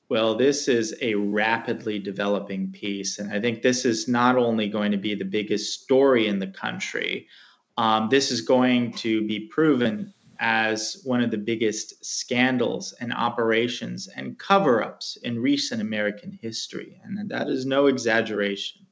Well, 0.10 0.36
this 0.36 0.68
is 0.68 0.94
a 1.02 1.16
rapidly 1.16 1.98
developing 1.98 2.72
piece. 2.72 3.20
And 3.20 3.32
I 3.32 3.40
think 3.40 3.62
this 3.62 3.86
is 3.86 4.10
not 4.10 4.36
only 4.36 4.68
going 4.68 4.92
to 4.92 4.98
be 4.98 5.16
the 5.16 5.26
biggest 5.26 5.82
story 5.82 6.28
in 6.28 6.40
the 6.40 6.48
country, 6.48 7.28
um, 7.78 8.10
this 8.10 8.32
is 8.32 8.42
going 8.42 8.92
to 8.96 9.26
be 9.26 9.48
proven 9.48 10.14
as 10.40 11.02
one 11.04 11.22
of 11.22 11.32
the 11.32 11.38
biggest 11.38 12.04
scandals 12.04 12.94
and 13.00 13.14
operations 13.14 14.08
and 14.08 14.38
cover 14.38 14.84
ups 14.84 15.18
in 15.24 15.40
recent 15.40 15.82
American 15.82 16.38
history. 16.42 17.00
And 17.04 17.30
that 17.30 17.48
is 17.50 17.66
no 17.66 17.88
exaggeration 17.88 18.84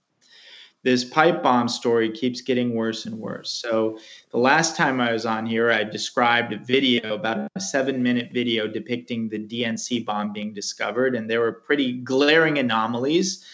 this 0.83 1.03
pipe 1.03 1.43
bomb 1.43 1.67
story 1.67 2.09
keeps 2.09 2.41
getting 2.41 2.73
worse 2.73 3.05
and 3.05 3.17
worse. 3.19 3.51
So 3.51 3.99
the 4.31 4.39
last 4.39 4.75
time 4.75 4.99
I 4.99 5.11
was 5.11 5.25
on 5.25 5.45
here, 5.45 5.71
I 5.71 5.83
described 5.83 6.53
a 6.53 6.57
video, 6.57 7.13
about 7.13 7.49
a 7.55 7.59
seven 7.59 8.01
minute 8.01 8.31
video 8.33 8.67
depicting 8.67 9.29
the 9.29 9.39
DNC 9.39 10.05
bomb 10.05 10.33
being 10.33 10.53
discovered, 10.53 11.15
and 11.15 11.29
there 11.29 11.39
were 11.39 11.51
pretty 11.51 11.93
glaring 11.93 12.57
anomalies. 12.57 13.45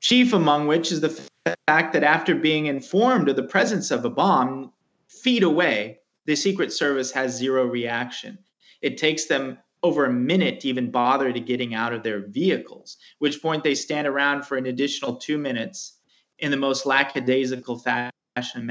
Chief 0.00 0.32
among 0.32 0.66
which 0.66 0.90
is 0.90 1.00
the 1.00 1.20
fact 1.66 1.92
that 1.92 2.02
after 2.02 2.34
being 2.34 2.66
informed 2.66 3.28
of 3.28 3.36
the 3.36 3.42
presence 3.42 3.90
of 3.90 4.04
a 4.04 4.10
bomb 4.10 4.72
feet 5.08 5.42
away, 5.42 5.97
the 6.28 6.36
Secret 6.36 6.70
Service 6.70 7.10
has 7.10 7.34
zero 7.34 7.64
reaction. 7.64 8.36
It 8.82 8.98
takes 8.98 9.24
them 9.24 9.56
over 9.82 10.04
a 10.04 10.12
minute 10.12 10.60
to 10.60 10.68
even 10.68 10.90
bother 10.90 11.32
to 11.32 11.40
getting 11.40 11.72
out 11.72 11.94
of 11.94 12.02
their 12.02 12.20
vehicles, 12.28 12.98
which 13.18 13.40
point 13.40 13.64
they 13.64 13.74
stand 13.74 14.06
around 14.06 14.44
for 14.44 14.58
an 14.58 14.66
additional 14.66 15.16
two 15.16 15.38
minutes 15.38 16.00
in 16.40 16.50
the 16.50 16.56
most 16.58 16.84
lackadaisical 16.84 17.78
fashion 17.78 18.70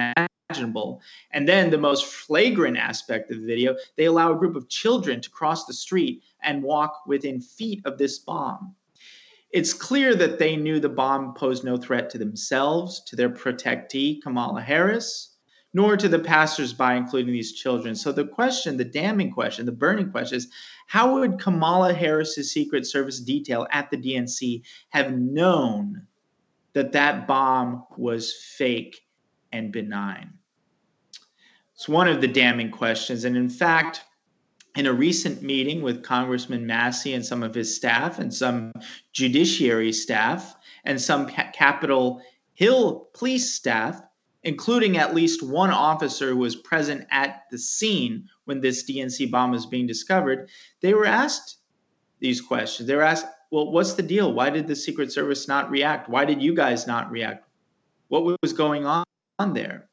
imaginable. 0.51 1.01
And 1.31 1.49
then 1.49 1.71
the 1.71 1.79
most 1.79 2.05
flagrant 2.05 2.77
aspect 2.77 3.31
of 3.31 3.41
the 3.41 3.47
video, 3.47 3.75
they 3.95 4.05
allow 4.05 4.33
a 4.33 4.37
group 4.37 4.55
of 4.55 4.69
children 4.69 5.19
to 5.21 5.29
cross 5.31 5.65
the 5.65 5.73
street 5.73 6.21
and 6.43 6.61
walk 6.61 7.07
within 7.07 7.41
feet 7.41 7.81
of 7.85 7.97
this 7.97 8.19
bomb. 8.19 8.75
It's 9.49 9.73
clear 9.73 10.13
that 10.13 10.37
they 10.37 10.57
knew 10.57 10.79
the 10.79 10.89
bomb 10.89 11.33
posed 11.33 11.63
no 11.63 11.77
threat 11.77 12.11
to 12.11 12.19
themselves, 12.19 13.01
to 13.05 13.15
their 13.15 13.31
protectee, 13.31 14.21
Kamala 14.21 14.61
Harris, 14.61 15.36
nor 15.77 15.95
to 15.95 16.09
the 16.09 16.17
passersby, 16.17 16.97
including 16.97 17.31
these 17.31 17.53
children. 17.53 17.93
So 17.93 18.11
the 18.11 18.25
question, 18.25 18.77
the 18.77 18.83
damning 18.83 19.31
question, 19.31 19.67
the 19.67 19.71
burning 19.71 20.09
question 20.09 20.37
is 20.37 20.47
how 20.87 21.13
would 21.13 21.39
Kamala 21.39 21.93
Harris's 21.93 22.51
Secret 22.51 22.87
Service 22.87 23.19
detail 23.19 23.67
at 23.71 23.91
the 23.91 23.97
DNC 23.97 24.63
have 24.89 25.13
known 25.13 26.01
that 26.73 26.93
that 26.93 27.27
bomb 27.27 27.83
was 27.95 28.33
fake 28.57 29.05
and 29.51 29.71
benign? 29.71 30.33
It's 31.75 31.87
one 31.87 32.07
of 32.07 32.21
the 32.21 32.27
damning 32.27 32.71
questions. 32.71 33.23
And 33.23 33.37
in 33.37 33.47
fact, 33.47 34.03
in 34.75 34.87
a 34.87 34.93
recent 34.93 35.43
meeting 35.43 35.83
with 35.83 36.01
Congressman 36.01 36.65
Massie 36.65 37.13
and 37.13 37.23
some 37.23 37.43
of 37.43 37.53
his 37.53 37.75
staff, 37.75 38.17
and 38.17 38.33
some 38.33 38.71
judiciary 39.13 39.93
staff, 39.93 40.55
and 40.85 40.99
some 40.99 41.27
Capitol 41.27 42.19
Hill 42.55 43.09
police 43.13 43.53
staff, 43.53 44.01
including 44.47 44.97
at 44.97 45.13
least 45.13 45.43
one 45.43 45.71
officer 45.71 46.29
who 46.29 46.37
was 46.37 46.55
present 46.55 47.05
at 47.11 47.43
the 47.51 47.57
scene 47.57 48.29
when 48.45 48.61
this 48.61 48.89
DNC 48.89 49.29
bomb 49.29 49.51
was 49.51 49.65
being 49.65 49.85
discovered, 49.85 50.49
they 50.81 50.93
were 50.93 51.05
asked 51.05 51.57
these 52.19 52.39
questions. 52.39 52.87
They 52.87 52.95
were 52.95 53.01
asked, 53.01 53.25
well, 53.51 53.73
what's 53.73 53.95
the 53.95 54.03
deal? 54.03 54.31
Why 54.31 54.49
did 54.49 54.65
the 54.65 54.75
Secret 54.75 55.11
Service 55.11 55.49
not 55.49 55.69
react? 55.69 56.07
Why 56.07 56.23
did 56.23 56.41
you 56.41 56.55
guys 56.55 56.87
not 56.87 57.11
react? 57.11 57.45
What 58.07 58.37
was 58.41 58.53
going 58.53 58.85
on 58.85 59.03
there? 59.53 59.89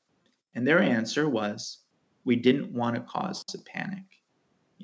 And 0.55 0.65
their 0.65 0.81
answer 0.81 1.29
was, 1.29 1.79
we 2.25 2.37
didn't 2.37 2.73
want 2.73 2.95
to 2.95 3.03
cause 3.03 3.45
a 3.55 3.59
panic. 3.59 4.05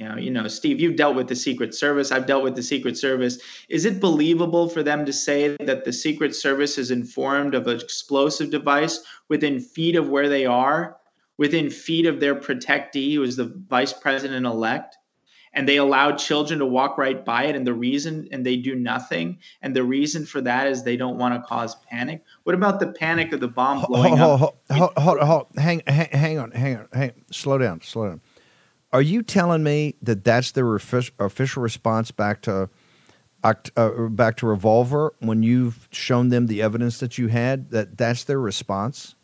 You 0.01 0.09
know, 0.09 0.17
you 0.17 0.31
know, 0.31 0.49
Steve, 0.49 0.81
you've 0.81 0.97
dealt 0.97 1.15
with 1.15 1.29
the 1.29 1.37
Secret 1.37 1.75
Service. 1.75 2.11
I've 2.11 2.25
dealt 2.25 2.43
with 2.43 2.57
the 2.57 2.63
Secret 2.63 2.97
Service. 2.97 3.39
Is 3.69 3.85
it 3.85 4.01
believable 4.01 4.67
for 4.67 4.83
them 4.83 5.05
to 5.05 5.13
say 5.13 5.59
that 5.61 5.85
the 5.85 5.93
Secret 5.93 6.35
Service 6.35 6.79
is 6.79 6.91
informed 6.91 7.55
of 7.55 7.67
an 7.67 7.79
explosive 7.79 8.49
device 8.49 9.01
within 9.29 9.61
feet 9.61 9.97
of 9.97 10.09
where 10.09 10.31
they 10.31 10.47
are, 10.47 10.97
within 11.37 11.69
feet 11.69 12.07
of 12.07 12.19
their 12.19 12.35
protectee, 12.35 13.13
who 13.13 13.23
is 13.23 13.37
the 13.37 13.53
vice 13.69 13.93
president 13.93 14.47
elect? 14.47 14.97
and 15.53 15.69
they 15.69 15.79
allow 15.79 16.13
children 16.13 16.61
to 16.61 16.65
walk 16.65 16.97
right 16.97 17.25
by 17.25 17.45
it 17.45 17.57
and 17.57 17.67
the 17.67 17.75
reason 17.75 18.29
and 18.31 18.47
they 18.47 18.57
do 18.57 18.77
nothing 18.77 19.37
and 19.63 19.75
the 19.75 19.83
reason 19.83 20.25
for 20.25 20.41
that 20.41 20.69
is 20.69 20.85
they 20.85 20.97
don't 20.97 21.19
want 21.19 21.35
to 21.35 21.41
cause 21.49 21.75
panic 21.91 22.23
what 22.45 22.55
about 22.55 22.79
the 22.79 22.87
panic 22.87 23.33
of 23.33 23.41
the 23.41 23.49
bomb 23.49 23.85
blowing 23.89 24.17
hold, 24.17 24.43
up 24.43 24.57
hold, 24.71 24.93
hold, 24.97 25.19
hold, 25.19 25.47
hang, 25.57 25.83
hang, 25.89 26.09
hang 26.13 26.39
on 26.39 26.53
hang 26.53 26.77
on 26.77 26.87
hang 26.93 27.13
slow 27.33 27.59
down 27.59 27.81
slow 27.81 28.11
down 28.11 28.21
are 28.93 29.03
you 29.03 29.23
telling 29.23 29.63
me 29.63 29.95
that 30.03 30.25
that's 30.25 30.53
their 30.53 30.75
official 30.75 31.63
response 31.63 32.11
back 32.11 32.43
to 32.43 32.69
uh, 33.43 33.55
back 34.11 34.37
to 34.37 34.47
revolver 34.47 35.15
when 35.21 35.43
you've 35.43 35.89
shown 35.93 36.29
them 36.29 36.47
the 36.47 36.61
evidence 36.61 36.99
that 36.99 37.17
you 37.17 37.29
had 37.29 37.71
that 37.71 37.97
that's 37.97 38.25
their 38.25 38.41
response 38.41 39.15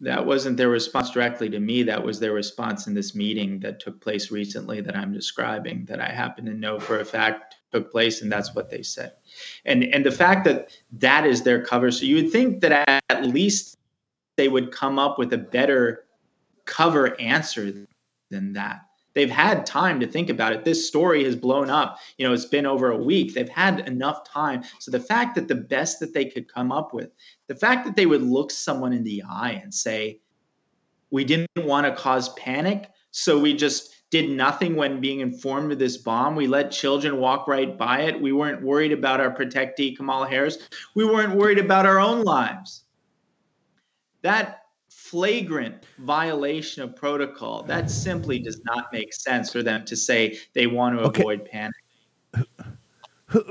that 0.00 0.24
wasn't 0.24 0.56
their 0.56 0.70
response 0.70 1.10
directly 1.10 1.50
to 1.50 1.60
me. 1.60 1.82
That 1.82 2.02
was 2.02 2.18
their 2.18 2.32
response 2.32 2.86
in 2.86 2.94
this 2.94 3.14
meeting 3.14 3.60
that 3.60 3.80
took 3.80 4.00
place 4.00 4.30
recently 4.30 4.80
that 4.80 4.96
I'm 4.96 5.12
describing, 5.12 5.84
that 5.86 6.00
I 6.00 6.08
happen 6.08 6.46
to 6.46 6.54
know 6.54 6.80
for 6.80 7.00
a 7.00 7.04
fact 7.04 7.56
took 7.70 7.92
place, 7.92 8.22
and 8.22 8.32
that's 8.32 8.54
what 8.54 8.70
they 8.70 8.82
said. 8.82 9.12
And 9.64 9.84
and 9.84 10.04
the 10.04 10.10
fact 10.10 10.44
that 10.46 10.70
that 10.92 11.26
is 11.26 11.42
their 11.42 11.62
cover, 11.62 11.90
so 11.90 12.06
you 12.06 12.16
would 12.16 12.32
think 12.32 12.62
that 12.62 13.02
at 13.08 13.26
least 13.26 13.76
they 14.36 14.48
would 14.48 14.72
come 14.72 14.98
up 14.98 15.18
with 15.18 15.32
a 15.32 15.38
better 15.38 16.06
cover 16.64 17.20
answer 17.20 17.86
than 18.30 18.54
that. 18.54 18.86
They've 19.14 19.30
had 19.30 19.66
time 19.66 19.98
to 20.00 20.06
think 20.06 20.30
about 20.30 20.52
it. 20.52 20.64
This 20.64 20.86
story 20.86 21.24
has 21.24 21.34
blown 21.34 21.68
up. 21.68 21.98
You 22.16 22.26
know, 22.26 22.32
it's 22.32 22.44
been 22.44 22.66
over 22.66 22.90
a 22.90 22.96
week. 22.96 23.34
They've 23.34 23.48
had 23.48 23.88
enough 23.88 24.24
time. 24.24 24.62
So 24.78 24.90
the 24.90 25.00
fact 25.00 25.34
that 25.34 25.48
the 25.48 25.54
best 25.54 25.98
that 26.00 26.14
they 26.14 26.26
could 26.26 26.52
come 26.52 26.70
up 26.70 26.94
with, 26.94 27.10
the 27.48 27.56
fact 27.56 27.84
that 27.86 27.96
they 27.96 28.06
would 28.06 28.22
look 28.22 28.50
someone 28.50 28.92
in 28.92 29.02
the 29.02 29.22
eye 29.28 29.60
and 29.62 29.74
say, 29.74 30.20
we 31.10 31.24
didn't 31.24 31.48
want 31.56 31.86
to 31.86 32.00
cause 32.00 32.28
panic, 32.34 32.88
so 33.10 33.38
we 33.38 33.54
just 33.54 33.96
did 34.10 34.30
nothing 34.30 34.76
when 34.76 35.00
being 35.00 35.20
informed 35.20 35.72
of 35.72 35.78
this 35.78 35.96
bomb. 35.96 36.36
We 36.36 36.46
let 36.46 36.70
children 36.70 37.18
walk 37.18 37.48
right 37.48 37.76
by 37.76 38.02
it. 38.02 38.20
We 38.20 38.32
weren't 38.32 38.62
worried 38.62 38.92
about 38.92 39.20
our 39.20 39.34
protectee, 39.34 39.96
Kamala 39.96 40.28
Harris. 40.28 40.58
We 40.94 41.04
weren't 41.04 41.36
worried 41.36 41.58
about 41.58 41.86
our 41.86 41.98
own 41.98 42.22
lives. 42.22 42.84
That 44.22 44.59
flagrant 45.10 45.74
violation 45.98 46.82
of 46.82 46.94
protocol. 46.94 47.64
That 47.64 47.90
simply 47.90 48.38
does 48.38 48.60
not 48.64 48.92
make 48.92 49.12
sense 49.12 49.50
for 49.50 49.62
them 49.62 49.84
to 49.86 49.96
say 49.96 50.38
they 50.52 50.68
want 50.68 50.98
to 50.98 51.04
okay. 51.06 51.22
avoid 51.22 51.44
panic. 51.44 51.74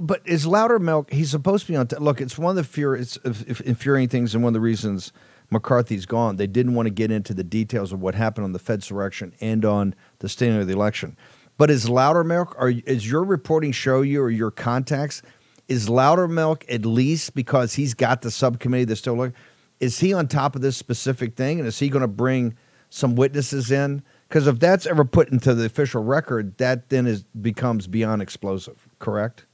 But 0.02 0.22
is 0.26 0.46
Loudermilk? 0.46 1.12
He's 1.12 1.32
supposed 1.32 1.66
to 1.66 1.72
be 1.72 1.76
on. 1.78 1.88
T- 1.88 1.96
look, 1.98 2.20
it's 2.20 2.38
one 2.38 2.52
of 2.52 2.56
the 2.58 2.64
fear, 2.64 2.96
it's 2.96 3.18
infuriating 3.66 4.10
things, 4.10 4.34
and 4.34 4.44
one 4.44 4.50
of 4.52 4.54
the 4.54 4.60
reasons 4.60 5.14
McCarthy's 5.52 6.06
gone. 6.06 6.36
They 6.36 6.48
didn't 6.48 6.76
want 6.76 6.88
to 6.88 6.92
get 6.92 7.12
into 7.12 7.34
the 7.34 7.44
details 7.44 7.94
of 7.94 8.02
what 8.02 8.14
happened 8.16 8.44
on 8.44 8.52
the 8.52 8.60
Fedsurrection 8.60 9.34
and 9.40 9.64
on 9.64 9.96
the 10.20 10.28
standing 10.28 10.60
of 10.60 10.68
the 10.68 10.74
election. 10.74 11.18
But 11.58 11.70
is 11.70 11.86
Loudermilk? 11.86 12.56
Are 12.58 12.70
is 12.70 13.10
your 13.10 13.24
reporting 13.24 13.72
show 13.72 14.02
you 14.02 14.22
or 14.22 14.30
your 14.30 14.52
contacts? 14.52 15.22
Is 15.68 15.88
Loudermilk 15.88 16.64
at 16.68 16.86
least 16.86 17.34
because 17.36 17.74
he's 17.74 17.94
got 17.94 18.22
the 18.22 18.32
subcommittee 18.32 18.86
that's 18.86 19.00
still 19.00 19.16
looking? 19.16 19.36
Is 19.80 20.00
he 20.00 20.14
on 20.14 20.28
top 20.28 20.56
of 20.56 20.62
this 20.62 20.78
specific 20.78 21.36
thing, 21.36 21.60
and 21.60 21.68
is 21.68 21.80
he 21.80 21.90
going 21.90 22.02
to 22.02 22.08
bring 22.08 22.56
some 22.90 23.16
witnesses 23.16 23.72
in? 23.72 24.04
Because 24.28 24.48
if 24.48 24.60
that's 24.60 24.86
ever 24.86 25.06
put 25.06 25.30
into 25.30 25.56
the 25.56 25.66
official 25.66 26.04
record, 26.04 26.58
that 26.58 26.90
then 26.90 27.08
is 27.08 27.24
becomes 27.42 27.88
beyond 27.88 28.22
explosive. 28.22 28.88
Correct? 29.00 29.46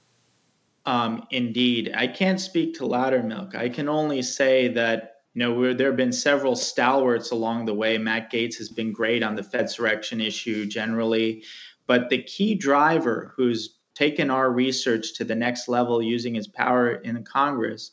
Um, 0.86 1.26
indeed, 1.32 1.94
I 1.96 2.08
can't 2.08 2.40
speak 2.40 2.76
to 2.76 2.84
Loudermilk. 2.84 3.56
I 3.56 3.70
can 3.70 3.90
only 3.90 4.22
say 4.22 4.68
that 4.70 5.22
you 5.34 5.40
know 5.40 5.74
there 5.74 5.88
have 5.88 5.98
been 5.98 6.12
several 6.12 6.56
stalwarts 6.56 7.32
along 7.32 7.66
the 7.66 7.74
way. 7.74 7.98
Matt 7.98 8.32
Gaetz 8.32 8.58
has 8.58 8.70
been 8.70 8.92
great 8.92 9.24
on 9.24 9.36
the 9.36 9.42
Fedsurrection 9.42 10.26
issue 10.26 10.66
generally, 10.66 11.44
but 11.88 12.10
the 12.10 12.22
key 12.24 12.56
driver 12.56 13.34
who's 13.36 13.76
taken 13.96 14.30
our 14.30 14.52
research 14.52 15.14
to 15.16 15.24
the 15.24 15.36
next 15.36 15.68
level 15.68 16.02
using 16.02 16.36
his 16.36 16.48
power 16.48 16.96
in 16.96 17.24
Congress 17.24 17.92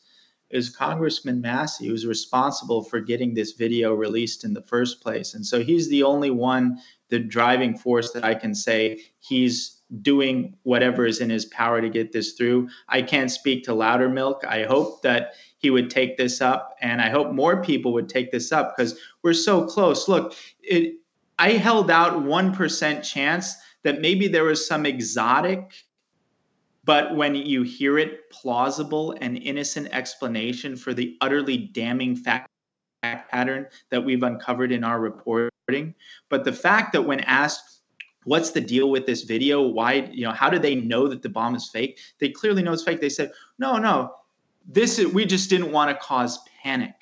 is 0.53 0.69
Congressman 0.69 1.41
Massie, 1.41 1.87
who's 1.87 2.05
responsible 2.05 2.83
for 2.83 2.99
getting 2.99 3.33
this 3.33 3.53
video 3.53 3.93
released 3.93 4.43
in 4.43 4.53
the 4.53 4.61
first 4.61 5.01
place. 5.01 5.33
And 5.33 5.45
so 5.45 5.63
he's 5.63 5.89
the 5.89 6.03
only 6.03 6.29
one, 6.29 6.79
the 7.09 7.19
driving 7.19 7.75
force 7.75 8.11
that 8.11 8.23
I 8.23 8.35
can 8.35 8.53
say 8.53 9.01
he's 9.19 9.81
doing 10.01 10.55
whatever 10.63 11.05
is 11.05 11.19
in 11.21 11.29
his 11.29 11.45
power 11.45 11.81
to 11.81 11.89
get 11.89 12.11
this 12.11 12.33
through. 12.33 12.69
I 12.87 13.01
can't 13.01 13.31
speak 13.31 13.63
to 13.63 13.71
Loudermilk. 13.71 14.45
I 14.45 14.63
hope 14.63 15.01
that 15.01 15.33
he 15.57 15.71
would 15.71 15.89
take 15.89 16.17
this 16.17 16.39
up, 16.39 16.75
and 16.81 17.01
I 17.01 17.09
hope 17.09 17.31
more 17.31 17.63
people 17.63 17.93
would 17.93 18.09
take 18.09 18.31
this 18.31 18.51
up 18.51 18.75
because 18.75 18.99
we're 19.23 19.33
so 19.33 19.65
close. 19.65 20.07
Look, 20.07 20.35
it, 20.61 20.95
I 21.39 21.51
held 21.51 21.89
out 21.89 22.23
1% 22.23 23.03
chance 23.03 23.55
that 23.83 24.01
maybe 24.01 24.27
there 24.27 24.43
was 24.43 24.67
some 24.67 24.85
exotic 24.85 25.73
but 26.85 27.15
when 27.15 27.35
you 27.35 27.63
hear 27.63 27.97
it, 27.97 28.29
plausible 28.29 29.15
and 29.21 29.37
innocent 29.37 29.87
explanation 29.91 30.75
for 30.75 30.93
the 30.93 31.17
utterly 31.21 31.57
damning 31.57 32.15
fact 32.15 32.49
pattern 33.01 33.67
that 33.89 34.03
we've 34.03 34.23
uncovered 34.23 34.71
in 34.71 34.83
our 34.83 34.99
reporting. 34.99 35.93
But 36.29 36.43
the 36.43 36.53
fact 36.53 36.93
that 36.93 37.01
when 37.01 37.19
asked, 37.21 37.81
what's 38.25 38.51
the 38.51 38.61
deal 38.61 38.89
with 38.89 39.05
this 39.05 39.23
video? 39.23 39.61
Why, 39.61 40.09
you 40.11 40.25
know, 40.25 40.31
how 40.31 40.49
do 40.49 40.59
they 40.59 40.75
know 40.75 41.07
that 41.07 41.21
the 41.21 41.29
bomb 41.29 41.55
is 41.55 41.69
fake? 41.69 41.99
They 42.19 42.29
clearly 42.29 42.63
know 42.63 42.73
it's 42.73 42.83
fake. 42.83 43.01
They 43.01 43.09
said, 43.09 43.31
no, 43.59 43.77
no, 43.77 44.13
this 44.65 44.99
is, 44.99 45.07
we 45.07 45.25
just 45.25 45.49
didn't 45.49 45.71
want 45.71 45.89
to 45.89 46.05
cause 46.05 46.39
panic. 46.63 46.93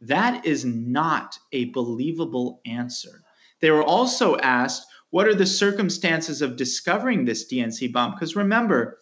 That 0.00 0.46
is 0.46 0.64
not 0.64 1.38
a 1.52 1.66
believable 1.66 2.60
answer. 2.64 3.22
They 3.60 3.70
were 3.70 3.84
also 3.84 4.36
asked, 4.38 4.86
what 5.10 5.26
are 5.26 5.34
the 5.34 5.46
circumstances 5.46 6.40
of 6.40 6.56
discovering 6.56 7.24
this 7.24 7.52
DNC 7.52 7.92
bomb? 7.92 8.12
Because 8.12 8.36
remember, 8.36 9.00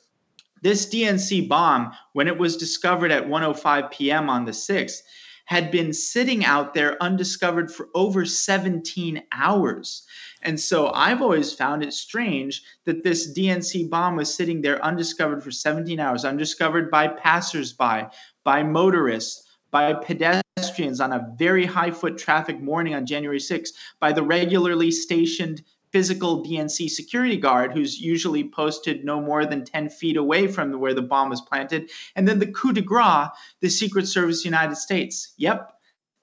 this 0.62 0.86
DNC 0.86 1.48
bomb, 1.48 1.92
when 2.12 2.28
it 2.28 2.38
was 2.38 2.56
discovered 2.56 3.10
at 3.10 3.26
1:05 3.26 3.90
p.m. 3.90 4.28
on 4.30 4.44
the 4.44 4.52
6th, 4.52 5.00
had 5.48 5.70
been 5.70 5.94
sitting 5.94 6.44
out 6.44 6.74
there 6.74 7.02
undiscovered 7.02 7.72
for 7.72 7.88
over 7.94 8.26
17 8.26 9.22
hours. 9.32 10.06
And 10.42 10.60
so 10.60 10.92
I've 10.92 11.22
always 11.22 11.54
found 11.54 11.82
it 11.82 11.94
strange 11.94 12.62
that 12.84 13.02
this 13.02 13.32
DNC 13.32 13.88
bomb 13.88 14.14
was 14.14 14.34
sitting 14.34 14.60
there 14.60 14.84
undiscovered 14.84 15.42
for 15.42 15.50
17 15.50 15.98
hours, 15.98 16.26
undiscovered 16.26 16.90
by 16.90 17.08
passersby, 17.08 18.08
by 18.44 18.62
motorists, 18.62 19.46
by 19.70 19.94
pedestrians 19.94 21.00
on 21.00 21.12
a 21.12 21.34
very 21.38 21.64
high 21.64 21.90
foot 21.90 22.18
traffic 22.18 22.60
morning 22.60 22.94
on 22.94 23.06
January 23.06 23.38
6th, 23.38 23.70
by 24.00 24.12
the 24.12 24.22
regularly 24.22 24.90
stationed 24.90 25.62
physical 25.98 26.44
DNC 26.44 26.88
security 26.88 27.36
guard 27.36 27.72
who's 27.72 27.98
usually 28.00 28.48
posted 28.48 29.04
no 29.04 29.20
more 29.20 29.44
than 29.44 29.64
10 29.64 29.90
feet 29.90 30.16
away 30.16 30.46
from 30.46 30.78
where 30.78 30.94
the 30.94 31.02
bomb 31.02 31.28
was 31.28 31.40
planted. 31.40 31.90
And 32.14 32.28
then 32.28 32.38
the 32.38 32.46
coup 32.46 32.72
de 32.72 32.80
grace, 32.80 33.30
the 33.58 33.68
Secret 33.68 34.06
Service 34.06 34.44
United 34.44 34.76
States. 34.76 35.34
Yep, 35.38 35.72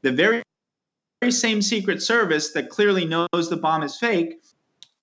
the 0.02 0.14
very, 0.14 0.44
very 1.20 1.34
same 1.34 1.62
Secret 1.62 2.02
Service 2.02 2.54
that 2.54 2.70
clearly 2.70 3.04
knows 3.04 3.50
the 3.50 3.58
bomb 3.58 3.84
is 3.84 3.98
fake 3.98 4.42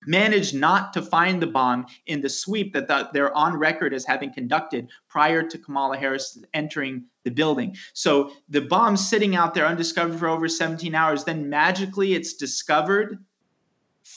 managed 0.07 0.55
not 0.55 0.91
to 0.93 1.03
find 1.03 1.39
the 1.39 1.47
bomb 1.47 1.85
in 2.07 2.21
the 2.21 2.29
sweep 2.29 2.73
that 2.73 2.87
the, 2.87 3.09
they're 3.13 3.37
on 3.37 3.55
record 3.55 3.93
as 3.93 4.03
having 4.03 4.33
conducted 4.33 4.89
prior 5.07 5.43
to 5.43 5.57
Kamala 5.59 5.97
Harris 5.97 6.43
entering 6.55 7.05
the 7.25 7.31
building. 7.31 7.75
So 7.93 8.31
the 8.49 8.61
bomb 8.61 8.97
sitting 8.97 9.35
out 9.35 9.53
there 9.53 9.67
undiscovered 9.67 10.17
for 10.17 10.27
over 10.27 10.47
17 10.47 10.95
hours, 10.95 11.25
then 11.25 11.47
magically 11.47 12.15
it's 12.15 12.33
discovered 12.33 13.23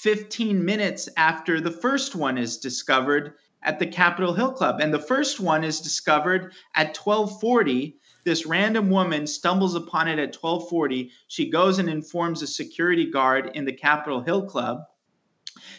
15 0.06 0.64
minutes 0.64 1.08
after 1.16 1.60
the 1.60 1.68
first 1.68 2.14
one 2.14 2.38
is 2.38 2.58
discovered 2.58 3.34
at 3.64 3.80
the 3.80 3.86
Capitol 3.88 4.32
Hill 4.34 4.52
Club. 4.52 4.78
And 4.80 4.94
the 4.94 5.00
first 5.00 5.40
one 5.40 5.64
is 5.64 5.80
discovered 5.80 6.52
at 6.76 6.96
1240. 6.96 7.98
This 8.24 8.46
random 8.46 8.88
woman 8.88 9.26
stumbles 9.26 9.74
upon 9.74 10.06
it 10.06 10.20
at 10.20 10.36
1240. 10.40 11.10
She 11.26 11.50
goes 11.50 11.80
and 11.80 11.88
informs 11.88 12.40
a 12.40 12.46
security 12.46 13.10
guard 13.10 13.50
in 13.54 13.64
the 13.64 13.72
Capitol 13.72 14.20
Hill 14.20 14.46
Club. 14.46 14.84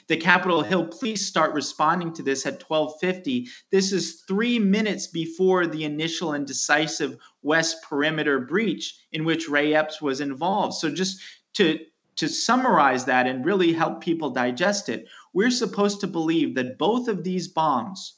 The 0.07 0.17
Capitol 0.17 0.61
Hill 0.61 0.87
police 0.87 1.25
start 1.25 1.53
responding 1.53 2.11
to 2.15 2.21
this 2.21 2.45
at 2.45 2.61
1250. 2.61 3.47
This 3.71 3.93
is 3.93 4.23
three 4.27 4.59
minutes 4.59 5.07
before 5.07 5.67
the 5.67 5.85
initial 5.85 6.33
and 6.33 6.45
decisive 6.45 7.17
West 7.43 7.81
Perimeter 7.81 8.41
breach 8.41 8.93
in 9.13 9.23
which 9.23 9.47
Ray 9.47 9.73
Epps 9.73 10.01
was 10.01 10.19
involved. 10.19 10.73
So 10.73 10.93
just 10.93 11.21
to 11.53 11.79
to 12.17 12.27
summarize 12.27 13.05
that 13.05 13.27
and 13.27 13.45
really 13.45 13.73
help 13.73 14.01
people 14.01 14.29
digest 14.29 14.89
it, 14.89 15.07
we're 15.33 15.51
supposed 15.51 16.01
to 16.01 16.07
believe 16.07 16.55
that 16.55 16.77
both 16.77 17.07
of 17.07 17.23
these 17.23 17.47
bombs 17.47 18.15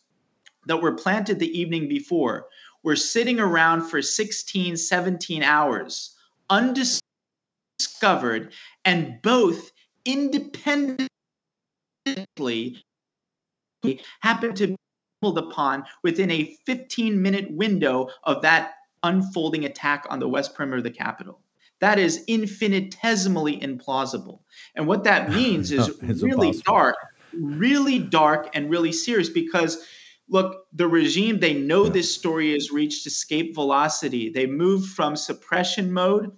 that 0.66 0.82
were 0.82 0.96
planted 0.96 1.40
the 1.40 1.60
evening 1.60 1.88
before 1.88 2.48
were 2.84 2.96
sitting 2.96 3.40
around 3.40 3.84
for 3.84 4.02
16, 4.02 4.78
17 4.78 5.44
hours, 5.44 6.16
undiscovered, 6.50 8.54
and 8.86 9.22
both 9.22 9.72
independently 10.06 11.08
happened 14.22 14.56
to 14.56 14.68
be 14.68 14.76
upon 15.22 15.84
within 16.02 16.32
a 16.32 16.56
15 16.66 17.22
minute 17.22 17.52
window 17.52 18.08
of 18.24 18.42
that 18.42 18.76
unfolding 19.04 19.66
attack 19.66 20.06
on 20.10 20.20
the 20.20 20.30
west 20.30 20.56
perimeter 20.56 20.78
of 20.78 20.86
the 20.86 20.92
Capitol. 20.92 21.42
That 21.82 22.00
is 22.00 22.24
infinitesimally 22.28 23.60
implausible. 23.60 24.40
And 24.76 24.88
what 24.88 25.04
that 25.06 25.30
means 25.36 25.72
is 25.72 25.90
really 26.02 26.50
impossible. 26.50 26.62
dark, 26.66 26.96
really 27.34 28.00
dark 28.00 28.50
and 28.54 28.70
really 28.70 28.92
serious 28.92 29.30
because 29.30 29.86
look, 30.30 30.66
the 30.74 30.88
regime, 30.88 31.40
they 31.40 31.54
know 31.54 31.88
this 31.88 32.14
story 32.14 32.54
has 32.54 32.72
reached 32.72 33.08
escape 33.08 33.56
velocity. 33.56 34.30
They 34.30 34.46
moved 34.46 34.92
from 34.92 35.16
suppression 35.16 35.92
mode 35.92 36.32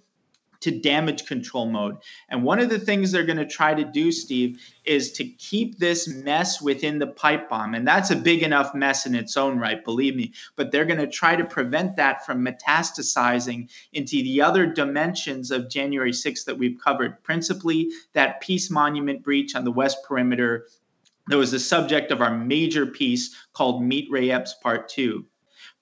to 0.62 0.70
damage 0.70 1.26
control 1.26 1.66
mode. 1.66 1.96
And 2.28 2.42
one 2.42 2.58
of 2.58 2.70
the 2.70 2.78
things 2.78 3.12
they're 3.12 3.26
going 3.26 3.36
to 3.38 3.46
try 3.46 3.74
to 3.74 3.84
do, 3.84 4.10
Steve, 4.10 4.58
is 4.84 5.12
to 5.12 5.24
keep 5.24 5.78
this 5.78 6.08
mess 6.08 6.60
within 6.62 6.98
the 6.98 7.06
pipe 7.06 7.48
bomb. 7.48 7.74
And 7.74 7.86
that's 7.86 8.10
a 8.10 8.16
big 8.16 8.42
enough 8.42 8.74
mess 8.74 9.06
in 9.06 9.14
its 9.14 9.36
own 9.36 9.58
right, 9.58 9.84
believe 9.84 10.16
me. 10.16 10.32
But 10.56 10.72
they're 10.72 10.84
going 10.84 10.98
to 11.00 11.06
try 11.06 11.36
to 11.36 11.44
prevent 11.44 11.96
that 11.96 12.24
from 12.24 12.44
metastasizing 12.44 13.70
into 13.92 14.22
the 14.22 14.40
other 14.40 14.66
dimensions 14.66 15.50
of 15.50 15.68
January 15.68 16.12
6th 16.12 16.44
that 16.46 16.58
we've 16.58 16.78
covered, 16.82 17.22
principally 17.22 17.90
that 18.12 18.40
peace 18.40 18.70
monument 18.70 19.22
breach 19.22 19.54
on 19.54 19.64
the 19.64 19.72
west 19.72 19.98
perimeter. 20.06 20.66
That 21.28 21.36
was 21.36 21.52
the 21.52 21.60
subject 21.60 22.10
of 22.10 22.20
our 22.20 22.36
major 22.36 22.86
piece 22.86 23.34
called 23.52 23.84
Meet 23.84 24.10
Ray 24.10 24.30
Epps 24.30 24.54
Part 24.54 24.88
2. 24.88 25.24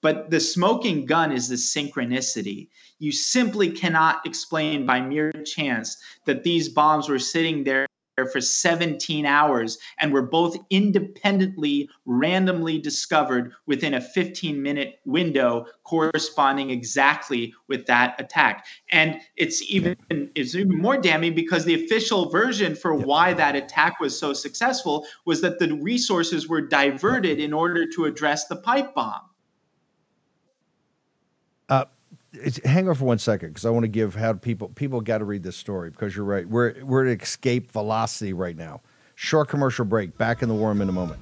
But 0.01 0.31
the 0.31 0.39
smoking 0.39 1.05
gun 1.05 1.31
is 1.31 1.47
the 1.47 1.55
synchronicity. 1.55 2.69
You 2.99 3.11
simply 3.11 3.69
cannot 3.69 4.25
explain 4.25 4.85
by 4.85 5.01
mere 5.01 5.31
chance 5.31 5.97
that 6.25 6.43
these 6.43 6.69
bombs 6.69 7.07
were 7.07 7.19
sitting 7.19 7.63
there 7.63 7.87
for 8.31 8.41
17 8.41 9.25
hours 9.25 9.77
and 9.99 10.11
were 10.11 10.21
both 10.21 10.57
independently 10.69 11.89
randomly 12.05 12.77
discovered 12.77 13.53
within 13.65 13.93
a 13.93 14.01
15 14.01 14.61
minute 14.61 14.99
window 15.05 15.65
corresponding 15.83 16.69
exactly 16.69 17.53
with 17.67 17.85
that 17.85 18.19
attack. 18.19 18.65
And 18.91 19.19
it's 19.37 19.61
even 19.69 19.95
it's 20.09 20.55
even 20.55 20.77
more 20.77 20.97
damning 20.97 21.33
because 21.33 21.65
the 21.65 21.85
official 21.85 22.29
version 22.29 22.75
for 22.75 22.93
why 22.93 23.33
that 23.33 23.55
attack 23.55 23.99
was 23.99 24.17
so 24.17 24.33
successful 24.33 25.05
was 25.25 25.41
that 25.41 25.59
the 25.59 25.73
resources 25.75 26.47
were 26.47 26.61
diverted 26.61 27.39
in 27.39 27.53
order 27.53 27.87
to 27.95 28.05
address 28.05 28.47
the 28.47 28.57
pipe 28.57 28.93
bomb 28.93 29.21
uh, 31.71 31.85
hang 32.65 32.89
on 32.89 32.95
for 32.95 33.05
one 33.05 33.17
second 33.17 33.49
because 33.49 33.65
I 33.65 33.69
want 33.69 33.85
to 33.85 33.87
give 33.87 34.13
how 34.13 34.33
people 34.33 34.67
people 34.69 34.99
got 34.99 35.19
to 35.19 35.25
read 35.25 35.41
this 35.41 35.55
story 35.55 35.89
because 35.89 36.15
you're 36.15 36.25
right. 36.25 36.47
We're 36.47 36.83
we're 36.83 37.07
at 37.07 37.21
escape 37.21 37.71
velocity 37.71 38.33
right 38.33 38.57
now. 38.57 38.81
Short 39.15 39.47
commercial 39.47 39.85
break. 39.85 40.17
Back 40.17 40.43
in 40.43 40.49
the 40.49 40.55
warm 40.55 40.81
in 40.81 40.89
a 40.89 40.91
moment. 40.91 41.19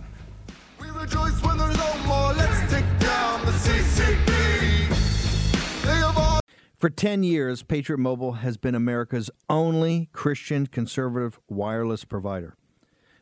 For 6.77 6.89
10 6.89 7.23
years, 7.23 7.61
Patriot 7.61 7.97
Mobile 7.97 8.33
has 8.33 8.55
been 8.55 8.73
America's 8.73 9.29
only 9.49 10.07
Christian 10.13 10.65
conservative 10.65 11.37
wireless 11.49 12.05
provider. 12.05 12.55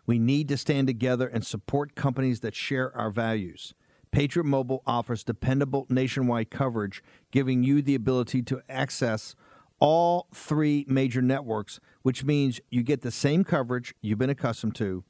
We 0.05 0.19
need 0.19 0.47
to 0.49 0.57
stand 0.57 0.85
together 0.85 1.27
and 1.27 1.43
support 1.43 1.95
companies 1.95 2.41
that 2.41 2.53
share 2.53 2.95
our 2.95 3.09
values. 3.09 3.73
Patriot 4.11 4.45
Mobile 4.45 4.81
offers 4.85 5.23
dependable 5.23 5.85
nationwide 5.89 6.49
coverage, 6.49 7.03
giving 7.31 7.63
you 7.63 7.81
the 7.81 7.95
ability 7.95 8.41
to 8.43 8.61
access 8.69 9.35
all 9.79 10.27
three 10.33 10.85
major 10.87 11.21
networks, 11.21 11.79
which 12.01 12.23
means 12.23 12.59
you 12.69 12.81
get 12.83 13.01
the 13.01 13.11
same 13.11 13.43
coverage 13.43 13.93
you've 14.01 14.17
been 14.17 14.29
accustomed 14.29 14.75
to, 14.75 15.03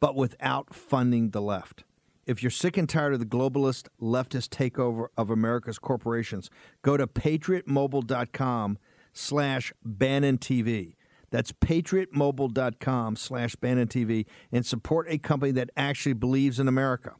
but 0.00 0.14
without 0.14 0.74
funding 0.74 1.30
the 1.30 1.40
left. 1.40 1.84
if 2.26 2.42
you're 2.42 2.50
sick 2.50 2.76
and 2.76 2.88
tired 2.88 3.12
of 3.12 3.18
the 3.18 3.26
globalist 3.26 3.88
leftist 4.00 4.48
takeover 4.48 5.08
of 5.16 5.30
America's 5.30 5.78
corporations, 5.78 6.50
go 6.82 6.96
to 6.96 7.06
patriotmobile.com 7.06 8.78
slash 9.12 9.72
Bannon 9.84 10.38
TV. 10.38 10.94
That's 11.30 11.52
patriotmobile.com 11.52 13.16
slash 13.16 13.56
Bannon 13.56 13.88
TV 13.88 14.26
and 14.52 14.64
support 14.64 15.06
a 15.08 15.18
company 15.18 15.50
that 15.52 15.70
actually 15.76 16.12
believes 16.12 16.60
in 16.60 16.68
America. 16.68 17.14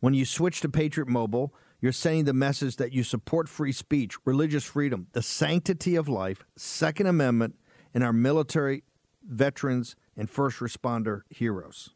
When 0.00 0.14
you 0.14 0.24
switch 0.24 0.60
to 0.60 0.68
Patriot 0.68 1.08
Mobile, 1.08 1.52
you're 1.80 1.92
sending 1.92 2.24
the 2.24 2.32
message 2.32 2.76
that 2.76 2.92
you 2.92 3.02
support 3.02 3.48
free 3.48 3.72
speech, 3.72 4.16
religious 4.24 4.64
freedom, 4.64 5.08
the 5.12 5.22
sanctity 5.22 5.96
of 5.96 6.08
life, 6.08 6.44
Second 6.56 7.06
Amendment, 7.06 7.56
and 7.94 8.04
our 8.04 8.12
military, 8.12 8.84
veterans, 9.22 9.96
and 10.16 10.28
first 10.28 10.58
responder 10.58 11.22
heroes. 11.30 11.90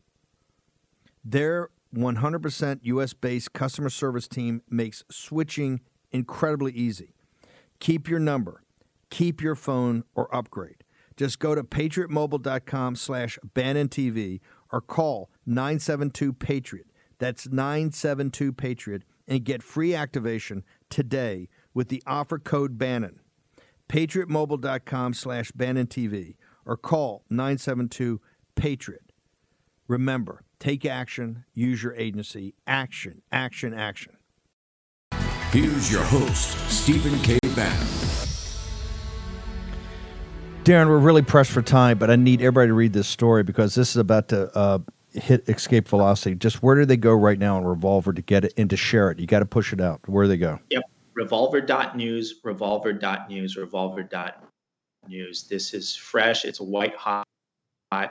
Their 1.25 1.71
100% 1.95 2.81
US 2.83 3.13
based 3.13 3.53
customer 3.53 3.91
service 3.91 4.27
team 4.27 4.63
makes 4.69 5.05
switching 5.11 5.81
incredibly 6.11 6.73
easy. 6.73 7.15
Keep 7.81 8.09
your 8.09 8.21
number, 8.21 8.63
keep 9.11 9.43
your 9.43 9.55
phone, 9.55 10.05
or 10.15 10.35
upgrade. 10.35 10.85
Just 11.17 11.39
go 11.39 11.55
to 11.55 11.63
patriotmobile.com 11.63 12.97
slash 12.97 13.39
Bannon 13.55 13.89
TV 13.89 14.41
or 14.73 14.81
call 14.81 15.31
972 15.45 16.33
Patriot. 16.33 16.87
That's 17.23 17.47
972 17.47 18.53
Patriot 18.53 19.05
and 19.29 19.45
get 19.45 19.63
free 19.63 19.95
activation 19.95 20.65
today 20.91 21.49
with 21.73 21.87
the 21.87 22.03
offer 22.05 22.37
code 22.37 22.79
Bannon. 22.79 23.21
PatriotMobile.com 23.89 25.15
slash 25.15 25.53
Bannon 25.53 25.87
TV 25.87 26.35
or 26.67 26.77
call 26.77 27.23
972 27.31 28.21
Patriot. 28.57 29.13
Remember, 29.87 30.43
take 30.59 30.85
action, 30.85 31.45
use 31.55 31.85
your 31.85 31.95
agency. 31.95 32.55
Action, 32.67 33.23
action, 33.31 33.73
action. 33.73 34.17
Here's 35.53 35.93
your 35.93 36.03
host, 36.03 36.59
Stephen 36.73 37.17
K. 37.21 37.39
Bannon. 37.55 37.87
Darren, 40.65 40.89
we're 40.89 40.99
really 40.99 41.23
pressed 41.23 41.53
for 41.53 41.63
time, 41.63 41.99
but 41.99 42.11
I 42.11 42.17
need 42.17 42.41
everybody 42.41 42.67
to 42.67 42.75
read 42.75 42.93
this 42.93 43.07
story 43.07 43.45
because 43.45 43.77
this 43.77 43.91
is 43.91 43.97
about 43.97 44.27
to 44.31 44.57
uh, 44.57 44.79
hit 45.15 45.49
escape 45.49 45.89
velocity. 45.89 46.35
Just 46.35 46.63
where 46.63 46.77
do 46.77 46.85
they 46.85 46.97
go 46.97 47.13
right 47.13 47.39
now 47.39 47.57
on 47.57 47.65
Revolver 47.65 48.13
to 48.13 48.23
get 48.23 48.45
it 48.45 48.55
and 48.57 48.69
to 48.71 48.77
share 48.77 49.11
it? 49.11 49.19
You 49.19 49.27
got 49.27 49.41
to 49.41 49.47
push 49.47 49.73
it 49.73 49.81
out. 49.81 50.01
Where 50.09 50.25
do 50.25 50.29
they 50.29 50.37
go? 50.37 50.59
Yep. 50.71 50.83
Revolver.news, 51.15 52.41
revolver.news, 52.43 53.57
revolver.news. 53.57 55.49
This 55.49 55.75
is 55.75 55.95
fresh. 55.95 56.45
It's 56.45 56.61
white 56.61 56.97
hot 56.97 57.27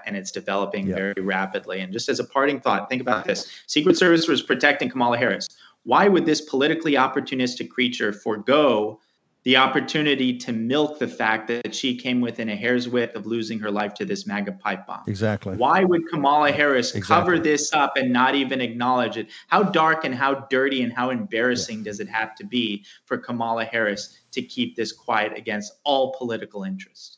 and 0.06 0.16
it's 0.16 0.32
developing 0.32 0.88
yep. 0.88 0.98
very 0.98 1.22
rapidly. 1.22 1.82
And 1.82 1.92
just 1.92 2.08
as 2.10 2.20
a 2.20 2.24
parting 2.24 2.62
thought, 2.62 2.90
think 2.90 3.02
about 3.02 3.26
this 3.26 3.52
Secret 3.68 3.98
Service 3.98 4.28
was 4.28 4.44
protecting 4.44 4.90
Kamala 4.90 5.18
Harris. 5.18 5.48
Why 5.84 6.08
would 6.08 6.28
this 6.28 6.42
politically 6.42 6.94
opportunistic 6.94 7.70
creature 7.70 8.14
forego 8.14 9.00
the 9.44 9.58
opportunity 9.58 10.38
to 10.38 10.52
milk 10.52 11.00
the 11.00 11.08
fact 11.08 11.48
that 11.48 11.74
she 11.74 11.96
came 11.96 12.22
within 12.22 12.50
a 12.50 12.56
hair's 12.56 12.88
width 12.88 13.16
of 13.16 13.26
losing 13.26 13.60
her 13.60 13.72
life 13.72 13.94
to 13.96 14.06
this 14.06 14.28
MAGA 14.28 14.52
pipe 14.54 14.86
bomb. 14.86 15.04
Exactly. 15.08 15.58
Why 15.58 15.84
would 15.84 16.08
Kamala 16.10 16.52
Harris 16.52 16.94
exactly. 16.94 17.16
cover 17.16 17.40
this 17.40 17.74
up 17.74 17.98
and 17.98 18.14
not 18.14 18.36
even 18.36 18.62
acknowledge 18.62 19.18
it? 19.18 19.30
How 19.48 19.64
dark 19.64 20.06
and 20.06 20.14
how 20.14 20.46
dirty 20.52 20.84
and 20.84 20.94
how 20.94 21.10
embarrassing 21.10 21.80
yeah. 21.80 21.86
does 21.86 22.00
it 22.00 22.08
have 22.10 22.36
to 22.36 22.46
be 22.46 22.86
for 23.06 23.18
Kamala 23.18 23.66
Harris 23.66 24.16
to 24.32 24.44
keep 24.44 24.76
this 24.76 24.92
quiet 24.92 25.36
against 25.36 25.74
all 25.84 26.14
political 26.18 26.64
interest? 26.64 27.18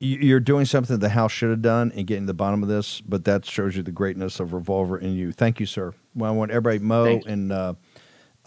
You're 0.00 0.38
doing 0.38 0.64
something 0.64 0.96
the 1.00 1.08
House 1.08 1.32
should 1.32 1.50
have 1.50 1.62
done 1.62 1.90
in 1.90 2.06
getting 2.06 2.22
to 2.22 2.28
the 2.28 2.34
bottom 2.34 2.62
of 2.62 2.68
this, 2.68 3.00
but 3.00 3.24
that 3.24 3.44
shows 3.44 3.74
you 3.74 3.82
the 3.82 3.90
greatness 3.90 4.38
of 4.38 4.52
Revolver 4.52 4.96
in 4.96 5.14
you. 5.14 5.32
Thank 5.32 5.58
you, 5.58 5.66
sir. 5.66 5.92
Well, 6.14 6.30
I 6.32 6.36
want 6.36 6.52
everybody, 6.52 6.78
Mo 6.78 7.20
and 7.26 7.50
uh, 7.50 7.74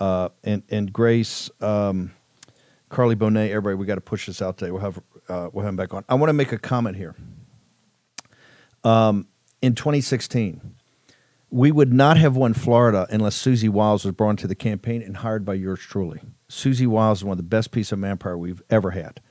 uh, 0.02 0.30
and 0.44 0.64
and 0.70 0.92
Grace, 0.92 1.52
um, 1.62 2.12
Carly 2.90 3.16
Bonet, 3.16 3.50
everybody. 3.50 3.76
We 3.76 3.86
got 3.86 3.96
to 3.96 4.02
push 4.02 4.26
this 4.26 4.42
out 4.42 4.58
today. 4.58 4.72
We'll 4.72 4.82
have 4.82 5.00
uh, 5.30 5.50
we'll 5.54 5.64
have 5.64 5.70
him 5.70 5.76
back 5.76 5.94
on. 5.94 6.04
I 6.10 6.16
want 6.16 6.30
to 6.30 6.34
make 6.34 6.52
a 6.52 6.58
comment 6.58 6.98
here. 6.98 7.16
Um, 8.84 9.28
in 9.62 9.76
2016, 9.76 10.74
we 11.52 11.72
would 11.72 11.94
not 11.94 12.18
have 12.18 12.36
won 12.36 12.56
Florida 12.56 13.06
unless 13.12 13.36
Susie 13.36 13.70
Wiles 13.70 14.04
was 14.04 14.16
brought 14.16 14.32
into 14.32 14.48
the 14.48 14.56
campaign 14.56 15.04
and 15.04 15.18
hired 15.18 15.46
by 15.46 15.54
yours 15.54 15.80
truly. 15.80 16.20
Susie 16.50 16.88
Wiles 16.88 17.20
is 17.20 17.24
one 17.24 17.34
of 17.34 17.38
the 17.38 17.44
best 17.44 17.70
pieces 17.70 17.92
of 17.92 18.00
manpower 18.00 18.40
we've 18.40 18.64
ever 18.72 18.90
had. 18.90 19.22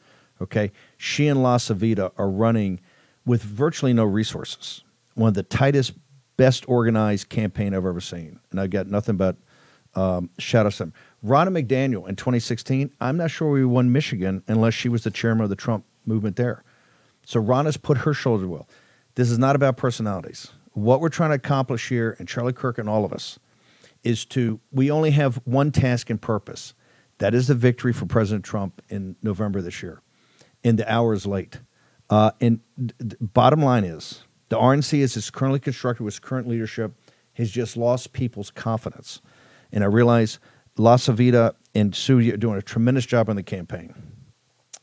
Okay, 0.41 0.71
she 0.97 1.27
and 1.27 1.41
LaCivita 1.41 2.13
are 2.17 2.31
running 2.31 2.79
with 3.27 3.43
virtually 3.43 3.93
no 3.93 4.05
resources. 4.05 4.85
One 5.15 5.29
of 5.29 5.35
the 5.35 5.43
tightest, 5.43 5.95
best 6.37 6.65
organized 6.69 7.29
campaign 7.29 7.75
I've 7.75 7.85
ever 7.85 8.01
seen, 8.01 8.39
and 8.53 8.61
I've 8.61 8.71
got 8.71 8.87
nothing 8.87 9.17
but 9.17 9.37
um, 9.95 10.31
out. 10.55 10.93
Ronna 11.25 11.51
McDaniel 11.51 12.09
in 12.09 12.17
2016, 12.17 12.93
I'm 13.01 13.17
not 13.17 13.31
sure 13.31 13.51
we 13.51 13.65
won 13.65 13.93
Michigan 13.93 14.43
unless 14.49 14.75
she 14.75 14.89
was 14.89 15.05
the 15.05 15.11
chairman 15.11 15.45
of 15.45 15.51
the 15.51 15.57
Trump 15.57 15.85
movement 16.07 16.37
there. 16.37 16.65
So 17.25 17.43
Ronna's 17.43 17.77
put 17.77 17.99
her 17.99 18.15
shoulder 18.15 18.49
wheel. 18.49 18.69
This 19.15 19.31
is 19.31 19.39
not 19.39 19.57
about 19.57 19.77
personalities. 19.77 20.53
What 20.73 21.01
we're 21.01 21.11
trying 21.11 21.31
to 21.31 21.37
accomplish 21.37 21.89
here, 21.89 22.17
and 22.19 22.27
Charlie 22.27 22.53
Kirk 22.53 22.79
and 22.79 22.89
all 22.89 23.05
of 23.05 23.13
us, 23.13 23.39
is 24.03 24.25
to, 24.27 24.61
we 24.73 24.91
only 24.91 25.11
have 25.11 25.37
one 25.45 25.73
task 25.73 26.09
and 26.09 26.21
purpose. 26.21 26.75
That 27.19 27.35
is 27.35 27.49
the 27.49 27.55
victory 27.55 27.93
for 27.93 28.07
President 28.07 28.45
Trump 28.45 28.81
in 28.89 29.17
November 29.23 29.61
this 29.61 29.83
year. 29.83 30.01
And 30.65 30.79
the 30.79 30.91
hour 30.91 31.13
is 31.13 31.27
late. 31.27 31.61
Uh, 32.09 32.31
and 32.41 32.61
d- 32.79 33.17
bottom 33.21 33.63
line 33.63 33.85
is, 33.85 34.25
the 34.49 34.57
RNC, 34.57 35.03
as 35.03 35.17
it's 35.17 35.31
currently 35.31 35.61
constructed 35.61 36.03
with 36.03 36.15
its 36.15 36.19
current 36.19 36.49
leadership, 36.49 36.93
has 37.35 37.51
just 37.51 37.77
lost 37.77 38.13
people's 38.13 38.51
confidence. 38.51 39.21
And 39.73 39.85
I 39.85 39.87
realize 39.87 40.39
LaCivita 40.77 41.55
and 41.75 41.95
Sue 41.95 42.33
are 42.33 42.37
doing 42.37 42.59
a 42.59 42.63
tremendous 42.63 43.07
job 43.07 43.29
on 43.29 43.37
the 43.37 43.43
campaign. 43.43 43.95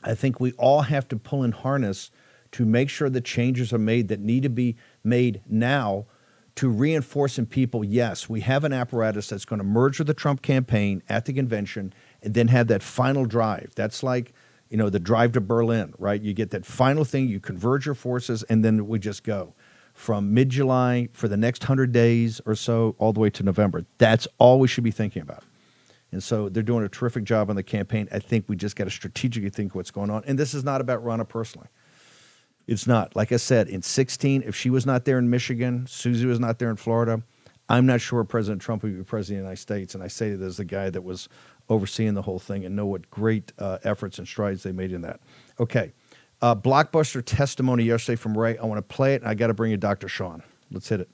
I 0.04 0.16
think 0.16 0.40
we 0.40 0.54
all 0.54 0.82
have 0.84 1.08
to 1.10 1.18
pull 1.18 1.44
in 1.44 1.52
harness 1.52 2.12
to 2.52 2.66
make 2.66 2.90
sure 2.90 3.10
the 3.10 3.22
changes 3.22 3.74
are 3.74 3.80
made 3.80 4.08
that 4.08 4.20
need 4.20 4.44
to 4.44 4.50
be 4.50 4.78
made 5.04 5.42
now 5.48 6.06
to 6.56 6.70
reinforce 6.70 7.38
in 7.38 7.46
people 7.46 7.84
yes, 7.84 8.28
we 8.28 8.42
have 8.42 8.64
an 8.64 8.74
apparatus 8.74 9.30
that's 9.30 9.46
going 9.46 9.60
to 9.60 9.66
merge 9.66 10.00
with 10.00 10.08
the 10.08 10.14
Trump 10.14 10.42
campaign 10.42 11.04
at 11.08 11.26
the 11.26 11.34
convention 11.34 11.94
and 12.24 12.34
then 12.34 12.48
have 12.48 12.68
that 12.68 12.82
final 12.82 13.26
drive. 13.26 13.72
That's 13.76 14.02
like, 14.02 14.34
you 14.70 14.78
know, 14.78 14.90
the 14.90 15.00
drive 15.00 15.34
to 15.34 15.42
Berlin, 15.42 15.94
right? 16.00 16.20
You 16.22 16.34
get 16.34 16.50
that 16.52 16.66
final 16.66 17.06
thing, 17.06 17.28
you 17.28 17.40
converge 17.40 17.86
your 17.86 17.96
forces, 17.96 18.44
and 18.44 18.66
then 18.66 18.88
we 18.88 18.98
just 18.98 19.24
go 19.24 19.54
from 19.98 20.32
mid 20.32 20.48
July 20.50 21.10
for 21.12 21.28
the 21.28 21.36
next 21.36 21.64
100 21.64 21.92
days 21.92 22.40
or 22.46 22.54
so, 22.54 22.96
all 23.00 23.14
the 23.14 23.20
way 23.20 23.32
to 23.32 23.42
November. 23.42 23.84
That's 23.98 24.28
all 24.38 24.60
we 24.60 24.68
should 24.68 24.84
be 24.84 24.92
thinking 24.92 25.24
about. 25.24 25.44
And 26.12 26.22
so 26.22 26.50
they're 26.50 26.62
doing 26.62 26.86
a 26.86 26.90
terrific 26.90 27.24
job 27.24 27.50
on 27.50 27.56
the 27.56 27.64
campaign. 27.64 28.08
I 28.12 28.20
think 28.20 28.46
we 28.48 28.56
just 28.56 28.76
got 28.76 28.84
to 28.84 28.92
strategically 28.92 29.50
think 29.50 29.74
what's 29.74 29.90
going 29.90 30.12
on. 30.12 30.24
And 30.28 30.38
this 30.38 30.54
is 30.54 30.64
not 30.64 30.82
about 30.82 31.04
Ronna 31.04 31.28
personally. 31.28 31.68
It's 32.68 32.86
not. 32.86 33.16
Like 33.16 33.32
I 33.32 33.38
said, 33.38 33.70
in 33.70 33.82
16, 33.82 34.44
if 34.46 34.56
she 34.56 34.70
was 34.70 34.86
not 34.86 35.04
there 35.06 35.18
in 35.18 35.32
Michigan, 35.32 35.88
Susie 35.88 36.28
was 36.28 36.40
not 36.40 36.60
there 36.60 36.70
in 36.70 36.76
Florida, 36.76 37.24
I'm 37.68 37.88
not 37.88 38.00
sure 38.00 38.24
President 38.24 38.62
Trump 38.62 38.84
would 38.84 38.96
be 38.96 39.04
president 39.04 39.40
of 39.40 39.42
the 39.42 39.48
United 39.50 39.62
States. 39.62 39.96
And 39.96 40.04
I 40.04 40.10
say 40.10 40.36
that 40.36 40.46
as 40.46 40.58
the 40.58 40.66
guy 40.66 40.92
that 40.92 41.04
was 41.04 41.28
overseeing 41.70 42.14
the 42.14 42.22
whole 42.22 42.40
thing 42.40 42.66
and 42.66 42.76
know 42.76 42.86
what 42.86 43.10
great 43.10 43.52
uh, 43.58 43.80
efforts 43.84 44.20
and 44.20 44.28
strides 44.28 44.62
they 44.62 44.72
made 44.72 44.92
in 44.94 45.02
that. 45.02 45.22
Okay 45.60 45.92
uh, 46.42 46.56
blockbuster 46.56 47.24
testimony 47.24 47.84
yesterday 47.84 48.16
from 48.16 48.38
Wray. 48.38 48.58
I 48.58 48.66
want 48.66 48.78
to 48.78 48.96
play 48.96 49.16
it, 49.16 49.22
and 49.22 49.30
I 49.30 49.34
got 49.34 49.48
to 49.48 49.54
bring 49.54 49.72
you 49.72 49.78
Dr. 49.78 50.08
Sean. 50.08 50.44
Let's 50.72 50.90
hit 50.90 51.02
it. 51.02 51.10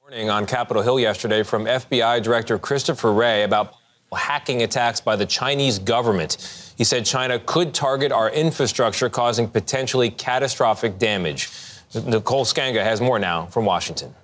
Morning 0.00 0.30
on 0.30 0.46
Capitol 0.46 0.82
Hill 0.82 0.98
yesterday 0.98 1.42
from 1.42 1.64
FBI 1.64 2.22
Director 2.22 2.58
Christopher 2.58 3.12
Wray 3.12 3.42
about 3.42 3.74
hacking 4.16 4.62
attacks 4.62 5.00
by 5.00 5.16
the 5.16 5.26
Chinese 5.26 5.78
government. 5.78 6.72
He 6.78 6.84
said 6.84 7.04
China 7.04 7.38
could 7.38 7.74
target 7.74 8.10
our 8.10 8.30
infrastructure, 8.30 9.10
causing 9.10 9.48
potentially 9.48 10.10
catastrophic 10.10 10.98
damage. 10.98 11.50
Nicole 12.06 12.44
Sganga 12.44 12.82
has 12.82 13.00
more 13.00 13.18
now 13.18 13.46
from 13.46 13.66
Washington. 13.66 14.14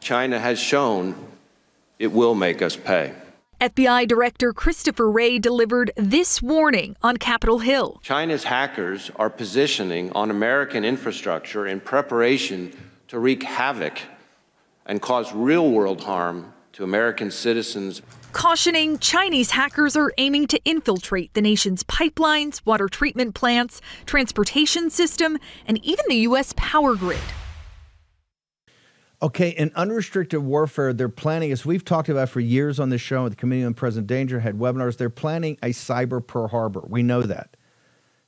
China 0.00 0.38
has 0.38 0.58
shown 0.58 1.14
it 1.98 2.12
will 2.12 2.34
make 2.34 2.60
us 2.60 2.76
pay. 2.76 3.14
FBI 3.60 4.06
Director 4.06 4.52
Christopher 4.52 5.10
Wray 5.10 5.38
delivered 5.38 5.90
this 5.96 6.42
warning 6.42 6.94
on 7.02 7.16
Capitol 7.16 7.60
Hill. 7.60 7.98
China's 8.02 8.44
hackers 8.44 9.10
are 9.16 9.30
positioning 9.30 10.12
on 10.12 10.30
American 10.30 10.84
infrastructure 10.84 11.66
in 11.66 11.80
preparation 11.80 12.76
to 13.08 13.18
wreak 13.18 13.42
havoc 13.42 13.98
and 14.84 15.00
cause 15.00 15.32
real 15.32 15.70
world 15.70 16.02
harm 16.02 16.52
to 16.72 16.84
American 16.84 17.30
citizens. 17.30 18.02
Cautioning 18.34 18.98
Chinese 18.98 19.52
hackers 19.52 19.96
are 19.96 20.12
aiming 20.18 20.46
to 20.48 20.60
infiltrate 20.66 21.32
the 21.32 21.40
nation's 21.40 21.82
pipelines, 21.84 22.60
water 22.66 22.90
treatment 22.90 23.34
plants, 23.34 23.80
transportation 24.04 24.90
system, 24.90 25.38
and 25.66 25.82
even 25.82 26.04
the 26.08 26.16
U.S. 26.16 26.52
power 26.58 26.94
grid. 26.94 27.18
Okay, 29.22 29.48
in 29.50 29.72
unrestricted 29.74 30.40
warfare, 30.40 30.92
they're 30.92 31.08
planning, 31.08 31.50
as 31.50 31.64
we've 31.64 31.84
talked 31.84 32.10
about 32.10 32.28
for 32.28 32.40
years 32.40 32.78
on 32.78 32.90
this 32.90 33.00
show, 33.00 33.26
the 33.28 33.36
Committee 33.36 33.64
on 33.64 33.72
Present 33.72 34.06
Danger 34.06 34.40
had 34.40 34.56
webinars, 34.56 34.98
they're 34.98 35.08
planning 35.08 35.56
a 35.62 35.68
cyber 35.70 36.24
Pearl 36.24 36.48
Harbor. 36.48 36.82
We 36.86 37.02
know 37.02 37.22
that. 37.22 37.56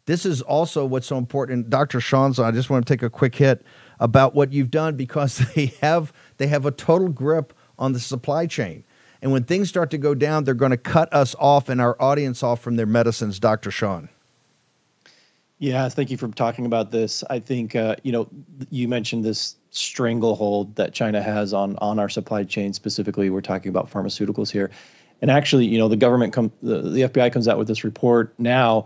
This 0.06 0.24
is 0.24 0.40
also 0.40 0.86
what's 0.86 1.06
so 1.06 1.18
important. 1.18 1.68
Dr. 1.68 2.00
Sean's 2.00 2.38
I 2.38 2.50
just 2.50 2.70
want 2.70 2.86
to 2.86 2.90
take 2.90 3.02
a 3.02 3.10
quick 3.10 3.34
hit. 3.34 3.62
about 4.00 4.34
what 4.34 4.52
you've 4.52 4.70
done 4.70 4.96
because 4.96 5.38
they 5.54 5.66
have 5.82 6.14
they 6.38 6.46
have 6.46 6.64
a 6.64 6.70
total 6.70 7.08
grip 7.08 7.52
on 7.78 7.92
the 7.92 8.00
supply 8.00 8.46
chain. 8.46 8.84
And 9.20 9.32
when 9.32 9.44
things 9.44 9.68
start 9.68 9.90
to 9.90 9.98
go 9.98 10.14
down, 10.14 10.44
they're 10.44 10.54
going 10.54 10.70
to 10.70 10.78
cut 10.78 11.12
us 11.12 11.34
off 11.38 11.68
and 11.68 11.80
our 11.80 12.00
audience 12.00 12.42
off 12.42 12.60
from 12.60 12.76
their 12.76 12.86
medicines, 12.86 13.38
Dr. 13.38 13.70
Sean. 13.70 14.08
Yeah, 15.58 15.88
thank 15.90 16.10
you 16.10 16.16
for 16.16 16.28
talking 16.28 16.64
about 16.66 16.90
this. 16.90 17.22
I 17.28 17.40
think 17.40 17.76
uh, 17.76 17.96
you 18.02 18.12
know 18.12 18.28
you 18.70 18.88
mentioned 18.88 19.26
this 19.26 19.56
stranglehold 19.70 20.74
that 20.76 20.92
China 20.92 21.22
has 21.22 21.52
on 21.52 21.76
on 21.78 21.98
our 21.98 22.08
supply 22.08 22.44
chain. 22.44 22.72
Specifically, 22.72 23.30
we're 23.30 23.40
talking 23.40 23.70
about 23.70 23.90
pharmaceuticals 23.90 24.50
here, 24.50 24.70
and 25.20 25.30
actually, 25.30 25.66
you 25.66 25.78
know, 25.78 25.88
the 25.88 25.96
government 25.96 26.32
come 26.32 26.52
the, 26.62 26.80
the 26.80 27.00
FBI 27.02 27.32
comes 27.32 27.48
out 27.48 27.58
with 27.58 27.68
this 27.68 27.84
report 27.84 28.32
now. 28.38 28.84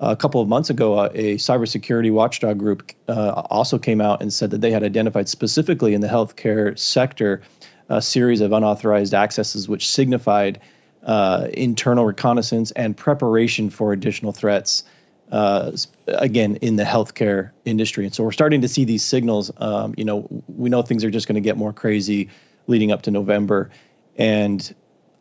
a 0.00 0.16
couple 0.16 0.40
of 0.40 0.48
months 0.48 0.68
ago, 0.68 0.98
uh, 0.98 1.10
a 1.14 1.36
cybersecurity 1.36 2.10
watchdog 2.12 2.58
group 2.58 2.92
uh, 3.08 3.42
also 3.50 3.78
came 3.78 4.00
out 4.00 4.20
and 4.20 4.32
said 4.32 4.50
that 4.50 4.60
they 4.60 4.72
had 4.72 4.82
identified 4.82 5.28
specifically 5.28 5.94
in 5.94 6.00
the 6.00 6.08
healthcare 6.08 6.76
sector 6.76 7.40
a 7.88 8.00
series 8.00 8.40
of 8.40 8.52
unauthorized 8.52 9.14
accesses, 9.14 9.68
which 9.68 9.88
signified 9.88 10.58
uh, 11.04 11.48
internal 11.52 12.04
reconnaissance 12.04 12.70
and 12.72 12.96
preparation 12.96 13.70
for 13.70 13.92
additional 13.92 14.32
threats 14.32 14.84
uh, 15.32 15.72
again 16.06 16.56
in 16.56 16.76
the 16.76 16.84
healthcare 16.84 17.50
industry. 17.64 18.04
And 18.04 18.14
so 18.14 18.22
we're 18.22 18.32
starting 18.32 18.60
to 18.60 18.68
see 18.68 18.84
these 18.84 19.02
signals. 19.02 19.50
Um, 19.56 19.94
you 19.96 20.04
know, 20.04 20.28
we 20.46 20.68
know 20.68 20.82
things 20.82 21.04
are 21.04 21.10
just 21.10 21.26
going 21.26 21.36
to 21.36 21.40
get 21.40 21.56
more 21.56 21.72
crazy 21.72 22.28
leading 22.66 22.92
up 22.92 23.02
to 23.02 23.10
November, 23.10 23.70
and 24.16 24.74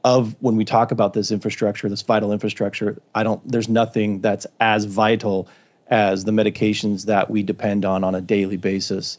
of 0.04 0.36
when 0.42 0.58
we 0.58 0.66
talk 0.66 0.92
about 0.92 1.14
this 1.14 1.32
infrastructure, 1.32 1.88
this 1.88 2.02
vital 2.02 2.32
infrastructure, 2.34 3.02
I 3.16 3.24
don't. 3.24 3.42
There's 3.50 3.70
nothing 3.70 4.20
that's 4.20 4.46
as 4.60 4.86
vital 4.86 5.48
as 5.88 6.26
the 6.26 6.32
medications 6.32 7.06
that 7.06 7.30
we 7.30 7.42
depend 7.42 7.86
on 7.86 8.04
on 8.04 8.14
a 8.14 8.22
daily 8.22 8.58
basis, 8.58 9.18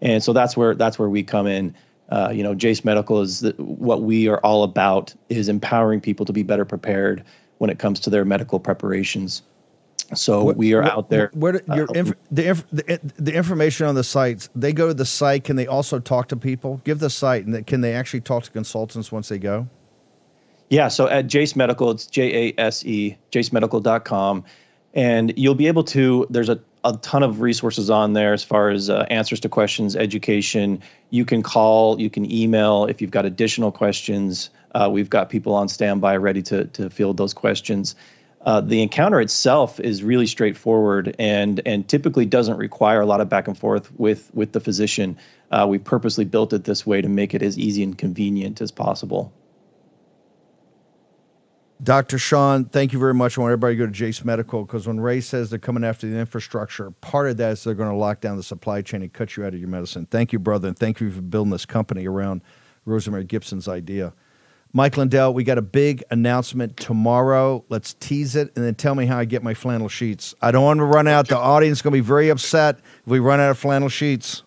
and 0.00 0.24
so 0.24 0.32
that's 0.32 0.56
where 0.56 0.74
that's 0.74 0.98
where 0.98 1.08
we 1.08 1.22
come 1.22 1.46
in. 1.46 1.74
Uh, 2.08 2.30
you 2.34 2.42
know, 2.42 2.54
Jase 2.54 2.84
Medical 2.84 3.20
is 3.20 3.40
the, 3.40 3.52
what 3.58 4.02
we 4.02 4.26
are 4.26 4.38
all 4.38 4.64
about 4.64 5.14
is 5.28 5.48
empowering 5.48 6.00
people 6.00 6.26
to 6.26 6.32
be 6.32 6.42
better 6.42 6.64
prepared 6.64 7.24
when 7.58 7.70
it 7.70 7.78
comes 7.78 8.00
to 8.00 8.10
their 8.10 8.24
medical 8.24 8.58
preparations. 8.58 9.42
So 10.14 10.44
What- 10.44 10.56
we 10.56 10.72
are 10.74 10.82
what- 10.82 10.92
out 10.92 11.10
there. 11.10 11.30
Where 11.34 11.52
do- 11.52 11.60
your 11.74 11.88
uh, 11.90 11.94
inf- 11.94 12.14
the, 12.30 12.48
inf- 12.48 12.66
the 12.70 13.00
the 13.16 13.34
information 13.34 13.86
on 13.86 13.94
the 13.94 14.04
sites? 14.04 14.48
They 14.54 14.72
go 14.72 14.88
to 14.88 14.94
the 14.94 15.06
site. 15.06 15.44
Can 15.44 15.56
they 15.56 15.66
also 15.66 15.98
talk 15.98 16.28
to 16.28 16.36
people? 16.36 16.80
Give 16.84 16.98
the 16.98 17.10
site, 17.10 17.46
and 17.46 17.66
can 17.66 17.80
they 17.80 17.94
actually 17.94 18.20
talk 18.20 18.44
to 18.44 18.50
consultants 18.50 19.10
once 19.10 19.28
they 19.28 19.38
go? 19.38 19.66
Yeah, 20.70 20.88
so 20.88 21.06
at 21.08 21.26
Jase 21.26 21.54
Medical, 21.54 21.90
it's 21.90 22.06
J 22.06 22.48
A 22.48 22.60
S 22.60 22.84
E, 22.86 23.16
jasemedical.com. 23.30 24.44
And 24.94 25.32
you'll 25.36 25.54
be 25.54 25.68
able 25.68 25.84
to, 25.84 26.26
there's 26.28 26.50
a, 26.50 26.60
a 26.84 26.96
ton 26.98 27.22
of 27.22 27.40
resources 27.40 27.88
on 27.88 28.12
there 28.12 28.34
as 28.34 28.44
far 28.44 28.68
as 28.68 28.90
uh, 28.90 29.06
answers 29.08 29.40
to 29.40 29.48
questions, 29.48 29.96
education. 29.96 30.82
You 31.10 31.24
can 31.24 31.42
call, 31.42 31.98
you 31.98 32.10
can 32.10 32.30
email 32.30 32.84
if 32.84 33.00
you've 33.00 33.10
got 33.10 33.24
additional 33.24 33.72
questions. 33.72 34.50
Uh, 34.74 34.88
we've 34.92 35.08
got 35.08 35.30
people 35.30 35.54
on 35.54 35.68
standby 35.68 36.16
ready 36.16 36.42
to, 36.42 36.66
to 36.66 36.90
field 36.90 37.16
those 37.16 37.32
questions. 37.32 37.94
Uh, 38.44 38.60
the 38.60 38.82
encounter 38.82 39.20
itself 39.20 39.78
is 39.78 40.02
really 40.02 40.26
straightforward 40.26 41.14
and 41.18 41.60
and 41.64 41.88
typically 41.88 42.26
doesn't 42.26 42.56
require 42.56 43.00
a 43.00 43.06
lot 43.06 43.20
of 43.20 43.28
back 43.28 43.46
and 43.46 43.56
forth 43.56 43.92
with 43.98 44.34
with 44.34 44.52
the 44.52 44.60
physician. 44.60 45.16
Uh, 45.50 45.66
we 45.68 45.78
purposely 45.78 46.24
built 46.24 46.52
it 46.52 46.64
this 46.64 46.84
way 46.84 47.00
to 47.00 47.08
make 47.08 47.34
it 47.34 47.42
as 47.42 47.58
easy 47.58 47.82
and 47.82 47.96
convenient 47.96 48.60
as 48.60 48.72
possible. 48.72 49.32
Dr. 51.82 52.16
Sean, 52.16 52.64
thank 52.66 52.92
you 52.92 52.98
very 53.00 53.14
much. 53.14 53.36
I 53.36 53.40
want 53.40 53.50
everybody 53.50 53.74
to 53.74 53.78
go 53.78 53.86
to 53.86 53.92
Jase 53.92 54.24
Medical 54.24 54.64
because 54.64 54.86
when 54.86 55.00
Wray 55.00 55.20
says 55.20 55.50
they're 55.50 55.58
coming 55.58 55.82
after 55.82 56.08
the 56.08 56.16
infrastructure, 56.16 56.92
part 56.92 57.28
of 57.28 57.38
that 57.38 57.52
is 57.52 57.64
they're 57.64 57.74
going 57.74 57.90
to 57.90 57.96
lock 57.96 58.20
down 58.20 58.36
the 58.36 58.42
supply 58.44 58.82
chain 58.82 59.02
and 59.02 59.12
cut 59.12 59.36
you 59.36 59.44
out 59.44 59.52
of 59.52 59.58
your 59.58 59.68
medicine. 59.68 60.06
Thank 60.06 60.32
you, 60.32 60.38
brother, 60.38 60.68
and 60.68 60.78
thank 60.78 61.00
you 61.00 61.10
for 61.10 61.20
building 61.20 61.50
this 61.50 61.66
company 61.66 62.06
around 62.06 62.42
Rosemary 62.84 63.24
Gibson's 63.24 63.66
idea. 63.66 64.12
Mike 64.74 64.96
Lindell, 64.96 65.34
we 65.34 65.44
got 65.44 65.58
a 65.58 65.62
big 65.62 66.02
announcement 66.10 66.78
tomorrow. 66.78 67.62
Let's 67.68 67.92
tease 67.94 68.36
it 68.36 68.50
and 68.56 68.64
then 68.64 68.74
tell 68.74 68.94
me 68.94 69.04
how 69.04 69.18
I 69.18 69.26
get 69.26 69.42
my 69.42 69.52
flannel 69.52 69.88
sheets. 69.88 70.34
I 70.40 70.50
don't 70.50 70.64
want 70.64 70.78
to 70.78 70.84
run 70.84 71.06
out. 71.06 71.28
The 71.28 71.36
audience 71.36 71.78
is 71.78 71.82
going 71.82 71.92
to 71.92 71.98
be 71.98 72.06
very 72.06 72.30
upset 72.30 72.78
if 72.78 73.06
we 73.06 73.18
run 73.18 73.38
out 73.38 73.50
of 73.50 73.58
flannel 73.58 73.90
sheets. 73.90 74.44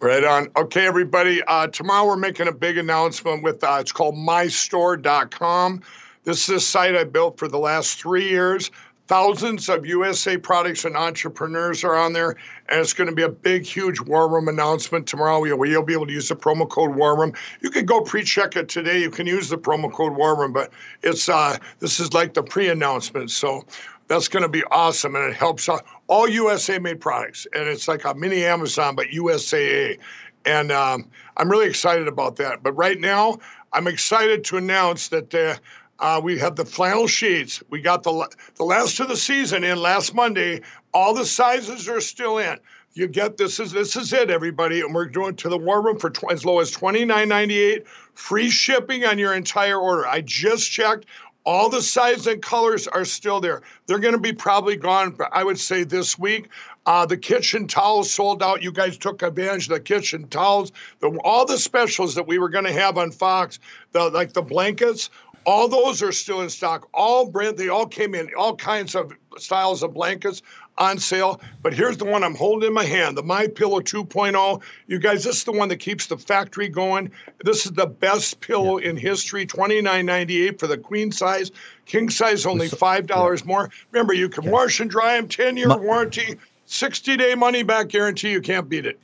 Right 0.00 0.24
on. 0.24 0.48
Okay, 0.56 0.86
everybody. 0.86 1.42
Uh, 1.42 1.66
tomorrow 1.66 2.06
we're 2.06 2.16
making 2.16 2.48
a 2.48 2.52
big 2.52 2.78
announcement 2.78 3.42
with 3.42 3.62
uh, 3.62 3.76
it's 3.80 3.92
called 3.92 4.14
mystore.com. 4.14 5.82
This 6.24 6.48
is 6.48 6.54
a 6.56 6.60
site 6.60 6.96
I 6.96 7.04
built 7.04 7.38
for 7.38 7.46
the 7.46 7.58
last 7.58 8.00
three 8.00 8.26
years. 8.26 8.70
Thousands 9.10 9.68
of 9.68 9.84
USA 9.86 10.36
products 10.36 10.84
and 10.84 10.96
entrepreneurs 10.96 11.82
are 11.82 11.96
on 11.96 12.12
there, 12.12 12.36
and 12.68 12.78
it's 12.78 12.92
going 12.92 13.10
to 13.10 13.16
be 13.16 13.24
a 13.24 13.28
big, 13.28 13.66
huge 13.66 14.00
War 14.00 14.28
Room 14.28 14.46
announcement 14.46 15.08
tomorrow 15.08 15.40
where 15.40 15.68
you'll 15.68 15.82
be 15.82 15.94
able 15.94 16.06
to 16.06 16.12
use 16.12 16.28
the 16.28 16.36
promo 16.36 16.70
code 16.70 16.94
War 16.94 17.18
Room. 17.18 17.32
You 17.60 17.70
can 17.70 17.86
go 17.86 18.02
pre-check 18.02 18.54
it 18.54 18.68
today. 18.68 19.00
You 19.00 19.10
can 19.10 19.26
use 19.26 19.48
the 19.48 19.58
promo 19.58 19.92
code 19.92 20.14
War 20.14 20.38
Room, 20.38 20.52
but 20.52 20.70
it's 21.02 21.28
uh, 21.28 21.58
this 21.80 21.98
is 21.98 22.14
like 22.14 22.34
the 22.34 22.44
pre-announcement, 22.44 23.32
so 23.32 23.64
that's 24.06 24.28
going 24.28 24.44
to 24.44 24.48
be 24.48 24.62
awesome, 24.70 25.16
and 25.16 25.24
it 25.24 25.34
helps 25.34 25.68
uh, 25.68 25.78
all 26.06 26.28
USA-made 26.28 27.00
products, 27.00 27.48
and 27.52 27.68
it's 27.68 27.88
like 27.88 28.04
a 28.04 28.14
mini 28.14 28.44
Amazon, 28.44 28.94
but 28.94 29.08
USAA. 29.08 29.98
And 30.44 30.70
um, 30.70 31.10
I'm 31.36 31.50
really 31.50 31.66
excited 31.66 32.06
about 32.06 32.36
that. 32.36 32.62
But 32.62 32.74
right 32.74 33.00
now, 33.00 33.38
I'm 33.72 33.88
excited 33.88 34.44
to 34.44 34.56
announce 34.56 35.08
that 35.08 35.34
uh, 35.34 35.56
uh, 36.00 36.20
we 36.22 36.38
have 36.38 36.56
the 36.56 36.64
flannel 36.64 37.06
sheets. 37.06 37.62
We 37.70 37.80
got 37.80 38.02
the 38.02 38.28
the 38.56 38.64
last 38.64 38.98
of 39.00 39.08
the 39.08 39.16
season 39.16 39.64
in 39.64 39.78
last 39.78 40.14
Monday. 40.14 40.62
All 40.92 41.14
the 41.14 41.24
sizes 41.24 41.88
are 41.88 42.00
still 42.00 42.38
in. 42.38 42.58
You 42.94 43.06
get 43.06 43.36
this 43.36 43.60
is 43.60 43.70
this 43.70 43.94
is 43.94 44.12
it, 44.12 44.30
everybody, 44.30 44.80
and 44.80 44.94
we're 44.94 45.06
doing 45.06 45.36
to 45.36 45.48
the 45.48 45.58
war 45.58 45.80
room 45.80 45.98
for 45.98 46.10
tw- 46.10 46.32
as 46.32 46.44
low 46.44 46.58
as 46.58 46.70
twenty 46.70 47.04
nine 47.04 47.28
ninety 47.28 47.58
eight, 47.58 47.86
free 48.14 48.50
shipping 48.50 49.04
on 49.04 49.18
your 49.18 49.34
entire 49.34 49.78
order. 49.78 50.06
I 50.06 50.22
just 50.22 50.70
checked. 50.70 51.06
All 51.46 51.70
the 51.70 51.80
sizes 51.80 52.26
and 52.26 52.42
colors 52.42 52.86
are 52.86 53.04
still 53.04 53.40
there. 53.40 53.62
They're 53.86 53.98
going 53.98 54.12
to 54.12 54.20
be 54.20 54.32
probably 54.32 54.76
gone, 54.76 55.16
I 55.32 55.42
would 55.42 55.58
say, 55.58 55.84
this 55.84 56.18
week. 56.18 56.50
Uh, 56.84 57.06
the 57.06 57.16
kitchen 57.16 57.66
towels 57.66 58.12
sold 58.12 58.42
out. 58.42 58.62
You 58.62 58.70
guys 58.70 58.98
took 58.98 59.22
advantage 59.22 59.64
of 59.64 59.74
the 59.74 59.80
kitchen 59.80 60.28
towels. 60.28 60.70
The, 61.00 61.08
all 61.24 61.46
the 61.46 61.56
specials 61.56 62.14
that 62.14 62.26
we 62.26 62.38
were 62.38 62.50
going 62.50 62.66
to 62.66 62.72
have 62.72 62.98
on 62.98 63.10
Fox, 63.10 63.58
the, 63.92 64.10
like 64.10 64.34
the 64.34 64.42
blankets, 64.42 65.08
all 65.46 65.68
those 65.68 66.02
are 66.02 66.12
still 66.12 66.42
in 66.42 66.50
stock. 66.50 66.88
All 66.92 67.26
brand, 67.30 67.56
they 67.56 67.68
all 67.68 67.86
came 67.86 68.14
in, 68.14 68.30
all 68.36 68.56
kinds 68.56 68.94
of 68.94 69.12
styles 69.38 69.82
of 69.82 69.94
blankets 69.94 70.42
on 70.78 70.98
sale. 70.98 71.40
But 71.62 71.72
here's 71.72 71.96
the 71.96 72.04
one 72.04 72.24
I'm 72.24 72.34
holding 72.34 72.68
in 72.68 72.74
my 72.74 72.84
hand, 72.84 73.16
the 73.16 73.22
My 73.22 73.46
Pillow 73.46 73.80
2.0. 73.80 74.62
You 74.86 74.98
guys, 74.98 75.24
this 75.24 75.36
is 75.36 75.44
the 75.44 75.52
one 75.52 75.68
that 75.68 75.76
keeps 75.76 76.06
the 76.06 76.16
factory 76.16 76.68
going. 76.68 77.10
This 77.44 77.66
is 77.66 77.72
the 77.72 77.86
best 77.86 78.40
pillow 78.40 78.78
in 78.78 78.96
history, 78.96 79.46
$29.98 79.46 80.58
for 80.58 80.66
the 80.66 80.78
queen 80.78 81.12
size. 81.12 81.50
King 81.86 82.10
size 82.10 82.46
only 82.46 82.68
five 82.68 83.06
dollars 83.06 83.44
more. 83.44 83.70
Remember, 83.92 84.14
you 84.14 84.28
can 84.28 84.50
wash 84.50 84.80
and 84.80 84.90
dry 84.90 85.16
them, 85.16 85.28
10 85.28 85.56
year 85.56 85.76
warranty, 85.76 86.36
60 86.66 87.16
day 87.16 87.34
money 87.34 87.62
back 87.62 87.88
guarantee. 87.88 88.30
You 88.30 88.40
can't 88.40 88.68
beat 88.68 88.86
it. 88.86 88.98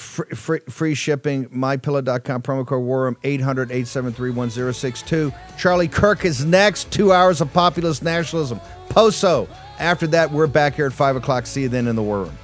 Free, 0.00 0.34
free, 0.34 0.60
free 0.60 0.94
shipping, 0.94 1.46
mypillow.com, 1.50 2.40
promo 2.40 2.66
code 2.66 2.82
WARROOM, 2.82 3.18
800 3.22 3.70
873 3.70 4.30
1062. 4.30 5.30
Charlie 5.58 5.88
Kirk 5.88 6.24
is 6.24 6.42
next. 6.42 6.90
Two 6.90 7.12
hours 7.12 7.42
of 7.42 7.52
populist 7.52 8.02
nationalism. 8.02 8.60
Poso. 8.88 9.46
After 9.78 10.06
that, 10.06 10.32
we're 10.32 10.46
back 10.46 10.74
here 10.74 10.86
at 10.86 10.94
5 10.94 11.16
o'clock. 11.16 11.44
See 11.44 11.62
you 11.62 11.68
then 11.68 11.86
in 11.86 11.96
the 11.96 12.02
War 12.02 12.22
Room. 12.22 12.38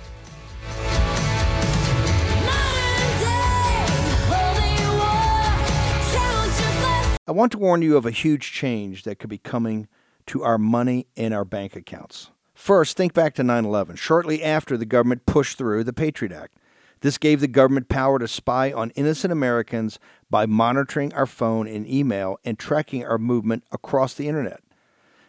I 7.27 7.33
want 7.33 7.53
to 7.53 7.59
warn 7.59 7.81
you 7.81 7.97
of 7.97 8.05
a 8.05 8.11
huge 8.11 8.53
change 8.53 9.05
that 9.05 9.19
could 9.19 9.31
be 9.31 9.39
coming 9.39 9.89
to 10.27 10.45
our 10.45 10.59
money 10.59 11.07
in 11.17 11.33
our 11.33 11.47
bank 11.47 11.75
accounts. 11.75 12.31
First, 12.55 12.99
think 12.99 13.15
back 13.15 13.35
to 13.35 13.43
9 13.43 13.65
11, 13.65 13.97
shortly 13.97 14.45
after 14.45 14.77
the 14.77 14.85
government 14.85 15.25
pushed 15.25 15.57
through 15.57 15.85
the 15.85 15.95
Patriot 15.95 16.33
Act. 16.33 16.55
This 17.01 17.19
gave 17.19 17.41
the 17.41 17.49
government 17.49 17.89
power 17.89 18.19
to 18.19 18.27
spy 18.27 18.73
on 18.73 18.91
innocent 18.91 19.33
Americans 19.33 19.99
by 20.31 20.47
monitoring 20.47 21.13
our 21.15 21.27
phone 21.27 21.67
and 21.69 21.89
email 21.89 22.39
and 22.45 22.59
tracking 22.59 23.05
our 23.05 23.19
movement 23.19 23.65
across 23.71 24.15
the 24.15 24.29
internet. 24.29 24.61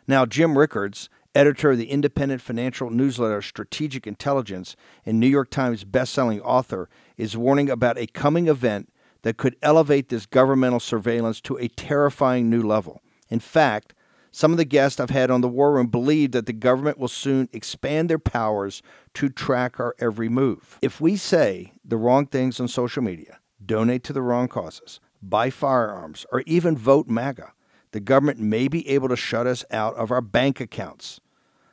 Now, 0.08 0.26
Jim 0.26 0.58
Rickards, 0.58 1.10
editor 1.36 1.72
of 1.72 1.78
the 1.78 1.92
independent 1.92 2.42
financial 2.42 2.90
newsletter 2.90 3.42
Strategic 3.42 4.08
Intelligence 4.08 4.76
and 5.06 5.20
New 5.20 5.28
York 5.28 5.50
Times 5.50 5.84
bestselling 5.84 6.42
author, 6.42 6.90
is 7.18 7.38
warning 7.38 7.70
about 7.70 7.98
a 7.98 8.08
coming 8.08 8.48
event 8.48 8.90
that 9.24 9.38
could 9.38 9.58
elevate 9.62 10.10
this 10.10 10.26
governmental 10.26 10.80
surveillance 10.80 11.42
to 11.42 11.58
a 11.58 11.68
terrifying 11.68 12.50
new 12.50 12.62
level. 12.62 13.02
In 13.30 13.40
fact, 13.40 13.94
some 14.38 14.52
of 14.52 14.60
the 14.60 14.66
guests 14.66 15.00
I've 15.00 15.10
had 15.10 15.32
on 15.32 15.42
the 15.42 15.48
War 15.48 15.74
Room 15.74 15.88
believe 15.88 16.32
that 16.34 16.46
the 16.46 16.54
government 16.54 17.00
will 17.00 17.08
soon 17.08 17.50
expand 17.54 18.08
their 18.08 18.20
powers 18.20 18.84
to 19.16 19.30
track 19.30 19.80
our 19.80 19.96
every 19.98 20.30
move. 20.30 20.78
If 20.80 21.02
we 21.02 21.16
say 21.18 21.74
the 21.84 21.98
wrong 21.98 22.28
things 22.28 22.60
on 22.60 22.68
social 22.68 23.02
media, 23.02 23.40
donate 23.66 24.04
to 24.04 24.14
the 24.14 24.22
wrong 24.22 24.48
causes, 24.48 25.00
buy 25.24 25.50
firearms, 25.50 26.28
or 26.32 26.44
even 26.46 26.78
vote 26.78 27.08
MAGA, 27.08 27.52
the 27.94 28.00
government 28.00 28.40
may 28.40 28.68
be 28.68 28.88
able 28.88 29.10
to 29.10 29.16
shut 29.16 29.48
us 29.48 29.66
out 29.72 29.96
of 29.96 30.12
our 30.12 30.22
bank 30.22 30.62
accounts. 30.62 31.20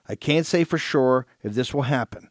I 0.09 0.15
can't 0.15 0.47
say 0.47 0.65
for 0.65 0.79
sure 0.79 1.27
if 1.43 1.53
this 1.53 1.75
will 1.75 1.83
happen, 1.83 2.31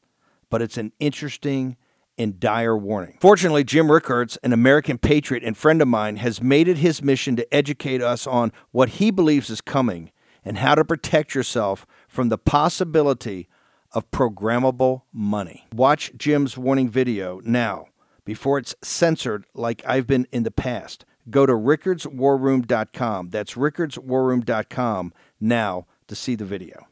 but 0.50 0.64
it's 0.64 0.80
an 0.80 0.94
interesting 1.00 1.78
and 2.18 2.40
dire 2.40 2.76
warning. 2.76 3.20
Fortunately, 3.22 3.64
Jim 3.64 3.92
Rickards, 3.92 4.38
an 4.38 4.52
American 4.52 4.98
patriot 4.98 5.44
and 5.44 5.56
friend 5.56 5.80
of 5.80 5.88
mine, 5.88 6.16
has 6.16 6.42
made 6.42 6.68
it 6.68 6.78
his 6.78 7.04
mission 7.04 7.36
to 7.36 7.54
educate 7.54 8.02
us 8.02 8.26
on 8.26 8.52
what 8.72 8.90
he 8.90 9.12
believes 9.12 9.52
is 9.52 9.62
coming 9.62 10.10
and 10.46 10.58
how 10.58 10.76
to 10.76 10.86
protect 10.86 11.36
yourself 11.36 11.86
from 12.08 12.30
the 12.30 12.38
possibility 12.38 13.48
of 13.92 14.10
programmable 14.12 15.02
money. 15.12 15.68
Watch 15.74 16.12
Jim's 16.18 16.58
warning 16.58 16.90
video 16.90 17.42
now 17.44 17.88
before 18.26 18.58
it's 18.58 18.76
censored 18.82 19.46
like 19.54 19.84
I've 19.86 20.08
been 20.08 20.28
in 20.32 20.44
the 20.44 20.52
past. 20.52 21.06
Go 21.30 21.46
to 21.46 21.54
rickardswarroom.com. 21.54 23.30
That's 23.30 23.54
rickardswarroom.com 23.54 25.14
now 25.40 25.86
to 26.08 26.16
see 26.16 26.36
the 26.36 26.46
video. 26.46 26.88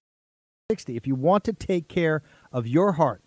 60. 0.72 0.96
If 0.96 1.06
you 1.06 1.16
want 1.16 1.44
to 1.46 1.54
take 1.54 1.90
care 1.90 2.22
of 2.52 2.68
your 2.68 2.94
heart 2.94 3.24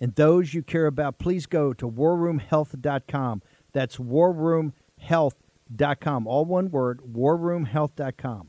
and 0.00 0.14
those 0.14 0.54
you 0.54 0.62
care 0.62 0.86
about, 0.86 1.18
please 1.18 1.46
go 1.46 1.72
to 1.72 1.90
warroomhealth.com. 1.90 3.42
That's 3.72 3.96
warroomhealth.com. 3.96 6.26
All 6.26 6.44
one 6.44 6.70
word, 6.70 7.00
warroomhealth.com. 7.00 8.48